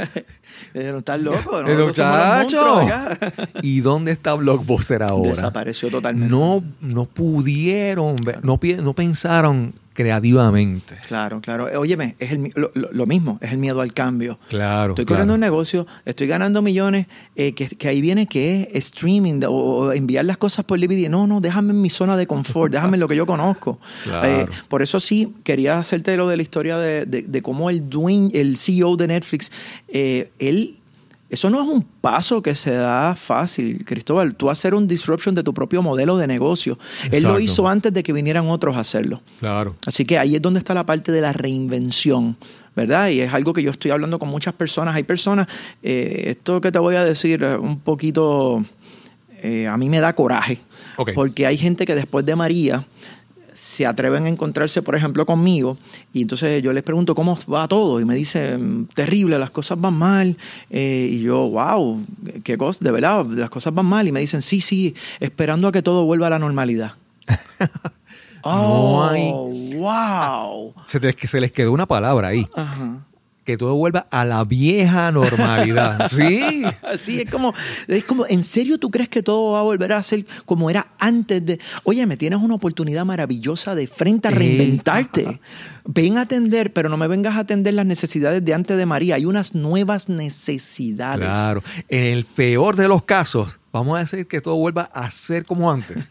Dijeron, 0.73 0.99
estás 0.99 1.21
loco, 1.21 1.61
¿no? 1.61 1.67
Eh, 1.73 1.75
muchacho. 1.77 2.57
monstruos 2.57 2.91
acá". 2.91 3.49
¿Y 3.63 3.79
dónde 3.81 4.11
está 4.11 4.33
Blockbuster 4.35 5.03
ahora? 5.03 5.29
Desapareció 5.31 5.89
totalmente. 5.89 6.29
No, 6.29 6.63
no 6.81 7.05
pudieron, 7.05 8.15
no, 8.43 8.59
no 8.81 8.93
pensaron 8.93 9.73
creativamente. 9.93 10.97
Claro, 11.07 11.39
claro. 11.39 11.69
Eh, 11.69 11.77
Óyeme, 11.77 12.15
es 12.17 12.31
el, 12.31 12.51
lo, 12.91 13.05
mismo, 13.05 13.37
es 13.41 13.51
el 13.51 13.57
miedo 13.59 13.79
al 13.81 13.93
cambio. 13.93 14.39
Claro. 14.49 14.93
Estoy 14.93 15.05
claro. 15.05 15.17
corriendo 15.17 15.33
un 15.35 15.39
negocio, 15.39 15.85
estoy 16.05 16.25
ganando 16.25 16.61
millones, 16.63 17.05
eh, 17.35 17.53
que, 17.53 17.67
que 17.67 17.87
ahí 17.89 18.01
viene 18.01 18.25
que 18.25 18.69
es 18.73 18.85
streaming 18.87 19.39
de- 19.39 19.45
o, 19.47 19.53
o 19.53 19.91
enviar 19.93 20.25
las 20.25 20.37
cosas 20.37 20.65
por 20.65 20.79
DVD. 20.79 21.09
No, 21.09 21.27
no, 21.27 21.41
déjame 21.41 21.71
en 21.73 21.81
mi 21.81 21.89
zona 21.91 22.17
de 22.17 22.25
confort, 22.25 22.71
déjame 22.73 22.95
en 22.95 23.01
lo 23.01 23.07
que 23.07 23.15
yo 23.15 23.25
conozco. 23.27 23.79
Claro. 24.03 24.27
Eh, 24.27 24.45
por 24.67 24.81
eso 24.81 24.99
sí, 24.99 25.33
quería 25.43 25.77
hacerte 25.77 26.17
lo 26.17 26.27
de 26.27 26.37
la 26.37 26.43
historia 26.43 26.77
de, 26.79 27.05
de- 27.05 27.21
de 27.23 27.41
cómo 27.43 27.69
el 27.69 27.87
dueño, 27.89 28.29
el 28.33 28.57
CEO 28.57 28.95
de 28.97 29.07
Netflix, 29.07 29.51
eh, 29.89 30.31
él... 30.49 30.77
Eso 31.29 31.49
no 31.49 31.63
es 31.63 31.67
un 31.67 31.81
paso 31.81 32.43
que 32.43 32.53
se 32.53 32.69
da 32.69 33.15
fácil, 33.15 33.83
Cristóbal. 33.85 34.35
Tú 34.35 34.51
hacer 34.51 34.75
un 34.75 34.87
disruption 34.87 35.33
de 35.33 35.41
tu 35.41 35.51
propio 35.51 35.81
modelo 35.81 36.15
de 36.15 36.27
negocio. 36.27 36.77
Él 37.11 37.23
lo 37.23 37.39
hizo 37.39 37.67
antes 37.67 37.91
de 37.91 38.03
que 38.03 38.13
vinieran 38.13 38.47
otros 38.49 38.77
a 38.77 38.81
hacerlo. 38.81 39.19
Claro. 39.39 39.75
Así 39.87 40.05
que 40.05 40.19
ahí 40.19 40.35
es 40.35 40.41
donde 40.43 40.59
está 40.59 40.75
la 40.75 40.85
parte 40.85 41.11
de 41.11 41.21
la 41.21 41.33
reinvención, 41.33 42.37
¿verdad? 42.75 43.09
Y 43.09 43.21
es 43.21 43.33
algo 43.33 43.51
que 43.51 43.63
yo 43.63 43.71
estoy 43.71 43.89
hablando 43.89 44.19
con 44.19 44.29
muchas 44.29 44.53
personas. 44.53 44.93
Hay 44.93 45.01
personas, 45.03 45.47
eh, 45.81 46.25
esto 46.27 46.61
que 46.61 46.71
te 46.71 46.77
voy 46.77 46.97
a 46.97 47.03
decir, 47.03 47.43
un 47.43 47.79
poquito, 47.79 48.63
eh, 49.41 49.65
a 49.67 49.75
mí 49.75 49.89
me 49.89 50.01
da 50.01 50.13
coraje, 50.13 50.59
porque 51.15 51.47
hay 51.47 51.57
gente 51.57 51.87
que 51.87 51.95
después 51.95 52.23
de 52.27 52.35
María 52.35 52.85
se 53.73 53.85
atreven 53.85 54.25
a 54.25 54.29
encontrarse, 54.29 54.81
por 54.81 54.95
ejemplo, 54.95 55.25
conmigo, 55.25 55.77
y 56.13 56.21
entonces 56.21 56.61
yo 56.61 56.71
les 56.73 56.83
pregunto 56.83 57.15
cómo 57.15 57.37
va 57.51 57.67
todo, 57.67 57.99
y 57.99 58.05
me 58.05 58.15
dicen, 58.15 58.87
terrible, 58.93 59.37
las 59.39 59.49
cosas 59.51 59.79
van 59.81 59.95
mal, 59.95 60.37
eh, 60.69 61.07
y 61.11 61.21
yo, 61.21 61.49
wow, 61.49 62.01
qué 62.43 62.57
cosa, 62.57 62.83
de 62.85 62.91
verdad, 62.91 63.25
las 63.25 63.49
cosas 63.49 63.73
van 63.73 63.85
mal, 63.87 64.07
y 64.07 64.11
me 64.11 64.19
dicen, 64.19 64.41
sí, 64.41 64.61
sí, 64.61 64.93
esperando 65.19 65.67
a 65.67 65.71
que 65.71 65.81
todo 65.81 66.05
vuelva 66.05 66.27
a 66.27 66.29
la 66.29 66.39
normalidad. 66.39 66.93
No 68.45 69.07
hay- 69.09 69.31
Oh, 69.33 69.49
wow. 69.77 70.73
Se, 70.85 70.99
te- 70.99 71.15
se 71.27 71.39
les 71.39 71.51
quedó 71.53 71.71
una 71.71 71.85
palabra 71.85 72.27
ahí. 72.29 72.45
Ajá. 72.53 72.97
Que 73.43 73.57
todo 73.57 73.75
vuelva 73.75 74.07
a 74.09 74.23
la 74.23 74.43
vieja 74.45 75.11
normalidad. 75.11 76.07
sí. 76.11 76.63
Así 76.81 77.21
es 77.21 77.29
como, 77.29 77.53
es 77.87 78.05
como, 78.05 78.25
¿en 78.25 78.43
serio 78.43 78.77
tú 78.77 78.89
crees 78.89 79.09
que 79.09 79.21
todo 79.21 79.51
va 79.51 79.59
a 79.59 79.63
volver 79.63 79.91
a 79.91 80.01
ser 80.01 80.25
como 80.45 80.69
era 80.69 80.87
antes 80.97 81.45
de? 81.45 81.59
Oye, 81.83 82.05
me 82.05 82.15
tienes 82.15 82.39
una 82.39 82.55
oportunidad 82.55 83.03
maravillosa 83.05 83.75
de 83.75 83.87
frente 83.87 84.29
a 84.29 84.31
Eh, 84.31 84.35
reinventarte. 84.35 85.41
Ven 85.85 86.17
a 86.17 86.21
atender, 86.21 86.71
pero 86.71 86.87
no 86.87 86.95
me 86.95 87.07
vengas 87.07 87.35
a 87.35 87.39
atender 87.39 87.73
las 87.73 87.85
necesidades 87.85 88.45
de 88.45 88.53
antes 88.53 88.77
de 88.77 88.85
María. 88.85 89.15
Hay 89.15 89.25
unas 89.25 89.53
nuevas 89.53 90.07
necesidades. 90.07 91.25
Claro. 91.27 91.61
En 91.89 92.03
el 92.05 92.23
peor 92.25 92.77
de 92.77 92.87
los 92.87 93.03
casos, 93.03 93.59
vamos 93.73 93.97
a 93.97 93.99
decir 93.99 94.25
que 94.27 94.39
todo 94.39 94.55
vuelva 94.55 94.83
a 94.93 95.11
ser 95.11 95.45
como 95.45 95.69
antes. 95.69 96.09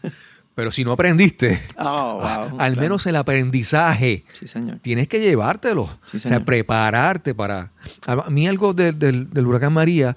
Pero 0.55 0.71
si 0.71 0.83
no 0.83 0.91
aprendiste, 0.91 1.59
Oh, 1.77 2.19
wow, 2.21 2.23
al 2.59 2.73
claro. 2.73 2.81
menos 2.81 3.05
el 3.07 3.15
aprendizaje, 3.15 4.23
Sí, 4.33 4.47
señor. 4.47 4.79
tienes 4.81 5.07
que 5.07 5.19
llevártelo. 5.19 5.87
Sí, 6.05 6.17
o 6.17 6.19
sea, 6.19 6.29
señor. 6.29 6.45
prepararte 6.45 7.33
para. 7.33 7.71
A 8.05 8.29
mí, 8.29 8.47
algo 8.47 8.73
del- 8.73 8.97
del, 8.99 9.29
del 9.31 9.47
huracán 9.47 9.73
María, 9.73 10.15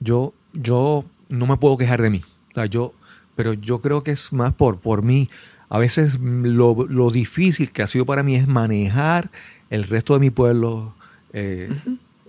yo, 0.00 0.34
yo 0.52 1.04
no 1.28 1.46
me 1.46 1.56
puedo 1.56 1.76
quejar 1.78 2.02
de 2.02 2.10
mí. 2.10 2.20
O 2.50 2.54
sea, 2.54 2.66
yo, 2.66 2.92
pero 3.36 3.54
yo 3.54 3.80
creo 3.80 4.02
que 4.02 4.10
es 4.12 4.32
más 4.32 4.52
por, 4.52 4.78
por 4.80 5.02
mí. 5.02 5.30
A 5.70 5.78
veces 5.78 6.18
lo, 6.20 6.86
lo 6.88 7.10
difícil 7.10 7.72
que 7.72 7.82
ha 7.82 7.86
sido 7.88 8.04
para 8.04 8.22
mí 8.22 8.36
es 8.36 8.46
manejar 8.46 9.30
el 9.70 9.84
resto 9.84 10.12
de 10.14 10.20
mi 10.20 10.30
pueblo, 10.30 10.94
eh, 11.32 11.70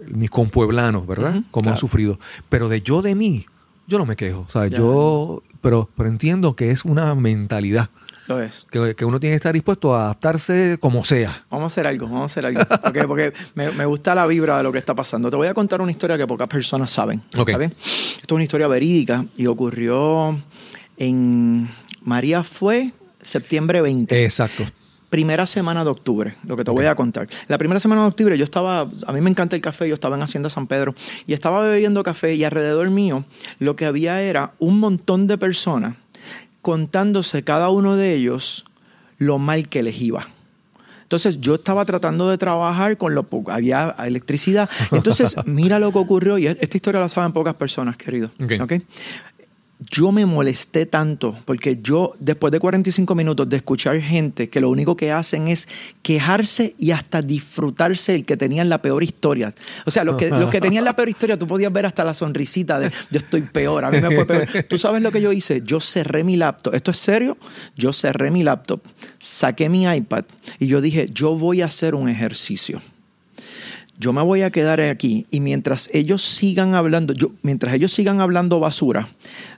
mis 0.07 0.29
compueblanos, 0.29 1.05
¿verdad? 1.05 1.31
Ujú, 1.37 1.43
Como 1.51 1.69
han 1.69 1.73
claro. 1.73 1.79
sufrido. 1.79 2.19
Pero 2.49 2.69
de 2.69 2.81
yo 2.81 3.01
de 3.01 3.13
mí, 3.13 3.45
yo 3.87 3.97
no 3.99 4.05
me 4.05 4.15
quejo. 4.15 4.45
O 4.47 4.51
sea, 4.51 4.67
Ya. 4.67 4.77
yo. 4.77 5.43
Pero, 5.61 5.89
pero 5.95 6.09
entiendo 6.09 6.55
que 6.55 6.71
es 6.71 6.85
una 6.85 7.13
mentalidad. 7.15 7.89
Lo 8.27 8.41
es. 8.41 8.65
Que, 8.71 8.95
que 8.95 9.05
uno 9.05 9.19
tiene 9.19 9.33
que 9.33 9.37
estar 9.37 9.53
dispuesto 9.53 9.93
a 9.93 10.05
adaptarse 10.05 10.77
como 10.79 11.05
sea. 11.05 11.43
Vamos 11.49 11.65
a 11.65 11.67
hacer 11.67 11.87
algo, 11.87 12.07
vamos 12.07 12.23
a 12.23 12.25
hacer 12.25 12.45
algo. 12.45 12.61
Ok, 12.61 13.05
Porque 13.07 13.33
me, 13.53 13.71
me 13.71 13.85
gusta 13.85 14.15
la 14.15 14.25
vibra 14.25 14.57
de 14.57 14.63
lo 14.63 14.71
que 14.71 14.79
está 14.79 14.95
pasando. 14.95 15.29
Te 15.29 15.35
voy 15.35 15.47
a 15.47 15.53
contar 15.53 15.81
una 15.81 15.91
historia 15.91 16.17
que 16.17 16.25
pocas 16.25 16.47
personas 16.47 16.89
saben. 16.91 17.21
Ok. 17.37 17.49
¿está 17.49 17.57
bien? 17.59 17.73
Esto 18.15 18.27
es 18.27 18.31
una 18.31 18.43
historia 18.43 18.67
verídica 18.67 19.25
y 19.35 19.45
ocurrió 19.47 20.39
en... 20.97 21.69
María 22.01 22.43
fue 22.43 22.91
septiembre 23.21 23.81
20. 23.81 24.23
Exacto. 24.23 24.63
Primera 25.15 25.45
semana 25.45 25.86
de 25.86 25.89
octubre, 25.89 26.36
lo 26.45 26.58
que 26.58 26.65
te 26.65 26.71
voy 26.71 26.88
a 26.88 26.93
contar. 26.93 27.30
La 27.47 27.58
primera 27.58 27.80
semana 27.80 28.01
de 28.01 28.10
octubre 28.10 28.38
yo 28.38 28.43
estaba, 28.43 28.82
a 28.82 29.13
mí 29.13 29.21
me 29.21 29.30
encanta 29.30 29.56
el 29.56 29.62
café, 29.62 29.88
yo 29.88 29.95
estaba 29.95 30.17
en 30.17 30.21
Hacienda 30.21 30.49
San 30.49 30.67
Pedro 30.67 30.93
y 31.25 31.32
estaba 31.32 31.62
bebiendo 31.62 32.04
café 32.04 32.36
y 32.36 32.43
alrededor 32.43 32.89
mío 32.89 33.23
lo 33.58 33.78
que 33.78 33.86
había 33.86 34.21
era 34.21 34.51
un 34.60 34.78
montón 34.78 35.25
de 35.28 35.38
personas 35.38 35.95
contándose 36.62 37.45
cada 37.45 37.69
uno 37.69 37.95
de 37.95 38.13
ellos 38.13 38.65
lo 39.17 39.39
mal 39.39 39.69
que 39.69 39.84
les 39.84 40.01
iba. 40.01 40.28
Entonces 41.04 41.39
yo 41.39 41.56
estaba 41.56 41.86
tratando 41.86 42.30
de 42.30 42.38
trabajar 42.38 42.97
con 42.97 43.15
lo 43.15 43.23
poco, 43.23 43.54
había 43.54 43.95
electricidad. 43.99 44.69
Entonces 44.91 45.34
mira 45.45 45.80
lo 45.80 45.93
que 45.93 45.99
ocurrió 45.99 46.38
y 46.38 46.47
esta 46.47 46.75
historia 46.75 46.99
la 46.99 47.08
saben 47.08 47.32
pocas 47.32 47.56
personas, 47.56 47.95
querido. 47.95 48.32
Ok. 48.43 48.51
¿ok? 48.60 48.73
Yo 49.79 50.11
me 50.11 50.25
molesté 50.25 50.85
tanto 50.85 51.35
porque 51.45 51.79
yo, 51.81 52.15
después 52.19 52.51
de 52.51 52.59
45 52.59 53.13
minutos 53.13 53.49
de 53.49 53.57
escuchar 53.57 53.99
gente 53.99 54.49
que 54.49 54.61
lo 54.61 54.69
único 54.69 54.95
que 54.95 55.11
hacen 55.11 55.49
es 55.49 55.67
quejarse 56.01 56.75
y 56.77 56.91
hasta 56.91 57.21
disfrutarse 57.21 58.15
el 58.15 58.25
que 58.25 58.38
tenían 58.38 58.69
la 58.69 58.81
peor 58.81 59.03
historia. 59.03 59.53
O 59.85 59.91
sea, 59.91 60.03
los 60.03 60.15
que, 60.15 60.29
los 60.29 60.49
que 60.49 60.61
tenían 60.61 60.85
la 60.85 60.95
peor 60.95 61.09
historia, 61.09 61.38
tú 61.38 61.45
podías 61.45 61.73
ver 61.73 61.85
hasta 61.85 62.05
la 62.05 62.13
sonrisita 62.13 62.79
de 62.79 62.91
yo 63.11 63.19
estoy 63.19 63.41
peor, 63.41 63.83
a 63.83 63.91
mí 63.91 63.99
me 63.99 64.15
fue 64.15 64.25
peor. 64.25 64.47
¿Tú 64.69 64.77
sabes 64.77 65.01
lo 65.01 65.11
que 65.11 65.21
yo 65.21 65.31
hice? 65.31 65.61
Yo 65.65 65.81
cerré 65.81 66.23
mi 66.23 66.38
laptop. 66.38 66.73
¿Esto 66.73 66.91
es 66.91 66.97
serio? 66.97 67.38
Yo 67.75 67.91
cerré 67.91 68.31
mi 68.31 68.43
laptop, 68.43 68.81
saqué 69.19 69.67
mi 69.67 69.83
iPad 69.83 70.23
y 70.59 70.67
yo 70.67 70.80
dije, 70.80 71.09
yo 71.13 71.36
voy 71.38 71.61
a 71.61 71.65
hacer 71.65 71.95
un 71.95 72.07
ejercicio 72.07 72.82
yo 73.97 74.13
me 74.13 74.21
voy 74.21 74.41
a 74.41 74.51
quedar 74.51 74.82
aquí 74.82 75.26
y 75.32 75.39
mientras 75.39 75.89
ellos 75.93 76.21
sigan 76.21 76.76
hablando, 76.76 77.13
mientras 77.41 77.73
ellos 77.73 77.93
sigan 77.93 78.19
hablando 78.19 78.59
basura, 78.59 79.07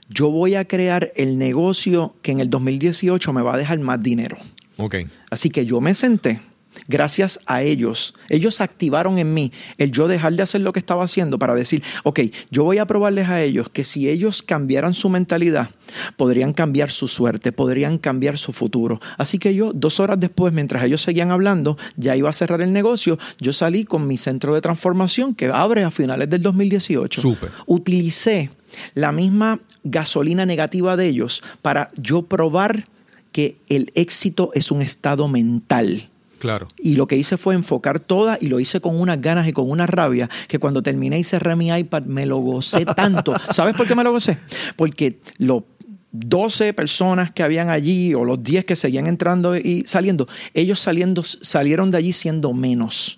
yo 0.08 0.30
voy 0.30 0.54
a 0.54 0.66
crear 0.66 1.12
el 1.16 1.38
negocio 1.38 2.14
que 2.22 2.32
en 2.32 2.40
el 2.40 2.50
2018 2.50 3.32
me 3.32 3.42
va 3.42 3.54
a 3.54 3.58
dejar 3.58 3.78
más 3.78 4.02
dinero. 4.02 4.36
Ok. 4.76 4.96
Así 5.30 5.50
que 5.50 5.66
yo 5.66 5.80
me 5.80 5.94
senté, 5.94 6.40
gracias 6.86 7.40
a 7.46 7.62
ellos, 7.62 8.14
ellos 8.28 8.60
activaron 8.60 9.18
en 9.18 9.34
mí 9.34 9.52
el 9.76 9.90
yo 9.90 10.08
dejar 10.08 10.34
de 10.34 10.42
hacer 10.42 10.60
lo 10.60 10.72
que 10.72 10.78
estaba 10.78 11.04
haciendo 11.04 11.38
para 11.38 11.54
decir, 11.54 11.82
ok, 12.04 12.20
yo 12.50 12.64
voy 12.64 12.78
a 12.78 12.86
probarles 12.86 13.28
a 13.28 13.42
ellos 13.42 13.68
que 13.70 13.84
si 13.84 14.08
ellos 14.08 14.42
cambiaran 14.42 14.94
su 14.94 15.08
mentalidad, 15.08 15.70
podrían 16.16 16.52
cambiar 16.52 16.90
su 16.90 17.08
suerte, 17.08 17.52
podrían 17.52 17.98
cambiar 17.98 18.38
su 18.38 18.52
futuro. 18.52 19.00
Así 19.16 19.38
que 19.38 19.54
yo, 19.54 19.72
dos 19.74 20.00
horas 20.00 20.20
después, 20.20 20.52
mientras 20.52 20.84
ellos 20.84 21.02
seguían 21.02 21.30
hablando, 21.30 21.76
ya 21.96 22.16
iba 22.16 22.30
a 22.30 22.32
cerrar 22.32 22.60
el 22.60 22.72
negocio, 22.72 23.18
yo 23.40 23.52
salí 23.52 23.84
con 23.84 24.06
mi 24.06 24.16
centro 24.16 24.54
de 24.54 24.60
transformación 24.60 25.34
que 25.34 25.46
abre 25.46 25.84
a 25.84 25.90
finales 25.90 26.30
del 26.30 26.42
2018. 26.42 27.20
Súper. 27.20 27.50
Utilicé 27.66 28.50
la 28.94 29.12
misma 29.12 29.60
gasolina 29.84 30.46
negativa 30.46 30.96
de 30.96 31.06
ellos 31.06 31.42
para 31.62 31.90
yo 31.96 32.22
probar 32.22 32.84
que 33.32 33.56
el 33.68 33.92
éxito 33.94 34.50
es 34.54 34.70
un 34.70 34.82
estado 34.82 35.28
mental. 35.28 36.08
Claro. 36.38 36.68
Y 36.78 36.94
lo 36.94 37.06
que 37.06 37.16
hice 37.16 37.36
fue 37.36 37.54
enfocar 37.54 37.98
toda 38.00 38.38
y 38.40 38.46
lo 38.46 38.60
hice 38.60 38.80
con 38.80 38.98
unas 39.00 39.20
ganas 39.20 39.48
y 39.48 39.52
con 39.52 39.68
una 39.68 39.86
rabia 39.86 40.30
que 40.46 40.58
cuando 40.58 40.82
terminé 40.82 41.18
y 41.18 41.24
cerré 41.24 41.56
mi 41.56 41.68
iPad 41.68 42.04
me 42.04 42.26
lo 42.26 42.38
gocé 42.38 42.84
tanto. 42.96 43.34
¿Sabes 43.52 43.74
por 43.74 43.86
qué 43.86 43.94
me 43.94 44.04
lo 44.04 44.12
gocé? 44.12 44.38
Porque 44.76 45.18
los 45.38 45.64
12 46.12 46.72
personas 46.72 47.32
que 47.32 47.42
habían 47.42 47.70
allí 47.70 48.14
o 48.14 48.24
los 48.24 48.42
10 48.42 48.64
que 48.64 48.76
seguían 48.76 49.06
entrando 49.06 49.56
y 49.56 49.84
saliendo, 49.86 50.28
ellos 50.54 50.80
saliendo, 50.80 51.22
salieron 51.22 51.90
de 51.90 51.98
allí 51.98 52.12
siendo 52.12 52.52
menos. 52.52 53.17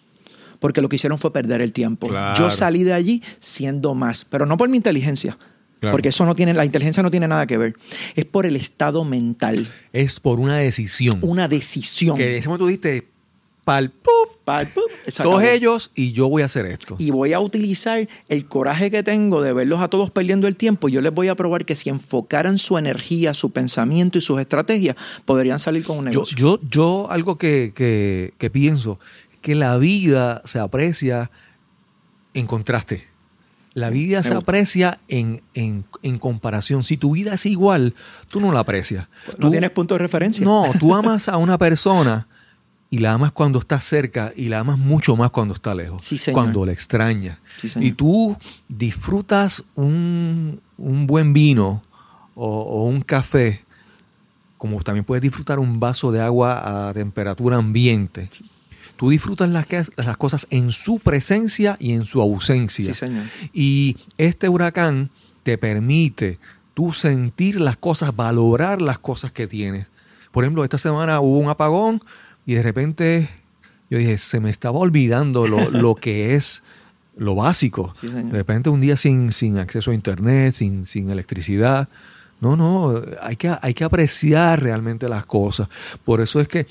Porque 0.61 0.81
lo 0.81 0.89
que 0.89 0.97
hicieron 0.97 1.19
fue 1.19 1.33
perder 1.33 1.61
el 1.63 1.73
tiempo. 1.73 2.07
Claro. 2.09 2.39
Yo 2.39 2.51
salí 2.51 2.85
de 2.85 2.93
allí 2.93 3.23
siendo 3.41 3.95
más, 3.95 4.25
pero 4.25 4.47
no 4.47 4.57
por 4.57 4.69
mi 4.69 4.77
inteligencia, 4.77 5.37
Claro. 5.81 5.93
porque 5.95 6.11
eso 6.11 6.25
no 6.27 6.35
tiene, 6.35 6.53
la 6.55 6.65
inteligencia 6.67 7.03
no 7.03 7.11
tiene 7.11 7.27
nada 7.27 7.47
que 7.47 7.57
ver. 7.59 7.75
Es 8.15 8.27
por 8.27 8.45
el 8.47 8.55
estado 8.57 9.03
mental, 9.05 9.67
Es 9.93 10.21
por 10.21 10.39
una 10.39 10.59
decisión. 10.59 11.19
una 11.23 11.49
decisión. 11.49 12.17
Que 12.19 12.37
ese 12.37 12.49
momento 12.49 12.67
tú 12.67 12.69
diste 12.69 13.09
pal, 13.65 13.91
¡pup! 13.91 14.11
Pa- 14.45 14.65
¡pum! 14.65 14.83
Se 15.07 15.23
todos 15.23 15.43
ellos 15.45 15.91
y 15.95 16.13
yo 16.13 16.29
voy 16.29 16.43
a 16.43 16.47
hacer 16.47 16.67
esto. 16.67 16.97
y 16.99 17.11
voy 17.11 17.33
a 17.35 17.41
utilizar 17.41 18.09
el 18.29 18.47
coraje 18.47 18.91
que 18.91 19.03
tengo 19.03 19.43
de 19.43 19.53
verlos 19.53 19.81
a 19.81 19.89
todos 19.89 20.11
perdiendo 20.11 20.49
el 20.49 20.57
tiempo. 20.57 20.89
y 20.89 20.93
Yo 20.93 21.01
les 21.03 21.13
voy 21.15 21.29
a 21.29 21.35
probar 21.37 21.65
que 21.65 21.77
si 21.77 21.89
enfocaran 21.89 22.59
su 22.59 22.77
energía, 22.79 23.33
su 23.33 23.51
pensamiento 23.51 24.19
y 24.19 24.23
sus 24.23 24.41
estrategias, 24.41 24.97
podrían 25.25 25.59
salir 25.59 25.85
con 25.85 25.99
un 25.99 26.05
Yo, 26.07 26.11
negocio. 26.11 26.37
yo, 26.37 26.61
yo 26.69 27.11
algo 27.11 27.39
que, 27.39 27.73
que, 27.75 28.33
que 28.39 28.51
pienso, 28.51 28.99
que 29.41 29.55
la 29.55 29.77
vida 29.79 30.43
se 30.45 30.59
aprecia 30.59 31.31
en 32.35 32.47
contraste. 32.47 33.09
La 33.73 33.89
vida 33.89 34.23
se 34.25 34.35
aprecia 34.35 34.99
en, 35.09 35.43
en, 35.55 35.85
en 36.03 36.19
comparación. 36.19 36.83
Si 36.83 36.97
tu 36.97 37.13
vida 37.13 37.35
es 37.35 37.47
igual, 37.47 37.95
tú 38.29 38.41
no 38.41 38.51
la 38.53 38.61
aprecias. 38.61 39.09
no 39.39 39.47
Tú- 39.47 39.51
tienes 39.53 39.71
punto 39.71 39.95
de 39.95 39.99
referencia. 39.99 40.45
No, 40.45 40.65
tú 40.79 40.95
amas 40.97 41.29
a 41.29 41.37
una 41.37 41.57
persona 41.57 42.27
y 42.91 42.99
la 42.99 43.13
amas 43.13 43.31
cuando 43.31 43.61
está 43.61 43.81
cerca 43.81 44.33
y 44.37 44.49
la 44.49 44.59
amas 44.59 44.77
mucho 44.77 45.17
más 45.17 45.31
cuando 45.31 45.55
está 45.55 45.73
lejos. 45.75 46.03
Sí, 46.03 46.19
señor. 46.19 46.35
Cuando 46.35 46.67
la 46.67 46.73
extrañas. 46.73 47.39
Sí, 47.59 47.69
señor. 47.69 47.87
y 47.87 47.93
tú 47.93 48.37
disfrutas 48.69 49.63
un, 49.77 50.61
un 50.77 51.07
buen 51.07 51.33
vino 51.33 51.81
o, 52.35 52.47
o 52.63 52.85
un 52.89 53.01
café, 53.03 53.65
como 54.59 54.83
también 54.83 55.05
puedes 55.05 55.23
disfrutar 55.23 55.61
un 55.61 55.79
vaso 55.79 56.11
de 56.11 56.21
agua 56.21 56.89
a 56.89 56.93
temperatura 56.93 57.57
ambiente. 57.57 58.29
Tú 59.01 59.09
disfrutas 59.09 59.49
las, 59.49 59.65
cosas 60.19 60.47
en 60.51 60.73
su 60.73 60.99
presencia 60.99 61.79
y 61.81 61.93
en 61.93 62.05
su 62.05 62.21
ausencia. 62.21 62.93
Sí, 62.93 62.93
señor. 62.93 63.25
Y 63.51 63.97
este 64.19 64.51
huracán 64.51 65.09
te 65.43 65.57
permite 65.57 66.39
tú 66.75 66.93
sentir 66.93 67.63
las 67.63 67.79
cosas, 67.79 68.15
valorar 68.15 68.83
las 68.83 68.99
cosas 68.99 69.33
que 69.33 69.47
tienes. 69.47 69.87
Por 70.33 70.45
ejemplo, 70.45 70.65
esta 70.65 70.77
semana 70.77 71.19
hubo 71.21 71.39
un 71.39 71.49
apagón 71.49 72.03
y 72.45 72.53
de 72.53 72.63
repente 72.63 73.31
yo 73.89 73.97
dije, 73.97 74.19
se 74.19 74.39
me 74.39 74.51
estaba 74.51 74.79
olvidando 74.79 75.47
lo, 75.47 75.71
lo 75.71 75.95
que 75.95 76.35
es 76.35 76.63
lo 77.17 77.35
básico. 77.35 77.95
Sí, 78.03 78.07
de 78.07 78.33
repente 78.33 78.69
un 78.69 78.83
día 78.83 78.97
sin, 78.97 79.33
sin 79.33 79.57
acceso 79.57 79.93
a 79.93 79.95
internet, 79.95 80.53
sin, 80.53 80.85
sin 80.85 81.09
electricidad. 81.09 81.89
No, 82.43 82.55
no, 82.55 83.01
hay 83.23 83.37
que, 83.37 83.51
hay 83.63 83.73
que 83.73 83.85
apreciar 83.85 84.63
realmente 84.63 85.09
las 85.09 85.25
cosas. 85.25 85.71
Por 86.05 86.21
eso 86.21 86.39
es 86.39 86.49
que 86.49 86.67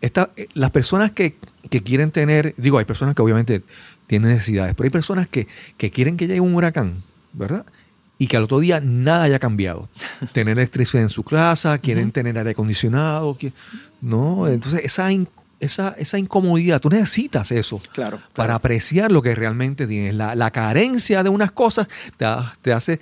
esta, 0.00 0.30
eh, 0.36 0.48
las 0.54 0.70
personas 0.70 1.10
que, 1.12 1.36
que 1.70 1.82
quieren 1.82 2.10
tener, 2.10 2.54
digo, 2.56 2.78
hay 2.78 2.84
personas 2.84 3.14
que 3.14 3.22
obviamente 3.22 3.62
tienen 4.06 4.30
necesidades, 4.32 4.74
pero 4.76 4.86
hay 4.86 4.90
personas 4.90 5.26
que, 5.28 5.46
que 5.76 5.90
quieren 5.90 6.16
que 6.16 6.26
llegue 6.26 6.40
un 6.40 6.54
huracán, 6.54 7.02
¿verdad? 7.32 7.64
Y 8.18 8.28
que 8.28 8.36
al 8.36 8.44
otro 8.44 8.60
día 8.60 8.80
nada 8.80 9.24
haya 9.24 9.38
cambiado. 9.38 9.88
tener 10.32 10.58
electricidad 10.58 11.02
en 11.02 11.08
su 11.10 11.22
casa, 11.22 11.78
quieren 11.78 12.12
tener 12.12 12.38
aire 12.38 12.50
acondicionado, 12.50 13.36
no, 14.00 14.46
entonces 14.48 14.82
esa, 14.84 15.10
in- 15.10 15.28
esa, 15.60 15.94
esa 15.98 16.18
incomodidad, 16.18 16.80
tú 16.80 16.88
necesitas 16.90 17.50
eso 17.50 17.80
Claro. 17.92 18.18
para 18.34 18.48
claro. 18.48 18.54
apreciar 18.54 19.10
lo 19.10 19.22
que 19.22 19.34
realmente 19.34 19.86
tienes. 19.86 20.14
La, 20.14 20.34
la 20.34 20.50
carencia 20.50 21.22
de 21.22 21.30
unas 21.30 21.50
cosas 21.52 21.88
te, 22.16 22.26
te 22.62 22.72
hace 22.72 23.00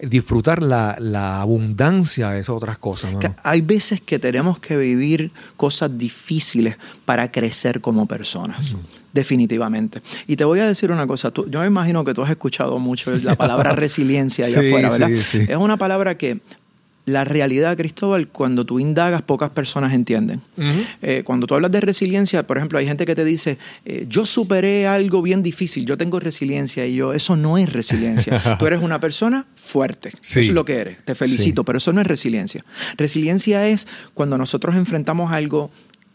disfrutar 0.00 0.62
la, 0.62 0.96
la 0.98 1.40
abundancia 1.40 2.30
de 2.30 2.40
esas 2.40 2.54
otras 2.56 2.78
cosas. 2.78 3.14
Que 3.16 3.32
Hay 3.42 3.60
veces 3.60 4.00
que 4.00 4.18
tenemos 4.18 4.58
que 4.58 4.76
vivir 4.76 5.30
cosas 5.56 5.96
difíciles 5.96 6.76
para 7.04 7.30
crecer 7.30 7.80
como 7.80 8.06
personas. 8.06 8.76
Definitivamente. 9.12 10.02
Y 10.26 10.34
te 10.36 10.44
voy 10.44 10.58
a 10.58 10.66
decir 10.66 10.90
una 10.90 11.06
cosa. 11.06 11.30
Tú- 11.30 11.48
yo 11.48 11.60
me 11.60 11.66
imagino 11.66 12.04
que 12.04 12.12
tú 12.12 12.22
has 12.24 12.30
escuchado 12.30 12.78
mucho 12.80 13.14
la 13.16 13.36
palabra 13.36 13.72
resiliencia 13.76 14.46
allá 14.46 14.60
Sí, 14.60 14.66
afuera, 14.68 14.90
¿verdad? 14.90 15.08
sí, 15.08 15.22
sí. 15.22 15.38
Es 15.48 15.56
una 15.56 15.76
palabra 15.76 16.18
que 16.18 16.40
la 17.06 17.24
realidad, 17.24 17.76
Cristóbal, 17.76 18.28
cuando 18.28 18.64
tú 18.64 18.80
indagas, 18.80 19.20
pocas 19.20 19.50
personas 19.50 19.92
entienden. 19.92 20.40
Eh, 21.02 21.22
cuando 21.24 21.46
tú 21.46 21.54
hablas 21.54 21.70
de 21.70 21.80
resiliencia, 21.82 22.46
por 22.46 22.56
ejemplo, 22.56 22.78
hay 22.78 22.86
gente 22.86 23.04
que 23.04 23.14
te 23.14 23.24
dice, 23.26 23.58
eh, 23.84 24.06
yo 24.08 24.24
superé 24.24 24.86
algo 24.86 25.20
bien 25.20 25.42
difícil, 25.42 25.84
yo 25.84 25.98
tengo 25.98 26.18
resiliencia 26.18 26.86
y 26.86 26.94
yo, 26.96 27.12
eso 27.12 27.36
no 27.36 27.58
es 27.58 27.70
resiliencia. 27.70 28.40
tú 28.58 28.66
eres 28.66 28.80
una 28.82 29.00
persona 29.00 29.44
fuerte, 29.54 30.12
Sí. 30.20 30.40
eso 30.40 30.48
es 30.50 30.54
lo 30.54 30.64
que 30.64 30.76
eres, 30.78 31.04
te 31.04 31.14
felicito, 31.14 31.60
Sí. 31.60 31.66
pero 31.66 31.76
eso 31.78 31.92
no 31.92 32.00
es 32.00 32.06
resiliencia. 32.06 32.64
Resiliencia 32.96 33.68
es 33.68 33.86
cuando 34.14 34.38
nosotros 34.38 34.74
enfrentamos 34.74 35.30
algo 35.30 35.70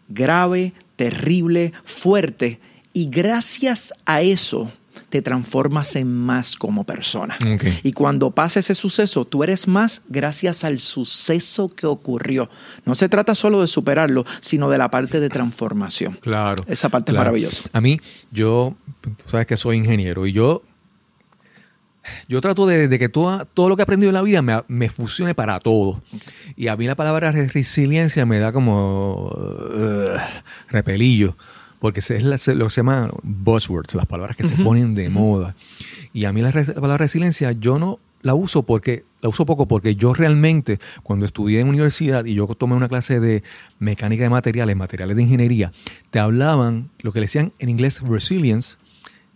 grave, 0.07 0.73
terrible, 0.95 1.71
fuerte 1.85 2.59
y 2.93 3.09
gracias 3.11 3.93
a 4.05 4.21
eso 4.21 4.71
te 5.09 5.21
transformas 5.21 5.95
en 5.95 6.11
más 6.15 6.55
como 6.55 6.83
persona. 6.83 7.37
Y 7.83 7.93
cuando 7.93 8.31
pasa 8.31 8.59
ese 8.59 8.75
suceso, 8.75 9.25
tú 9.25 9.43
eres 9.43 9.67
más 9.67 10.01
gracias 10.07 10.63
al 10.63 10.79
suceso 10.79 11.67
que 11.69 11.87
ocurrió. 11.87 12.49
No 12.85 12.93
se 12.95 13.09
trata 13.09 13.33
solo 13.35 13.61
de 13.61 13.67
superarlo, 13.67 14.25
sino 14.39 14.69
de 14.69 14.77
la 14.77 14.91
parte 14.91 15.19
de 15.19 15.29
transformación. 15.29 16.19
Claro. 16.21 16.63
Esa 16.67 16.89
parte 16.89 17.11
es 17.11 17.17
maravillosa. 17.17 17.63
A 17.73 17.81
mí, 17.81 17.99
yo, 18.31 18.75
tú 19.01 19.11
sabes 19.25 19.47
que 19.47 19.57
soy 19.57 19.77
ingeniero 19.77 20.27
y 20.27 20.31
yo, 20.33 20.63
yo 22.27 22.41
trato 22.41 22.65
de, 22.65 22.87
de 22.87 22.97
que 22.99 23.09
toda- 23.09 23.45
todo 23.45 23.69
lo 23.69 23.75
que 23.75 23.81
he 23.81 23.83
aprendido 23.83 24.09
en 24.09 24.15
la 24.15 24.21
vida 24.21 24.41
me, 24.41 24.63
me 24.67 24.89
funcione 24.89 25.35
para 25.35 25.59
todo. 25.59 26.01
Y 26.55 26.67
a 26.67 26.75
mí 26.75 26.87
la 26.87 26.95
palabra 26.95 27.31
re- 27.31 27.47
resiliencia 27.47 28.25
me 28.25 28.39
da 28.39 28.51
como 28.51 29.25
uh, 29.27 30.17
repelillo, 30.69 31.35
porque 31.79 31.99
es 32.01 32.09
la- 32.23 32.37
lo 32.55 32.65
que 32.65 32.71
se 32.71 32.77
llama 32.81 33.09
buzzwords, 33.23 33.95
las 33.95 34.05
palabras 34.05 34.35
que 34.37 34.47
se 34.47 34.55
ponen 34.55 34.95
de 34.95 35.09
moda. 35.09 35.55
Y 36.13 36.25
a 36.25 36.33
mí 36.33 36.41
la, 36.41 36.51
palabra 36.51 36.97
resiliencia 36.97 37.51
yo 37.53 37.79
no 37.79 37.99
la 38.21 38.33
uso 38.33 38.63
porque 38.63 39.05
la 39.21 39.29
uso 39.29 39.45
poco 39.45 39.65
porque 39.67 39.95
yo 39.95 40.13
realmente 40.13 40.79
cuando 41.03 41.25
estudié 41.25 41.61
en 41.61 41.67
universidad 41.69 42.25
y 42.25 42.33
yo 42.35 42.47
tomé 42.47 42.75
una 42.75 42.89
clase 42.89 43.19
de 43.19 43.43
mecánica 43.79 44.23
de 44.23 44.29
materiales, 44.29 44.75
materiales 44.75 45.15
de 45.17 45.23
ingeniería, 45.23 45.71
te 46.09 46.19
hablaban 46.19 46.89
lo 47.01 47.11
que 47.13 47.19
le 47.19 47.25
decían 47.25 47.53
en 47.59 47.69
inglés 47.69 48.01
resilience, 48.01 48.77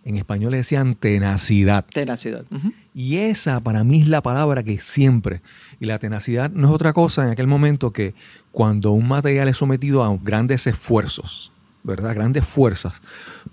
en 0.06 0.18
español 0.18 0.52
le 0.52 0.58
decían 0.58 0.96
tenacidad. 0.96 1.86
Tenacidad. 1.86 2.44
Ujú. 2.52 2.74
Y 2.94 3.18
esa 3.18 3.62
para 3.62 3.86
mí 3.86 4.02
es 4.02 4.08
la 4.10 4.22
palabra 4.22 4.64
que 4.64 4.78
siempre. 4.80 5.42
Y 5.80 5.86
la 5.86 5.98
tenacidad 6.00 6.52
no 6.52 6.68
es 6.68 6.74
otra 6.74 6.92
cosa 6.92 7.24
en 7.24 7.30
aquel 7.32 7.48
momento 7.48 7.92
que 7.94 8.14
cuando 8.52 8.92
un 8.92 9.08
material 9.08 9.48
es 9.48 9.56
sometido 9.58 10.04
a 10.04 10.18
grandes 10.22 10.68
esfuerzos, 10.68 11.54
¿verdad? 11.84 12.16
Grandes 12.16 12.46
fuerzas, 12.46 13.02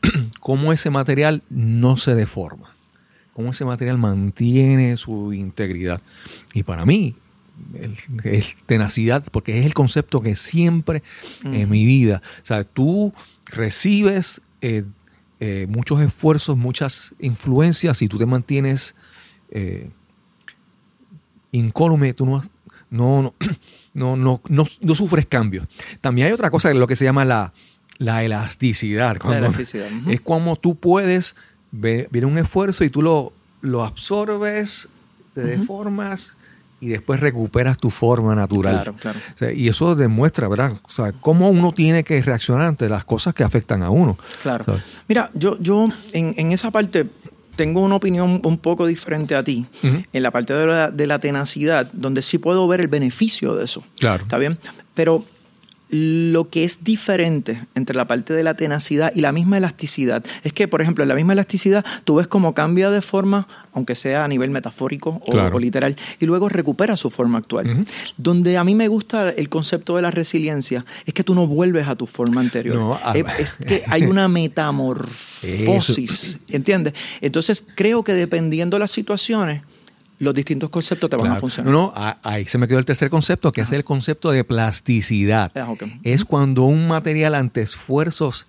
cómo 0.41 0.72
ese 0.72 0.91
material 0.91 1.43
no 1.51 1.97
se 1.97 2.14
deforma, 2.14 2.74
cómo 3.33 3.51
ese 3.51 3.64
material 3.64 3.99
mantiene 3.99 4.97
su 4.97 5.33
integridad. 5.33 6.01
Y 6.55 6.62
para 6.62 6.85
mí, 6.87 7.16
el- 7.74 8.45
tenacidad, 8.66 9.24
porque 9.31 9.59
es 9.61 9.66
el 9.66 9.74
concepto 9.74 10.20
que 10.20 10.37
siempre 10.37 11.03
en 11.45 11.68
mi 11.68 11.85
vida, 11.85 12.22
o 12.43 12.47
sea, 12.47 12.64
tú 12.64 13.12
recibes 13.47 14.41
eh, 14.62 14.85
eh, 15.41 15.66
muchos 15.68 16.01
esfuerzos, 16.01 16.57
muchas 16.57 17.14
influencias 17.18 18.01
y 18.03 18.09
tú 18.09 18.18
te 18.18 18.26
mantienes 18.26 18.95
eh, 19.51 19.91
incólume, 21.53 22.14
tú 22.14 22.26
no, 22.26 22.43
no, 22.91 23.35
no, 23.95 24.16
no, 24.16 24.41
no- 24.49 24.66
no 24.81 24.95
sufres 24.95 25.26
cambios. 25.26 25.66
También 26.01 26.28
hay 26.28 26.33
otra 26.33 26.51
cosa, 26.51 26.72
lo 26.74 26.87
que 26.87 26.97
se 26.97 27.05
llama 27.05 27.24
la, 27.24 27.53
la 28.01 28.25
elasticidad. 28.25 29.19
Cuando- 29.19 29.47
elasticidad, 29.47 29.87
ujú. 30.03 30.11
Es 30.11 30.21
como 30.21 30.57
tú 30.57 30.75
puedes 30.75 31.37
ver, 31.71 32.09
viene 32.11 32.27
un 32.27 32.37
esfuerzo 32.39 32.83
y 32.83 32.91
tú 32.91 33.01
lo, 33.03 33.33
lo 33.61 33.85
absorbes, 33.85 34.89
te 35.35 35.43
deformas 35.43 36.35
y 36.81 36.89
después 36.89 37.21
recuperas 37.21 37.77
tu 37.79 37.91
forma 37.91 38.35
natural. 38.35 38.75
Claro, 38.75 38.95
claro. 38.99 39.19
O 39.35 39.39
sea, 39.39 39.53
y 39.53 39.69
eso 39.69 39.95
demuestra, 39.95 40.49
¿verdad? 40.49 40.73
O 40.83 40.91
sea, 40.91 41.13
cómo 41.13 41.49
uno 41.51 41.73
tiene 41.73 42.03
que 42.03 42.21
reaccionar 42.23 42.67
ante 42.67 42.89
las 42.89 43.05
cosas 43.05 43.35
que 43.35 43.45
afectan 43.45 43.83
a 43.83 43.91
uno. 43.91 44.19
Claro. 44.43 44.65
¿Sabes? 44.65 44.83
Mira, 45.07 45.31
yo, 45.35 45.57
yo 45.61 45.89
en, 46.13 46.35
en 46.39 46.53
esa 46.53 46.71
parte 46.71 47.07
tengo 47.55 47.81
una 47.81 47.97
opinión 47.97 48.41
un 48.43 48.57
poco 48.59 48.87
diferente 48.87 49.35
a 49.37 49.45
ti. 49.45 49.67
En 49.83 50.23
la 50.23 50.31
parte 50.31 50.55
de 50.55 50.67
la, 50.67 50.91
de 50.91 51.07
la 51.07 51.19
tenacidad, 51.19 51.91
donde 51.93 52.23
sí 52.23 52.39
puedo 52.39 52.67
ver 52.67 52.81
el 52.81 52.89
beneficio 52.89 53.55
de 53.55 53.67
eso. 53.67 53.85
Claro. 53.99 54.23
¿Está 54.23 54.39
bien? 54.39 54.59
Pero 54.95 55.27
lo 55.91 56.49
que 56.51 56.64
es 56.64 56.84
diferente 56.84 57.66
entre 57.74 57.97
la 57.97 58.07
parte 58.07 58.32
de 58.32 58.43
la 58.45 58.55
tenacidad 58.55 59.12
y 59.14 59.20
la 59.20 59.32
misma 59.32 59.59
elasticidad 59.59 60.24
es 60.45 60.53
que, 60.53 60.68
por 60.68 60.80
ejemplo, 60.82 61.03
en 61.03 61.09
la 61.09 61.14
misma 61.14 61.32
elasticidad 61.32 61.84
tú 62.05 62.16
ves 62.16 62.28
cómo 62.28 62.55
cambia 62.55 62.91
de 62.91 63.03
forma, 63.03 63.49
aunque 63.72 63.95
sea 63.97 64.24
a 64.24 64.28
nivel 64.28 64.51
metafórico 64.51 65.20
o, 65.26 65.30
Claro. 65.30 65.57
o 65.57 65.59
literal, 65.59 65.97
y 66.20 66.26
luego 66.26 66.49
recupera 66.49 66.97
su 66.97 67.11
forma 67.11 67.38
actual. 67.38 67.86
Donde 68.16 68.57
a 68.57 68.64
mí 68.64 68.74
me 68.74 68.88
gusta 68.88 69.30
el 69.30 69.49
concepto 69.49 69.97
de 69.97 70.03
la 70.03 70.11
resiliencia 70.11 70.84
es 71.07 71.14
que 71.14 71.24
tú 71.24 71.34
no 71.34 71.47
vuelves 71.47 71.88
a 71.88 71.97
tu 71.97 72.07
forma 72.07 72.41
anterior. 72.41 72.76
No, 72.76 72.99
ah, 73.03 73.12
es, 73.14 73.24
es 73.38 73.55
que 73.55 73.82
hay 73.86 74.05
una 74.05 74.28
metamorfosis, 75.20 76.38
¿entiendes? 76.49 76.95
Entonces 77.20 77.66
creo 77.74 78.05
que 78.05 78.12
dependiendo 78.14 78.76
de 78.76 78.80
las 78.80 78.93
situaciones, 78.93 79.62
los 80.21 80.35
distintos 80.35 80.71
conceptos 80.71 81.11
te 81.11 81.16
van 81.16 81.33
a 81.33 81.37
funcionar. 81.37 81.73
No, 81.73 81.93
no, 81.97 82.16
ahí 82.23 82.45
se 82.45 82.59
me 82.59 82.68
quedó 82.68 82.79
el 82.79 82.85
tercer 82.85 83.11
concepto, 83.11 83.51
que 83.51 83.62
es 83.62 83.73
el 83.73 83.85
concepto 83.85 84.31
de 84.31 84.45
plasticidad. 84.45 85.51
Ah. 85.57 85.75
Es 86.03 86.25
cuando 86.25 86.64
un 86.64 86.87
material 86.87 87.35
ante 87.35 87.62
esfuerzos 87.62 88.47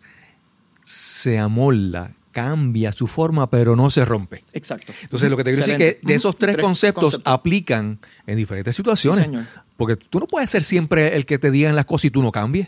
se 0.84 1.40
amolda, 1.40 2.12
cambia 2.34 2.92
su 2.92 3.08
forma, 3.08 3.50
pero 3.50 3.76
no 3.76 3.90
se 3.90 4.04
rompe. 4.04 4.44
Exacto. 4.54 4.94
Entonces, 5.02 5.30
lo 5.32 5.38
que 5.38 5.46
te 5.46 5.52
quiero 5.54 5.66
decir 5.66 5.82
es 5.82 5.96
que 5.96 6.06
de 6.06 6.14
esos 6.14 6.38
tres, 6.38 6.56
Tres 6.56 6.64
conceptos, 6.64 7.04
conceptos. 7.04 7.34
aplican 7.34 8.00
en 8.28 8.38
diferentes 8.38 8.76
situaciones. 8.76 9.28
Sí. 9.32 9.38
Porque 9.78 9.96
tú 9.96 10.20
no 10.20 10.28
puedes 10.28 10.50
ser 10.50 10.64
siempre 10.64 11.16
el 11.16 11.26
que 11.26 11.40
te 11.40 11.52
digan 11.52 11.76
las 11.76 11.86
cosas 11.86 12.06
y 12.06 12.12
tú 12.12 12.22
no 12.22 12.32
cambies. 12.32 12.68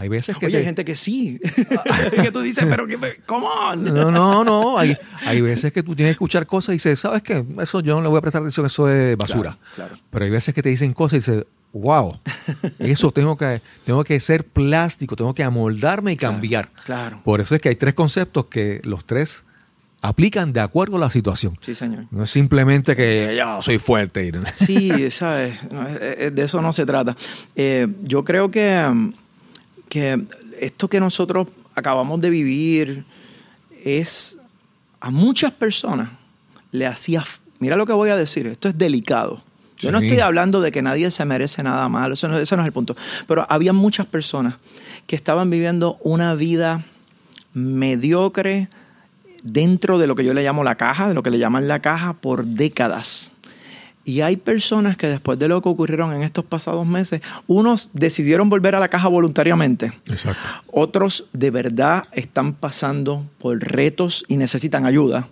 Hay 0.00 0.08
veces 0.08 0.36
que 0.38 0.46
Oye, 0.46 0.52
te- 0.52 0.58
hay 0.58 0.64
gente 0.64 0.84
que 0.84 0.96
sí. 0.96 1.38
que 2.22 2.30
tú 2.30 2.40
dices, 2.40 2.64
pero 2.70 2.86
que 2.86 2.96
me- 2.96 3.16
come 3.26 3.46
on. 3.46 3.84
No, 3.84 4.10
no, 4.10 4.44
no. 4.44 4.78
Hay, 4.78 4.96
hay 5.26 5.40
veces 5.40 5.72
que 5.72 5.82
tú 5.82 5.94
tienes 5.94 6.10
que 6.12 6.14
escuchar 6.14 6.46
cosas 6.46 6.70
y 6.70 6.72
dices, 6.74 7.00
¿sabes 7.00 7.20
qué? 7.22 7.44
Eso 7.60 7.80
yo 7.80 7.96
no 7.96 8.02
le 8.02 8.08
voy 8.08 8.18
a 8.18 8.20
prestar 8.20 8.40
atención, 8.42 8.64
eso 8.66 8.88
es 8.88 9.16
basura. 9.16 9.58
Claro, 9.74 9.90
claro. 9.90 10.02
Pero 10.10 10.24
hay 10.24 10.30
veces 10.30 10.54
que 10.54 10.62
te 10.62 10.68
dicen 10.68 10.92
cosas 10.94 11.14
y 11.14 11.18
dices, 11.18 11.46
wow, 11.72 12.18
eso 12.78 13.10
tengo 13.10 13.36
que, 13.36 13.60
tengo 13.84 14.02
que 14.04 14.18
ser 14.20 14.44
plástico, 14.44 15.16
tengo 15.16 15.34
que 15.34 15.42
amoldarme 15.42 16.12
y 16.12 16.16
cambiar. 16.16 16.70
claro. 16.84 17.20
Por 17.24 17.40
eso 17.40 17.54
es 17.56 17.60
que 17.60 17.68
hay 17.68 17.76
tres 17.76 17.94
conceptos 17.94 18.46
que 18.46 18.80
los 18.84 19.04
tres 19.04 19.44
aplican 20.00 20.52
de 20.52 20.60
acuerdo 20.60 20.96
a 20.96 21.00
la 21.00 21.10
situación. 21.10 21.58
Sí, 21.60 21.74
señor. 21.74 22.04
No 22.12 22.22
es 22.22 22.30
simplemente 22.30 22.94
que 22.94 23.34
yo 23.36 23.60
soy 23.62 23.78
fuerte. 23.80 24.30
Sí, 24.54 25.10
¿sabes? 25.10 25.58
No, 25.72 25.84
De 25.88 26.42
eso 26.42 26.62
no 26.62 26.72
se 26.72 26.86
trata. 26.86 27.16
Eh, 27.56 27.88
yo 28.02 28.22
creo 28.22 28.48
que, 28.50 29.10
que 29.88 30.24
esto 30.60 30.88
que 30.88 31.00
nosotros 31.00 31.48
acabamos 31.74 32.20
de 32.20 32.30
vivir 32.30 33.04
es 33.84 34.38
a 35.00 35.10
muchas 35.10 35.52
personas 35.52 36.10
le 36.72 36.86
hacía... 36.86 37.24
Mira 37.60 37.76
lo 37.76 37.86
que 37.86 37.92
voy 37.92 38.10
a 38.10 38.16
decir, 38.16 38.46
esto 38.46 38.68
es 38.68 38.78
delicado. 38.78 39.42
Yo 39.78 39.92
no 39.92 39.98
estoy 39.98 40.18
hablando 40.20 40.60
de 40.60 40.72
que 40.72 40.82
nadie 40.82 41.10
se 41.10 41.24
merece 41.24 41.62
nada 41.62 41.88
malo, 41.88 42.14
eso 42.14 42.28
no, 42.28 42.36
ese 42.36 42.56
no 42.56 42.62
es 42.62 42.66
el 42.66 42.72
punto. 42.72 42.96
Pero 43.26 43.46
había 43.48 43.72
muchas 43.72 44.06
personas 44.06 44.56
que 45.06 45.14
estaban 45.14 45.50
viviendo 45.50 45.98
una 46.02 46.34
vida 46.34 46.84
mediocre 47.54 48.68
dentro 49.42 49.98
de 49.98 50.06
lo 50.06 50.16
que 50.16 50.24
yo 50.24 50.34
le 50.34 50.42
llamo 50.42 50.64
la 50.64 50.74
caja, 50.74 51.08
de 51.08 51.14
lo 51.14 51.22
que 51.22 51.30
le 51.30 51.38
llaman 51.38 51.68
la 51.68 51.80
caja 51.80 52.14
por 52.14 52.44
décadas. 52.44 53.32
Y 54.08 54.22
hay 54.22 54.38
personas 54.38 54.96
que 54.96 55.06
después 55.06 55.38
de 55.38 55.48
lo 55.48 55.60
que 55.60 55.68
ocurrieron 55.68 56.14
en 56.14 56.22
estos 56.22 56.42
pasados 56.42 56.86
meses, 56.86 57.20
unos 57.46 57.90
decidieron 57.92 58.48
volver 58.48 58.74
a 58.74 58.80
la 58.80 58.88
caja 58.88 59.06
voluntariamente. 59.06 59.92
Exacto. 60.06 60.40
Otros 60.72 61.26
de 61.34 61.50
verdad 61.50 62.04
están 62.12 62.54
pasando 62.54 63.26
por 63.36 63.58
retos 63.58 64.24
y 64.26 64.38
necesitan 64.38 64.86
ayuda. 64.86 65.28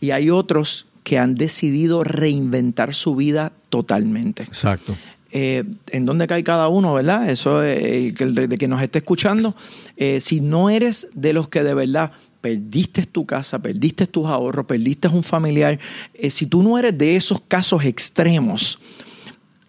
Y 0.00 0.10
hay 0.10 0.28
otros 0.28 0.88
que 1.04 1.20
han 1.20 1.36
decidido 1.36 2.02
reinventar 2.02 2.96
su 2.96 3.14
vida 3.14 3.52
totalmente. 3.68 4.42
Exacto. 4.42 4.96
Eh, 5.30 5.62
en 5.90 6.04
dónde 6.04 6.26
cae 6.26 6.42
cada 6.42 6.66
uno, 6.66 6.92
¿verdad? 6.94 7.30
Eso 7.30 7.62
eh, 7.62 8.12
de 8.12 8.58
que 8.58 8.66
nos 8.66 8.82
esté 8.82 8.98
escuchando. 8.98 9.54
Eh, 9.96 10.20
si 10.20 10.40
no 10.40 10.68
eres 10.68 11.06
de 11.14 11.32
los 11.32 11.46
que 11.48 11.62
de 11.62 11.74
verdad 11.74 12.10
perdiste 12.40 13.04
tu 13.04 13.26
casa, 13.26 13.58
perdiste 13.58 14.06
tus 14.06 14.26
ahorros, 14.26 14.66
perdiste 14.66 15.08
un 15.08 15.22
familiar, 15.22 15.78
eh, 16.14 16.30
si 16.30 16.46
tú 16.46 16.62
no 16.62 16.78
eres 16.78 16.96
de 16.96 17.16
esos 17.16 17.40
casos 17.40 17.84
extremos, 17.84 18.78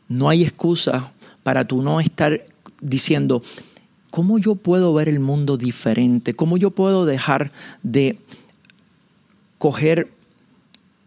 no 0.08 0.30
hay 0.30 0.44
excusa 0.44 1.12
para 1.44 1.66
tú 1.66 1.82
no 1.82 2.00
estar 2.00 2.46
diciendo, 2.82 3.44
¿cómo 4.10 4.40
yo 4.40 4.56
puedo 4.56 4.94
ver 4.94 5.10
el 5.10 5.20
mundo 5.20 5.58
diferente? 5.58 6.34
¿Cómo 6.34 6.58
yo 6.58 6.72
puedo 6.72 7.06
dejar 7.06 7.52
de 7.84 8.18
coger 9.58 10.12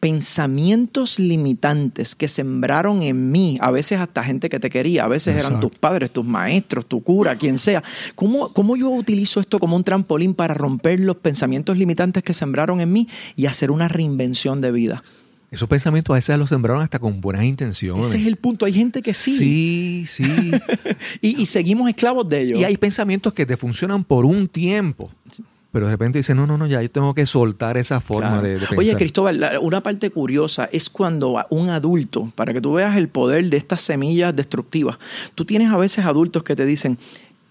pensamientos 0.05 1.19
limitantes 1.19 2.15
que 2.15 2.29
sembraron 2.29 3.01
en 3.01 3.31
mí, 3.31 3.57
a 3.63 3.71
veces 3.71 4.01
hasta 4.01 4.23
gente 4.23 4.51
que 4.51 4.61
te 4.61 4.69
quería, 4.69 5.05
a 5.05 5.09
veces 5.09 5.43
eran 5.43 5.61
tus 5.61 5.71
padres, 5.71 6.11
tus 6.11 6.27
maestros, 6.27 6.85
tu 6.85 7.03
cura, 7.03 7.39
quien 7.39 7.57
sea. 7.57 7.83
¿Cómo, 8.15 8.53
¿Cómo 8.53 8.77
yo 8.77 8.91
utilizo 8.91 9.41
esto 9.41 9.59
como 9.59 9.77
un 9.77 9.83
trampolín 9.83 10.35
para 10.35 10.53
romper 10.53 11.01
los 11.01 11.17
pensamientos 11.17 11.79
limitantes 11.79 12.23
que 12.23 12.35
sembraron 12.35 12.83
en 12.83 12.93
mí 12.93 13.09
y 13.35 13.47
hacer 13.47 13.71
una 13.71 13.89
reinvención 13.89 14.61
de 14.61 14.73
vida? 14.73 15.03
Esos 15.51 15.71
pensamientos 15.71 16.13
a 16.13 16.17
veces 16.17 16.37
los 16.37 16.51
sembraron 16.51 16.83
hasta 16.83 16.99
con 16.99 17.23
buenas 17.23 17.47
intenciones. 17.47 18.09
Ese 18.09 18.21
es 18.21 18.27
el 18.27 18.37
punto. 18.37 18.67
Hay 18.67 18.75
gente 18.75 19.01
que 19.01 19.15
sí. 19.15 19.39
Sí, 19.39 20.05
sí. 20.07 20.51
Y, 21.23 21.41
y 21.41 21.47
seguimos 21.47 21.89
esclavos 21.89 22.29
de 22.29 22.43
ellos. 22.43 22.61
Y 22.61 22.65
hay 22.65 22.77
pensamientos 22.77 23.33
que 23.33 23.47
te 23.47 23.57
funcionan 23.57 24.05
por 24.05 24.27
un 24.27 24.49
tiempo. 24.49 25.11
Pero 25.75 25.87
de 25.87 25.93
repente 25.93 26.21
dices, 26.21 26.35
no, 26.37 26.47
no, 26.47 26.57
no, 26.57 26.67
ya 26.69 26.81
yo 26.81 26.89
tengo 26.91 27.13
que 27.15 27.27
soltar 27.27 27.77
esa 27.77 28.01
forma 28.01 28.29
Claro. 28.31 28.43
de, 28.45 28.53
de 28.55 28.59
pensar. 28.61 28.79
Oye, 28.79 28.95
Cristóbal, 28.95 29.41
la- 29.41 29.59
una 29.61 29.83
parte 29.83 30.09
curiosa 30.11 30.69
es 30.73 30.89
cuando 30.89 31.45
un 31.51 31.69
adulto, 31.69 32.33
para 32.37 32.53
que 32.55 32.61
tú 32.61 32.75
veas 32.75 32.97
el 32.97 33.09
poder 33.09 33.51
de 33.51 33.57
estas 33.57 33.83
semillas 33.83 34.35
destructivas, 34.37 34.99
tú 35.35 35.45
tienes 35.45 35.71
a 35.73 35.77
veces 35.77 36.05
adultos 36.07 36.45
que 36.45 36.55
te 36.55 36.65
dicen, 36.65 36.97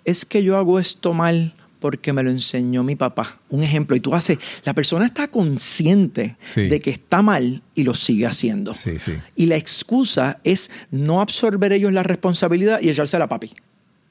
es 0.06 0.24
que 0.26 0.42
yo 0.42 0.56
hago 0.58 0.80
esto 0.80 1.14
mal 1.14 1.54
porque 1.82 2.14
me 2.14 2.24
lo 2.24 2.30
enseñó 2.32 2.82
mi 2.82 2.96
papá. 2.96 3.40
Un 3.50 3.62
ejemplo, 3.62 3.94
y 3.96 4.00
tú 4.00 4.16
haces, 4.16 4.38
la 4.64 4.74
persona 4.74 5.06
está 5.06 5.28
consciente 5.28 6.38
Sí. 6.44 6.70
de 6.70 6.80
que 6.80 6.92
está 6.92 7.22
mal 7.22 7.62
y 7.76 7.84
lo 7.84 7.94
sigue 7.94 8.26
haciendo. 8.26 8.74
Sí, 8.74 9.00
sí. 9.00 9.16
Y 9.36 9.48
la 9.48 9.58
excusa 9.58 10.40
es 10.46 10.72
no 10.92 11.20
absorber 11.20 11.74
ellos 11.74 11.92
la 11.92 12.04
responsabilidad 12.04 12.80
y 12.82 12.90
echarse 12.90 13.18
a 13.18 13.20
la 13.20 13.28
papi. 13.28 13.52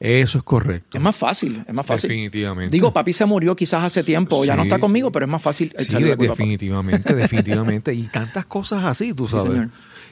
Eso 0.04 0.38
es 0.38 0.44
correcto. 0.44 0.98
Es 0.98 1.02
más 1.04 1.14
fácil, 1.14 1.62
es 1.66 1.72
más 1.72 1.86
fácil. 1.86 2.08
Definitivamente. 2.10 2.72
Digo, 2.72 2.92
papi 2.92 3.12
se 3.12 3.24
murió 3.24 3.54
quizás 3.54 3.84
hace 3.84 4.02
tiempo, 4.02 4.36
o 4.38 4.44
ya 4.44 4.56
no 4.56 4.62
Sí, 4.62 4.68
está 4.68 4.80
conmigo, 4.80 5.08
sí. 5.08 5.12
pero 5.12 5.26
es 5.26 5.30
más 5.30 5.40
fácil 5.42 5.72
Sí, 5.78 5.84
echarle 5.84 6.08
la 6.08 6.16
culpa 6.16 6.32
papá. 6.32 6.38
definitivamente, 6.42 7.14
definitivamente. 7.14 7.94
Y 7.94 8.02
tantas 8.08 8.44
cosas 8.46 8.82
así, 8.84 9.14
tú 9.14 9.26
Sí, 9.28 9.32
sabes. 9.36 9.52
señor. 9.52 9.68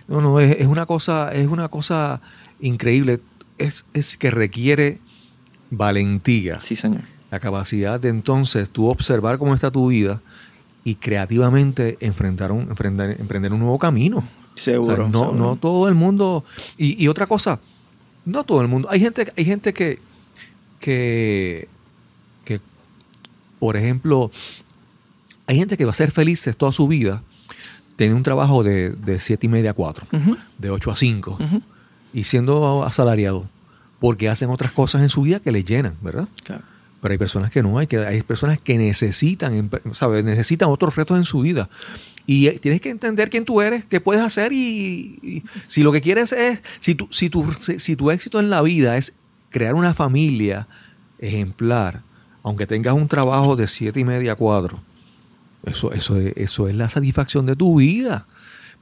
no, 0.06 0.20
no, 0.20 0.38
es, 0.38 0.60
es 0.60 0.66
una 0.68 0.86
cosa, 0.86 1.32
es 1.34 1.48
una 1.48 1.68
cosa 1.68 2.20
increíble. 2.60 3.20
Es, 3.58 3.84
es 3.92 4.16
que 4.16 4.30
requiere 4.30 5.00
valentía. 5.70 6.60
Sí, 6.60 6.76
señor. 6.76 7.02
La 7.30 7.40
capacidad 7.40 8.00
de 8.00 8.08
entonces 8.08 8.70
tú 8.70 8.88
observar 8.88 9.38
cómo 9.38 9.54
está 9.54 9.70
tu 9.70 9.88
vida 9.88 10.20
y 10.84 10.96
creativamente 10.96 11.96
enfrentar 12.00 12.52
un, 12.52 12.68
enfrentar- 12.70 13.16
emprender 13.20 13.52
un 13.52 13.60
nuevo 13.60 13.78
camino. 13.78 14.24
Seguro. 14.54 14.92
O 14.94 14.96
sea, 14.96 15.06
no, 15.08 15.20
seguro. 15.24 15.38
no 15.38 15.56
todo 15.56 15.88
el 15.88 15.94
mundo. 15.94 16.44
Y, 16.76 17.02
y 17.02 17.08
otra 17.08 17.26
cosa, 17.26 17.60
no 18.24 18.44
todo 18.44 18.60
el 18.62 18.68
mundo. 18.68 18.88
Hay 18.90 19.00
gente, 19.00 19.32
hay 19.36 19.44
gente 19.44 19.72
que, 19.72 19.98
que, 20.78 21.68
que, 22.44 22.60
por 23.58 23.76
ejemplo, 23.76 24.30
hay 25.46 25.56
gente 25.56 25.76
que 25.76 25.84
va 25.84 25.90
a 25.90 25.94
ser 25.94 26.10
feliz 26.10 26.48
toda 26.56 26.72
su 26.72 26.86
vida, 26.88 27.22
tiene 27.96 28.14
un 28.14 28.22
trabajo 28.22 28.62
de, 28.62 28.90
de 28.90 29.18
siete 29.18 29.46
y 29.46 29.48
media 29.48 29.70
a 29.72 29.74
4, 29.74 30.06
Ujú, 30.12 30.36
de 30.58 30.70
8 30.70 30.90
a 30.90 30.96
5, 30.96 31.38
ujú. 31.40 31.62
y 32.14 32.24
siendo 32.24 32.84
asalariado, 32.84 33.46
porque 33.98 34.28
hacen 34.28 34.48
otras 34.50 34.72
cosas 34.72 35.02
en 35.02 35.08
su 35.10 35.22
vida 35.22 35.40
que 35.40 35.52
les 35.52 35.64
llenan, 35.64 35.96
¿verdad? 36.00 36.28
Claro. 36.44 36.62
Pero 37.00 37.12
hay 37.12 37.18
personas 37.18 37.50
que 37.50 37.62
no, 37.62 37.78
hay, 37.78 37.86
que, 37.86 37.98
hay 37.98 38.20
personas 38.22 38.60
que 38.60 38.76
necesitan, 38.76 39.70
¿sabes? 39.92 40.24
Necesitan 40.24 40.68
otros 40.68 40.96
retos 40.96 41.16
en 41.16 41.24
su 41.24 41.40
vida. 41.40 41.70
Y 42.26 42.48
eh, 42.48 42.58
tienes 42.58 42.80
que 42.80 42.90
entender 42.90 43.30
quién 43.30 43.44
tú 43.44 43.62
eres, 43.62 43.84
qué 43.86 44.00
puedes 44.00 44.22
hacer 44.22 44.52
y, 44.52 45.42
si 45.66 45.82
lo 45.82 45.92
que 45.92 46.02
quieres 46.02 46.32
es, 46.32 46.60
si 46.78 46.94
tu, 46.94 47.08
si, 47.10 47.30
tu, 47.30 47.46
si 47.60 47.96
tu 47.96 48.10
éxito 48.10 48.38
en 48.38 48.50
la 48.50 48.60
vida 48.60 48.98
es 48.98 49.14
crear 49.48 49.74
una 49.74 49.94
familia 49.94 50.68
ejemplar, 51.18 52.02
aunque 52.42 52.66
tengas 52.66 52.94
un 52.94 53.08
trabajo 53.08 53.56
de 53.56 53.66
siete 53.66 54.00
y 54.00 54.04
media 54.04 54.32
a 54.32 54.36
cuatro, 54.36 54.80
eso, 55.64 55.92
eso, 55.92 56.18
es, 56.18 56.34
eso 56.36 56.68
es 56.68 56.74
la 56.74 56.88
satisfacción 56.88 57.46
de 57.46 57.56
tu 57.56 57.78
vida. 57.78 58.26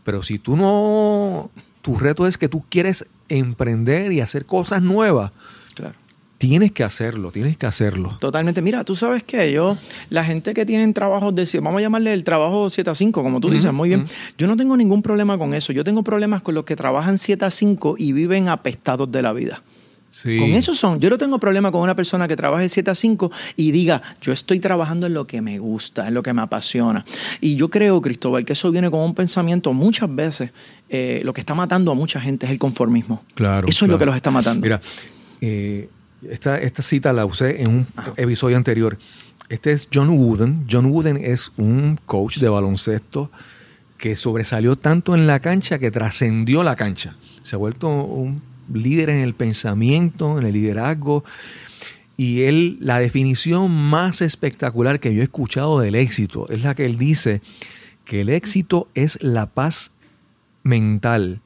Pero 0.05 0.23
si 0.23 0.39
tú 0.39 0.57
no, 0.57 1.51
tu 1.83 1.97
reto 1.97 2.27
es 2.27 2.37
que 2.37 2.49
tú 2.49 2.65
quieres 2.69 3.07
emprender 3.29 4.13
y 4.13 4.21
hacer 4.21 4.45
cosas 4.45 4.83
nuevas, 4.83 5.33
Claro. 5.75 5.95
Tienes 6.39 6.73
que 6.73 6.85
hacerlo, 6.85 7.33
tienes 7.33 7.57
que 7.57 7.67
hacerlo. 7.67 8.17
Totalmente. 8.21 8.63
Mira, 8.63 8.85
tú 8.85 8.95
sabes 8.95 9.25
que 9.25 9.53
yo, 9.53 9.77
la 10.09 10.25
gente 10.25 10.55
que 10.55 10.65
tienen 10.65 10.95
trabajos 10.95 11.35
de, 11.35 11.47
vamos 11.61 11.81
a 11.81 11.83
llamarle 11.83 12.13
el 12.13 12.25
trabajo 12.25 12.71
7 12.71 12.89
a 12.89 12.95
5, 12.95 13.23
como 13.23 13.41
tú 13.41 13.51
dices, 13.51 13.73
muy 13.73 13.91
bien. 13.91 14.07
Yo 14.39 14.47
no 14.47 14.57
tengo 14.57 14.77
ningún 14.77 15.03
problema 15.03 15.37
con 15.37 15.53
eso. 15.53 15.73
Yo 15.73 15.85
tengo 15.85 16.03
problemas 16.03 16.41
con 16.41 16.55
los 16.55 16.65
que 16.65 16.77
trabajan 16.77 17.19
7 17.19 17.45
a 17.45 17.51
5 17.51 17.97
y 17.99 18.13
viven 18.13 18.49
apestados 18.49 19.11
de 19.11 19.21
la 19.21 19.33
vida. 19.33 19.63
Sí. 20.11 20.39
Con 20.39 20.51
eso 20.51 20.75
son. 20.75 21.01
Yo 21.01 21.11
no 21.11 21.19
tengo 21.19 21.39
problema 21.39 21.71
con 21.71 21.83
una 21.83 21.95
persona 21.95 22.27
que 22.27 22.35
trabaje 22.35 22.69
7 22.69 22.91
a 22.91 22.95
5 22.95 23.31
y 23.57 23.73
diga, 23.73 24.01
yo 24.23 24.33
estoy 24.33 24.59
trabajando 24.59 25.07
en 25.07 25.15
lo 25.15 25.27
que 25.27 25.43
me 25.43 25.59
gusta, 25.59 26.09
en 26.09 26.15
lo 26.15 26.23
que 26.23 26.33
me 26.33 26.41
apasiona. 26.41 27.05
Y 27.41 27.57
yo 27.57 27.69
creo, 27.69 28.01
Cristóbal, 28.01 28.45
que 28.45 28.55
eso 28.55 28.71
viene 28.71 28.91
con 28.91 29.01
un 29.01 29.15
pensamiento 29.15 29.73
muchas 29.73 30.13
veces. 30.15 30.51
eh, 30.89 31.21
lo 31.25 31.35
que 31.35 31.41
está 31.41 31.55
matando 31.55 31.93
a 31.93 31.95
mucha 31.95 32.21
gente 32.21 32.47
es 32.47 32.53
el 32.53 32.59
conformismo. 32.59 33.23
Claro. 33.35 33.69
Eso 33.69 33.85
es 33.85 33.91
lo 33.91 33.99
que 33.99 34.07
los 34.07 34.17
está 34.17 34.31
matando. 34.31 34.63
Mira, 34.63 34.81
eh, 35.41 35.89
esta, 36.23 36.59
esta 36.59 36.83
cita 36.83 37.13
la 37.13 37.27
usé 37.27 37.63
en 37.63 37.69
un 37.69 37.87
episodio 38.17 38.57
anterior. 38.57 38.99
Este 39.49 39.73
es 39.73 39.89
John 39.93 40.11
Wooden. 40.11 40.67
John 40.71 40.87
Wooden 40.87 41.17
es 41.17 41.53
un 41.57 41.99
coach 42.07 42.39
de 42.39 42.49
baloncesto 42.49 43.31
que 43.97 44.17
sobresalió 44.17 44.77
tanto 44.77 45.15
en 45.15 45.27
la 45.27 45.41
cancha 45.41 45.79
que 45.79 45.91
trascendió 45.91 46.63
la 46.63 46.77
cancha. 46.77 47.17
Se 47.43 47.57
ha 47.57 47.59
vuelto 47.59 47.89
un 47.89 48.43
líder 48.73 49.11
en 49.11 49.19
el 49.19 49.35
pensamiento, 49.35 50.39
en 50.39 50.47
el 50.47 50.53
liderazgo. 50.53 51.25
Y 52.17 52.43
él, 52.43 52.79
la 52.81 52.99
definición 52.99 53.71
más 53.71 54.23
espectacular 54.23 55.01
que 55.01 55.15
yo 55.15 55.21
he 55.21 55.25
escuchado 55.25 55.81
del 55.81 55.95
éxito 55.95 56.49
es 56.49 56.63
la 56.63 56.75
que 56.75 56.85
él 56.85 56.99
dice 56.99 57.41
que 58.05 58.23
el 58.23 58.29
éxito 58.29 58.89
es 58.95 59.23
la 59.23 59.47
paz 59.47 59.93
mental, 60.63 61.41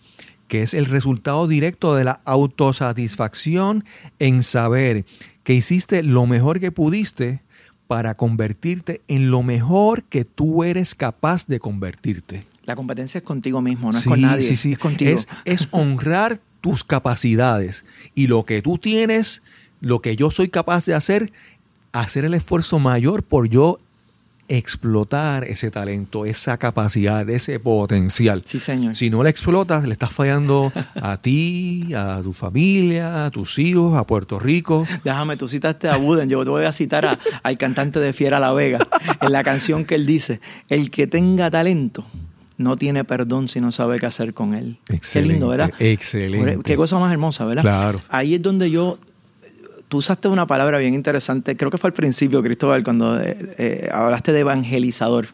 que 0.53 0.63
es 0.63 0.75
el 0.75 0.85
resultado 0.85 1.49
directo 1.49 1.95
de 1.95 2.05
la 2.05 2.21
autosatisfacción 2.27 3.87
en 4.19 4.43
saber 4.43 5.07
que 5.45 5.55
hiciste 5.55 6.03
lo 6.03 6.27
mejor 6.27 6.61
que 6.61 6.71
pudiste 6.71 7.41
para 7.87 8.19
convertirte 8.19 9.01
en 9.09 9.31
lo 9.31 9.43
mejor 9.43 10.05
que 10.05 10.27
tú 10.27 10.63
eres 10.63 10.95
capaz 10.95 11.47
de 11.47 11.59
convertirte. 11.59 12.45
La 12.65 12.77
competencia 12.77 13.17
es 13.17 13.25
contigo 13.25 13.63
mismo, 13.63 13.93
no 13.93 13.97
es 13.97 14.05
con 14.05 14.21
nadie. 14.21 14.43
sí, 14.43 14.57
sí. 14.57 14.73
Es 14.73 14.79
contigo. 14.79 15.11
Es, 15.13 15.27
es 15.47 15.69
honrar 15.71 16.39
tus 16.61 16.85
capacidades 16.85 17.87
y 18.15 18.27
lo 18.27 18.45
que 18.45 18.61
tú 18.61 18.77
tienes, 18.77 19.43
lo 19.81 20.03
que 20.03 20.17
yo 20.17 20.31
soy 20.31 20.51
capaz 20.51 20.85
de 20.85 20.93
hacer, 20.93 21.33
hacer 21.93 22.27
el 22.27 22.35
esfuerzo 22.35 22.79
mayor 22.79 23.23
por 23.23 23.49
yo 23.49 23.81
explotar 24.59 25.45
ese 25.45 25.71
talento, 25.71 26.27
esa 26.27 26.57
capacidad, 26.59 27.29
ese 27.31 27.59
potencial. 27.61 28.43
Sí, 28.45 28.59
señor. 28.59 28.95
Si 28.95 29.11
no 29.11 29.23
la 29.23 29.31
explotas, 29.31 29.85
le 29.87 29.93
estás 29.93 30.13
fallando 30.13 30.73
a 31.01 31.17
ti, 31.23 31.93
a 31.95 32.21
tu 32.23 32.33
familia, 32.33 33.25
a 33.27 33.31
tus 33.31 33.59
hijos, 33.59 33.97
a 33.99 34.07
Puerto 34.07 34.39
Rico. 34.39 34.87
Déjame, 35.05 35.37
tú 35.37 35.49
citaste 35.49 35.89
a 35.89 35.97
Wooden, 35.97 36.29
yo 36.29 36.45
te 36.45 36.51
voy 36.51 36.65
a 36.65 36.73
citar 36.73 37.07
a- 37.07 37.19
al 37.43 37.57
cantante 37.59 37.99
de 38.01 38.13
Fiera 38.13 38.39
La 38.41 38.53
Vega, 38.53 38.79
en 39.21 39.33
la 39.33 39.43
canción 39.43 39.85
que 39.85 39.95
él 39.95 40.07
dice, 40.07 40.41
el 40.69 40.91
que 40.91 41.07
tenga 41.07 41.51
talento 41.51 42.05
no 42.59 42.77
tiene 42.77 43.05
perdón 43.05 43.49
si 43.49 43.61
no 43.61 43.73
sabe 43.73 43.99
qué 43.99 44.07
hacer 44.07 44.35
con 44.35 44.55
él. 44.57 44.79
Qué 45.13 45.23
lindo, 45.23 45.49
¿verdad? 45.49 45.73
Excelente. 45.79 46.59
Qué 46.63 46.77
cosa 46.77 46.99
más 46.99 47.13
hermosa, 47.13 47.45
¿verdad? 47.45 47.63
Claro. 47.63 47.99
Ahí 48.09 48.35
es 48.35 48.43
donde 48.43 48.71
yo, 48.71 48.99
tú 49.93 49.99
usaste 49.99 50.27
una 50.27 50.47
palabra 50.47 50.79
bien 50.79 50.95
interesante, 50.95 51.55
creo 51.55 51.71
que 51.71 51.77
fue 51.77 51.89
al 51.89 51.93
principio, 51.93 52.43
Cristóbal, 52.43 52.83
cuando 52.83 53.21
eh, 53.21 53.37
eh, 53.59 53.91
hablaste 53.93 54.33
de 54.33 54.41
evangelizador. 54.41 55.27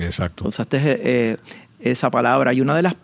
Exacto. 0.00 0.46
Usaste 0.46 0.78
eh, 0.80 1.36
esa 1.80 2.08
palabra 2.08 2.54
y 2.54 2.60
una 2.60 2.76
de 2.76 2.82
las 2.82 2.94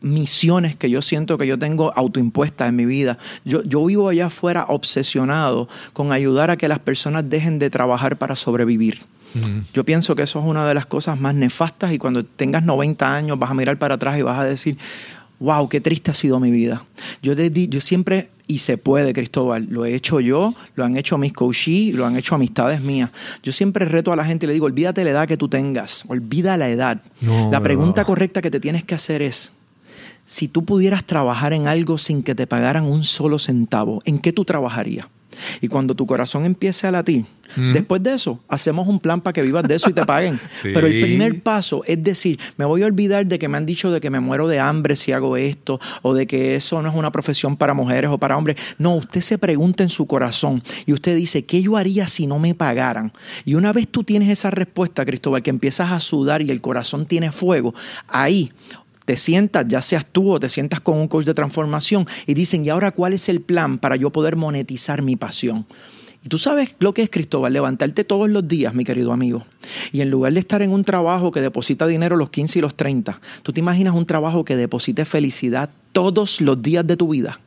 misiones 0.00 0.76
que 0.76 0.88
yo 0.88 1.02
siento 1.02 1.36
que 1.36 1.46
yo 1.46 1.58
tengo 1.58 1.92
autoimpuestas 1.94 2.70
en 2.70 2.76
mi 2.76 2.86
vida. 2.86 3.18
Yo, 3.44 3.62
yo 3.64 3.84
vivo 3.84 4.08
allá 4.08 4.28
afuera 4.28 4.64
obsesionado 4.68 5.68
con 5.92 6.10
ayudar 6.10 6.50
a 6.50 6.56
que 6.56 6.68
las 6.68 6.78
personas 6.78 7.28
dejen 7.28 7.58
de 7.58 7.68
trabajar 7.68 8.16
para 8.16 8.34
sobrevivir. 8.34 9.02
Yo 9.74 9.84
pienso 9.84 10.16
que 10.16 10.22
eso 10.22 10.38
es 10.38 10.46
una 10.46 10.66
de 10.66 10.72
las 10.72 10.86
cosas 10.86 11.20
más 11.20 11.34
nefastas 11.34 11.92
y 11.92 11.98
cuando 11.98 12.24
tengas 12.24 12.64
90 12.64 13.14
años 13.14 13.38
vas 13.38 13.50
a 13.50 13.54
mirar 13.54 13.78
para 13.78 13.96
atrás 13.96 14.18
y 14.18 14.22
vas 14.22 14.38
a 14.38 14.44
decir, 14.44 14.78
wow, 15.38 15.68
qué 15.68 15.82
triste 15.82 16.12
ha 16.12 16.14
sido 16.14 16.40
mi 16.40 16.50
vida. 16.50 16.84
Yo, 17.20 17.34
yo 17.34 17.80
siempre, 17.80 18.30
y 18.46 18.58
se 18.58 18.76
puede, 18.76 19.12
Cristóbal, 19.12 19.66
lo 19.70 19.84
he 19.84 19.94
hecho 19.94 20.20
yo, 20.20 20.54
lo 20.74 20.84
han 20.84 20.96
hecho 20.96 21.16
mis 21.16 21.32
coaches, 21.32 21.94
lo 21.94 22.06
han 22.06 22.16
hecho 22.16 22.34
amistades 22.34 22.80
mías. 22.80 23.10
Yo 23.42 23.52
siempre 23.52 23.84
reto 23.86 24.12
a 24.12 24.16
la 24.16 24.24
gente 24.24 24.44
y 24.44 24.48
le 24.48 24.52
digo, 24.52 24.66
olvídate 24.66 25.04
la 25.04 25.10
edad 25.10 25.28
que 25.28 25.36
tú 25.36 25.48
tengas, 25.48 26.04
olvida 26.08 26.56
la 26.56 26.68
edad. 26.68 27.00
No, 27.20 27.50
la 27.50 27.58
no. 27.58 27.62
pregunta 27.62 28.04
correcta 28.04 28.42
que 28.42 28.50
te 28.50 28.60
tienes 28.60 28.84
que 28.84 28.94
hacer 28.94 29.22
es, 29.22 29.52
si 30.26 30.48
tú 30.48 30.64
pudieras 30.64 31.04
trabajar 31.04 31.52
en 31.52 31.68
algo 31.68 31.98
sin 31.98 32.22
que 32.22 32.34
te 32.34 32.46
pagaran 32.46 32.84
un 32.84 33.04
solo 33.04 33.38
centavo, 33.38 34.00
¿en 34.04 34.18
qué 34.18 34.32
tú 34.32 34.44
trabajarías? 34.44 35.06
Y 35.60 35.68
cuando 35.68 35.94
tu 35.94 36.06
corazón 36.06 36.44
empiece 36.44 36.86
a 36.86 36.90
latir, 36.90 37.24
Mm. 37.56 37.72
después 37.72 38.02
de 38.02 38.14
eso, 38.14 38.40
hacemos 38.48 38.88
un 38.88 38.98
plan 38.98 39.20
para 39.20 39.32
que 39.34 39.42
vivas 39.42 39.68
de 39.68 39.74
eso 39.76 39.90
y 39.90 39.92
te 39.92 40.04
paguen. 40.04 40.40
Sí. 40.54 40.70
Pero 40.72 40.86
el 40.86 41.00
primer 41.02 41.40
paso 41.42 41.82
es 41.86 42.02
decir, 42.02 42.38
me 42.56 42.64
voy 42.64 42.82
a 42.82 42.86
olvidar 42.86 43.26
de 43.26 43.38
que 43.38 43.48
me 43.48 43.56
han 43.58 43.66
dicho 43.66 43.92
de 43.92 44.00
que 44.00 44.08
me 44.10 44.18
muero 44.18 44.48
de 44.48 44.58
hambre 44.60 44.96
si 44.96 45.12
hago 45.12 45.36
esto, 45.36 45.78
o 46.02 46.14
de 46.14 46.26
que 46.26 46.56
eso 46.56 46.80
no 46.82 46.88
es 46.88 46.94
una 46.94 47.12
profesión 47.12 47.56
para 47.56 47.74
mujeres 47.74 48.10
o 48.10 48.18
para 48.18 48.36
hombres. 48.36 48.56
No, 48.78 48.94
usted 48.96 49.20
se 49.20 49.38
pregunta 49.38 49.82
en 49.82 49.88
su 49.88 50.06
corazón 50.06 50.62
y 50.86 50.92
usted 50.92 51.14
dice, 51.16 51.44
¿qué 51.44 51.62
yo 51.62 51.76
haría 51.76 52.08
si 52.08 52.26
no 52.26 52.38
me 52.38 52.54
pagaran? 52.54 53.12
Y 53.44 53.54
una 53.54 53.72
vez 53.72 53.88
tú 53.88 54.04
tienes 54.04 54.30
esa 54.30 54.50
respuesta, 54.50 55.04
Cristóbal, 55.04 55.42
que 55.42 55.50
empiezas 55.50 55.92
a 55.92 56.00
sudar 56.00 56.40
y 56.42 56.50
el 56.50 56.60
corazón 56.60 57.06
tiene 57.06 57.30
fuego, 57.30 57.74
ahí 58.08 58.52
te 59.04 59.16
sientas, 59.16 59.66
ya 59.68 59.82
seas 59.82 60.06
tú 60.06 60.32
o 60.32 60.40
te 60.40 60.48
sientas 60.48 60.80
con 60.80 60.98
un 60.98 61.08
coach 61.08 61.26
de 61.26 61.34
transformación 61.34 62.06
y 62.26 62.34
dicen, 62.34 62.64
¿y 62.64 62.70
ahora 62.70 62.90
cuál 62.90 63.12
es 63.12 63.28
el 63.28 63.40
plan 63.40 63.78
para 63.78 63.96
yo 63.96 64.10
poder 64.10 64.36
monetizar 64.36 65.02
mi 65.02 65.16
pasión? 65.16 65.66
Y 66.24 66.28
tú 66.28 66.38
sabes 66.38 66.74
lo 66.78 66.94
que 66.94 67.02
es, 67.02 67.10
Cristóbal, 67.10 67.52
levantarte 67.52 68.02
todos 68.02 68.30
los 68.30 68.48
días, 68.48 68.72
mi 68.74 68.84
querido 68.84 69.12
amigo. 69.12 69.44
Y 69.92 70.00
en 70.00 70.10
lugar 70.10 70.32
de 70.32 70.40
estar 70.40 70.62
en 70.62 70.70
un 70.70 70.82
trabajo 70.82 71.30
que 71.30 71.42
deposita 71.42 71.86
dinero 71.86 72.16
los 72.16 72.30
15 72.30 72.58
y 72.58 72.62
los 72.62 72.74
30, 72.74 73.20
tú 73.42 73.52
te 73.52 73.60
imaginas 73.60 73.94
un 73.94 74.06
trabajo 74.06 74.44
que 74.44 74.56
deposite 74.56 75.04
felicidad 75.04 75.68
todos 75.92 76.40
los 76.40 76.62
días 76.62 76.86
de 76.86 76.96
tu 76.96 77.08
vida. 77.08 77.40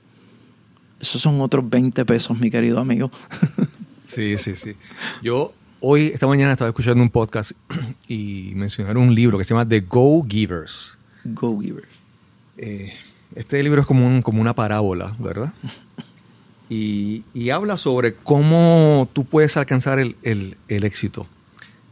Esos 1.00 1.22
son 1.22 1.42
otros 1.42 1.68
20 1.68 2.06
pesos, 2.06 2.38
mi 2.40 2.52
querido 2.52 2.80
amigo. 2.80 3.12
Sí, 4.08 4.38
sí, 4.38 4.56
sí. 4.56 4.74
Yo 5.22 5.54
hoy, 5.80 6.08
esta 6.14 6.28
mañana, 6.28 6.54
estaba 6.54 6.70
escuchando 6.70 7.04
un 7.04 7.10
podcast 7.10 7.52
y 8.08 8.52
mencionaron 8.56 9.04
un 9.04 9.14
libro 9.14 9.38
que 9.38 9.44
se 9.44 9.54
llama 9.54 9.68
The 9.68 9.82
Go 9.82 10.26
Givers. 10.28 10.97
Go 11.34 11.60
Giver. 11.60 11.86
Eh, 12.58 12.94
este 13.36 13.62
libro 13.64 13.82
es 13.82 13.88
como, 13.88 14.06
un- 14.08 14.22
como 14.22 14.42
una 14.42 14.54
parábola, 14.54 15.16
¿verdad? 15.20 15.54
Y, 16.70 17.24
y 17.34 17.50
habla 17.52 17.78
sobre 17.78 18.14
cómo 18.16 19.08
tú 19.14 19.24
puedes 19.24 19.56
alcanzar 19.56 20.00
el, 20.00 20.18
el- 20.24 20.58
el 20.68 20.84
éxito. 20.84 21.26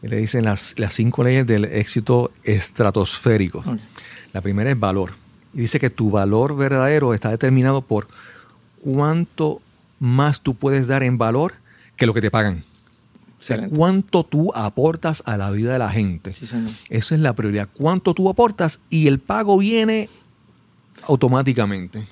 Le 0.01 0.17
dicen 0.17 0.43
las, 0.43 0.77
las 0.77 0.93
cinco 0.93 1.23
leyes 1.23 1.47
del 1.47 1.63
éxito 1.65 2.31
estratosférico. 2.43 3.63
La 4.33 4.41
primera 4.41 4.69
es 4.69 4.77
valor. 4.77 5.13
Dice 5.53 5.79
que 5.79 5.89
tu 5.89 6.11
valor 6.11 6.57
verdadero 6.57 7.13
está 7.13 7.29
determinado 7.29 7.81
por 7.83 8.09
cuánto 8.81 9.61
más 9.99 10.41
tú 10.41 10.55
puedes 10.55 10.87
dar 10.87 11.03
en 11.03 11.17
valor 11.17 11.53
que 11.95 12.05
lo 12.05 12.13
que 12.13 12.19
te 12.21 12.29
pagan. 12.29 12.65
O 13.45 13.47
sea, 13.47 13.67
cuánto 13.67 14.23
tú 14.23 14.51
aportas 14.55 15.21
a 15.27 15.37
la 15.37 15.51
vida 15.51 15.73
de 15.73 15.77
la 15.77 15.91
gente. 15.91 16.33
Sí, 16.33 16.47
señor. 16.47 16.71
Esa 16.89 17.13
es 17.13 17.21
la 17.21 17.33
prioridad. 17.33 17.69
Cuánto 17.71 18.15
tú 18.15 18.27
aportas 18.27 18.79
y 18.89 19.05
el 19.05 19.19
pago 19.19 19.59
viene 19.59 20.09
automáticamente. 21.03 22.07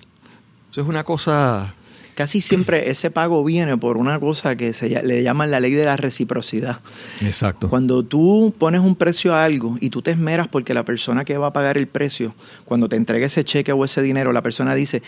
Eso 0.70 0.82
es 0.82 0.88
una 0.88 1.04
cosa. 1.04 1.74
Casi 2.14 2.40
siempre 2.40 2.88
ese 2.92 3.10
pago 3.10 3.44
viene 3.44 3.76
por 3.78 3.98
una 3.98 4.20
cosa 4.20 4.56
que 4.56 4.74
se, 4.74 5.02
le 5.02 5.24
llaman 5.24 5.50
la 5.50 5.60
ley 5.60 5.72
de 5.72 5.86
la 5.86 5.98
reciprocidad. 5.98 6.82
Exacto. 7.22 7.68
Cuando 7.68 8.04
tú 8.04 8.54
pones 8.60 8.82
un 8.82 8.96
precio 8.96 9.34
a 9.34 9.44
algo 9.44 9.78
y 9.82 9.90
tú 9.90 10.04
te 10.04 10.12
esmeras 10.12 10.48
porque 10.48 10.76
la 10.76 10.86
persona 10.86 11.26
que 11.26 11.40
va 11.40 11.48
a 11.48 11.54
pagar 11.54 11.80
el 11.80 11.88
precio, 11.88 12.36
cuando 12.64 12.88
te 12.88 12.96
entregue 12.96 13.26
ese 13.26 13.44
cheque 13.44 13.72
o 13.72 13.84
ese 13.84 14.04
dinero, 14.04 14.34
la 14.34 14.44
persona 14.44 14.76
dice, 14.76 15.02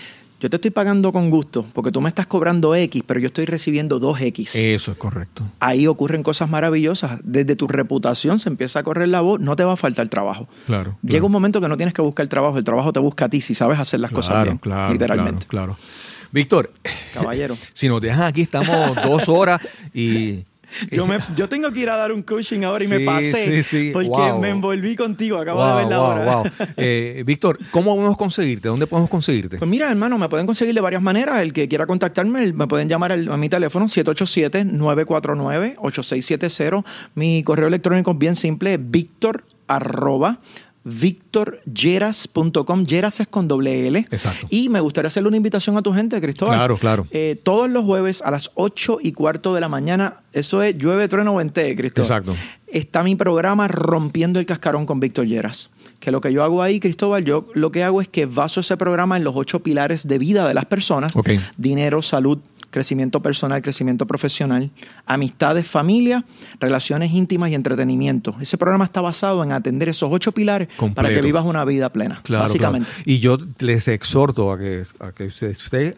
yo 0.46 0.50
te 0.52 0.58
estoy 0.58 0.70
pagando 0.70 1.12
con 1.12 1.32
gusto 1.32 1.66
porque 1.74 1.92
tú 1.92 2.02
me 2.02 2.10
estás 2.10 2.28
cobrando 2.28 2.76
X, 2.76 3.02
pero 3.04 3.20
yo 3.20 3.26
estoy 3.26 3.46
recibiendo 3.46 4.00
2X. 4.00 4.54
Eso 4.54 4.92
es 4.92 4.98
correcto. 5.00 5.44
Ahí 5.60 5.88
ocurren 5.88 6.22
cosas 6.22 6.52
maravillosas. 6.52 7.20
Desde 7.24 7.56
tu 7.56 7.68
reputación 7.68 8.38
se 8.38 8.50
empieza 8.50 8.78
a 8.78 8.84
correr 8.84 9.08
la 9.08 9.22
voz, 9.22 9.40
no 9.40 9.56
te 9.56 9.64
va 9.64 9.74
a 9.74 9.76
faltar 9.76 10.08
trabajo. 10.08 10.48
Claro. 10.68 11.00
Llega 11.02 11.14
claro. 11.14 11.26
un 11.26 11.32
momento 11.32 11.62
que 11.62 11.68
no 11.68 11.78
tienes 11.78 11.96
que 11.96 12.04
buscar 12.04 12.28
trabajo, 12.28 12.60
el 12.60 12.64
trabajo 12.64 12.94
te 12.94 13.00
busca 13.00 13.26
a 13.26 13.30
ti 13.30 13.42
si 13.42 13.56
sabes 13.56 13.80
hacer 13.80 14.00
las 14.00 14.12
cosas 14.12 14.44
bien, 14.44 14.60
claro, 14.60 14.94
literalmente. 14.94 15.48
Claro, 15.48 15.78
claro. 15.78 15.90
Víctor, 16.32 16.72
Caballero. 17.16 17.58
si 17.74 17.88
nos 17.88 18.00
dejan 18.00 18.26
aquí, 18.26 18.44
estamos 18.44 18.96
dos 19.04 19.28
horas 19.28 19.60
y. 19.96 20.46
Yo, 20.92 21.06
me, 21.08 21.18
yo 21.36 21.48
tengo 21.50 21.72
que 21.72 21.80
ir 21.80 21.90
a 21.90 21.96
dar 21.96 22.12
un 22.12 22.22
coaching 22.24 22.64
ahora 22.64 22.84
y 22.84 22.88
me 22.88 23.00
pasé 23.02 23.64
sí, 23.64 23.64
sí. 23.64 23.90
porque 23.94 24.10
Wow. 24.10 24.40
me 24.40 24.50
envolví 24.50 24.96
contigo. 24.96 25.38
Acabo 25.38 25.60
Wow, 25.60 25.70
de 25.70 25.76
ver 25.84 25.88
la 25.88 25.98
wow, 26.00 26.08
hora. 26.08 26.44
Eh, 26.78 27.24
Víctor, 27.26 27.60
¿cómo 27.72 27.96
podemos 27.96 28.18
conseguirte? 28.18 28.68
¿Dónde 28.70 28.88
podemos 28.88 29.10
conseguirte? 29.10 29.58
Pues 29.58 29.70
mira, 29.70 29.90
hermano, 29.90 30.18
me 30.18 30.30
pueden 30.30 30.46
conseguir 30.46 30.74
de 30.76 30.82
varias 30.82 31.02
maneras. 31.02 31.42
El 31.42 31.54
que 31.54 31.68
quiera 31.68 31.86
contactarme, 31.86 32.54
me 32.54 32.68
pueden 32.68 32.90
llamar 32.90 33.12
a 33.14 33.38
mi 33.38 33.50
teléfono 33.50 33.88
787-949-8670. 33.88 36.84
Mi 37.16 37.44
correo 37.44 37.68
electrónico 37.68 38.12
es 38.12 38.18
bien 38.18 38.36
simple, 38.36 38.78
víctor 38.78 39.44
arroba 39.68 40.40
victoryeras.com. 40.86 42.86
Yeras 42.86 43.20
es 43.20 43.28
con 43.28 43.50
doble 43.50 43.88
L. 43.88 44.06
Exacto. 44.12 44.48
Y 44.50 44.70
me 44.70 44.80
gustaría 44.80 45.10
hacerle 45.10 45.28
una 45.28 45.38
invitación 45.38 45.78
a 45.78 45.82
tu 45.82 45.92
gente, 45.92 46.22
Cristóbal. 46.22 46.56
Claro, 46.56 46.78
claro. 46.78 47.08
Eh, 47.12 47.40
todos 47.44 47.70
los 47.70 47.84
jueves 47.84 48.22
a 48.22 48.32
las 48.32 48.52
8 48.54 49.00
y 49.02 49.12
cuarto 49.12 49.54
de 49.54 49.62
la 49.62 49.68
mañana, 49.68 50.22
eso 50.32 50.62
es 50.62 50.78
llueve, 50.78 51.08
trueno, 51.08 51.36
vente, 51.36 51.76
Cristóbal. 51.76 52.06
Exacto. 52.06 52.36
Está 52.68 53.04
mi 53.04 53.16
programa 53.16 53.68
Rompiendo 53.68 54.40
el 54.40 54.46
Cascarón 54.46 54.86
con 54.86 55.00
Víctor 55.00 55.26
Lleras. 55.26 55.70
Que 56.00 56.12
lo 56.12 56.22
que 56.22 56.32
yo 56.32 56.44
hago 56.44 56.62
ahí, 56.62 56.80
Cristóbal, 56.80 57.26
yo 57.26 57.48
lo 57.56 57.72
que 57.72 57.84
hago 57.84 58.00
es 58.00 58.08
que 58.08 58.28
baso 58.28 58.60
ese 58.60 58.78
programa 58.78 59.18
en 59.18 59.24
los 59.24 59.36
ocho 59.36 59.62
pilares 59.62 60.08
de 60.08 60.20
vida 60.20 60.48
de 60.48 60.54
las 60.54 60.66
personas. 60.66 61.14
Dinero, 61.58 62.04
salud, 62.04 62.38
crecimiento 62.76 63.22
personal, 63.22 63.62
crecimiento 63.62 64.06
profesional, 64.06 64.70
amistades, 65.06 65.66
familia, 65.66 66.26
relaciones 66.60 67.14
íntimas 67.14 67.50
y 67.52 67.56
entretenimiento. 67.56 68.36
Ese 68.42 68.58
programa 68.58 68.84
está 68.84 69.00
basado 69.00 69.46
en 69.46 69.54
atender 69.54 69.88
esos 69.88 70.10
ocho 70.12 70.34
pilares 70.34 70.68
para 70.94 71.08
que 71.08 71.22
vivas 71.22 71.46
una 71.46 71.64
vida 71.64 71.90
plena, 71.90 72.20
Claro, 72.24 72.44
básicamente. 72.44 72.90
claro. 72.90 73.04
Y 73.06 73.20
yo 73.20 73.38
les 73.60 73.88
exhorto 73.88 74.52
a 74.52 74.60
que, 74.60 74.84
a 75.00 75.14
que 75.14 75.28
usted, 75.28 75.96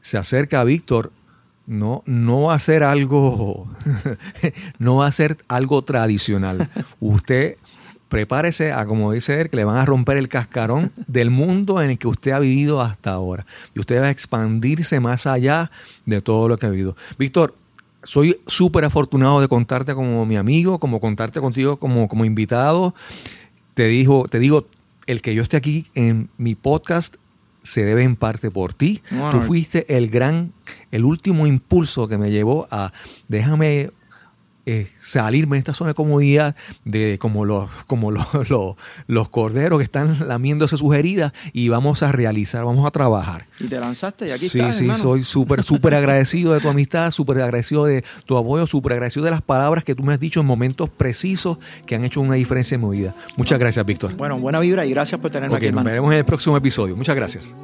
se 0.00 0.16
acerque 0.16 0.54
a 0.54 0.62
Víctor. 0.62 1.10
No, 1.66 2.04
no 2.06 2.42
va 2.42 2.52
a 2.52 2.56
hacer 2.56 2.84
algo, 2.84 3.68
no 4.78 4.96
va 4.96 5.08
a 5.08 5.12
ser 5.12 5.38
algo 5.48 5.82
tradicional. 5.82 6.68
Usted 7.00 7.56
prepárese 8.12 8.72
a, 8.72 8.84
como 8.84 9.10
dice 9.10 9.40
él, 9.40 9.48
que 9.48 9.56
le 9.56 9.64
van 9.64 9.78
a 9.78 9.86
romper 9.86 10.18
el 10.18 10.28
cascarón 10.28 10.92
del 11.06 11.30
mundo 11.30 11.80
en 11.80 11.88
el 11.88 11.96
que 11.96 12.08
usted 12.08 12.32
ha 12.32 12.40
vivido 12.40 12.82
hasta 12.82 13.10
ahora. 13.10 13.46
Y 13.74 13.80
usted 13.80 14.02
va 14.02 14.08
a 14.08 14.10
expandirse 14.10 15.00
más 15.00 15.26
allá 15.26 15.70
de 16.04 16.20
todo 16.20 16.46
lo 16.46 16.58
que 16.58 16.66
ha 16.66 16.68
vivido. 16.68 16.94
Víctor, 17.18 17.54
soy 18.02 18.38
súper 18.46 18.84
afortunado 18.84 19.40
de 19.40 19.48
contarte 19.48 19.94
como 19.94 20.26
mi 20.26 20.36
amigo, 20.36 20.78
como 20.78 21.00
contarte 21.00 21.40
contigo 21.40 21.78
como, 21.78 22.06
como 22.06 22.26
invitado. 22.26 22.94
Te, 23.72 23.86
dijo, 23.86 24.26
te 24.28 24.38
digo, 24.38 24.66
el 25.06 25.22
que 25.22 25.34
yo 25.34 25.40
esté 25.40 25.56
aquí 25.56 25.86
en 25.94 26.28
mi 26.36 26.54
podcast 26.54 27.16
se 27.62 27.82
debe 27.82 28.02
en 28.02 28.16
parte 28.16 28.50
por 28.50 28.74
ti. 28.74 29.00
Bueno. 29.10 29.30
Tú 29.30 29.46
fuiste 29.46 29.96
el 29.96 30.10
gran, 30.10 30.52
el 30.90 31.06
último 31.06 31.46
impulso 31.46 32.08
que 32.08 32.18
me 32.18 32.30
llevó 32.30 32.68
a 32.70 32.92
déjame 33.28 33.90
eh, 34.64 34.88
salirme 35.00 35.56
de 35.56 35.58
esta 35.58 35.74
zona 35.74 35.88
de 35.88 35.94
comodidad 35.94 36.54
de 36.84 37.18
como 37.20 37.44
los, 37.44 37.68
como 37.86 38.10
los, 38.10 38.26
los, 38.48 38.76
los 39.06 39.28
corderos 39.28 39.78
que 39.78 39.84
están 39.84 40.28
lamiéndose 40.28 40.76
sus 40.76 40.94
heridas 40.94 41.32
y 41.52 41.68
vamos 41.68 42.02
a 42.02 42.12
realizar, 42.12 42.64
vamos 42.64 42.86
a 42.86 42.90
trabajar. 42.90 43.46
Y 43.58 43.66
te 43.66 43.80
lanzaste 43.80 44.28
y 44.28 44.30
aquí 44.30 44.48
sí, 44.48 44.60
estás, 44.60 44.76
sí, 44.76 44.84
hermano. 44.84 45.02
soy 45.02 45.24
súper, 45.24 45.62
súper 45.64 45.94
agradecido 45.94 46.52
de 46.52 46.60
tu 46.60 46.68
amistad, 46.68 47.10
súper 47.10 47.40
agradecido 47.40 47.86
de 47.86 48.04
tu 48.24 48.36
apoyo, 48.36 48.66
súper 48.66 48.92
agradecido 48.92 49.24
de 49.24 49.32
las 49.32 49.42
palabras 49.42 49.84
que 49.84 49.94
tú 49.94 50.02
me 50.02 50.14
has 50.14 50.20
dicho 50.20 50.40
en 50.40 50.46
momentos 50.46 50.88
precisos 50.90 51.58
que 51.86 51.94
han 51.94 52.04
hecho 52.04 52.20
una 52.20 52.34
diferencia 52.34 52.76
en 52.76 52.88
mi 52.88 52.96
vida. 52.96 53.14
Muchas 53.36 53.58
gracias, 53.58 53.84
Víctor. 53.84 54.14
Bueno, 54.14 54.38
buena 54.38 54.60
vibra 54.60 54.86
y 54.86 54.90
gracias 54.90 55.20
por 55.20 55.30
tenerme 55.30 55.56
aquí, 55.56 55.66
nos 55.66 55.70
hermano. 55.70 55.88
veremos 55.88 56.12
en 56.12 56.18
el 56.18 56.24
próximo 56.24 56.56
episodio. 56.56 56.96
Muchas 56.96 57.16
gracias. 57.16 57.54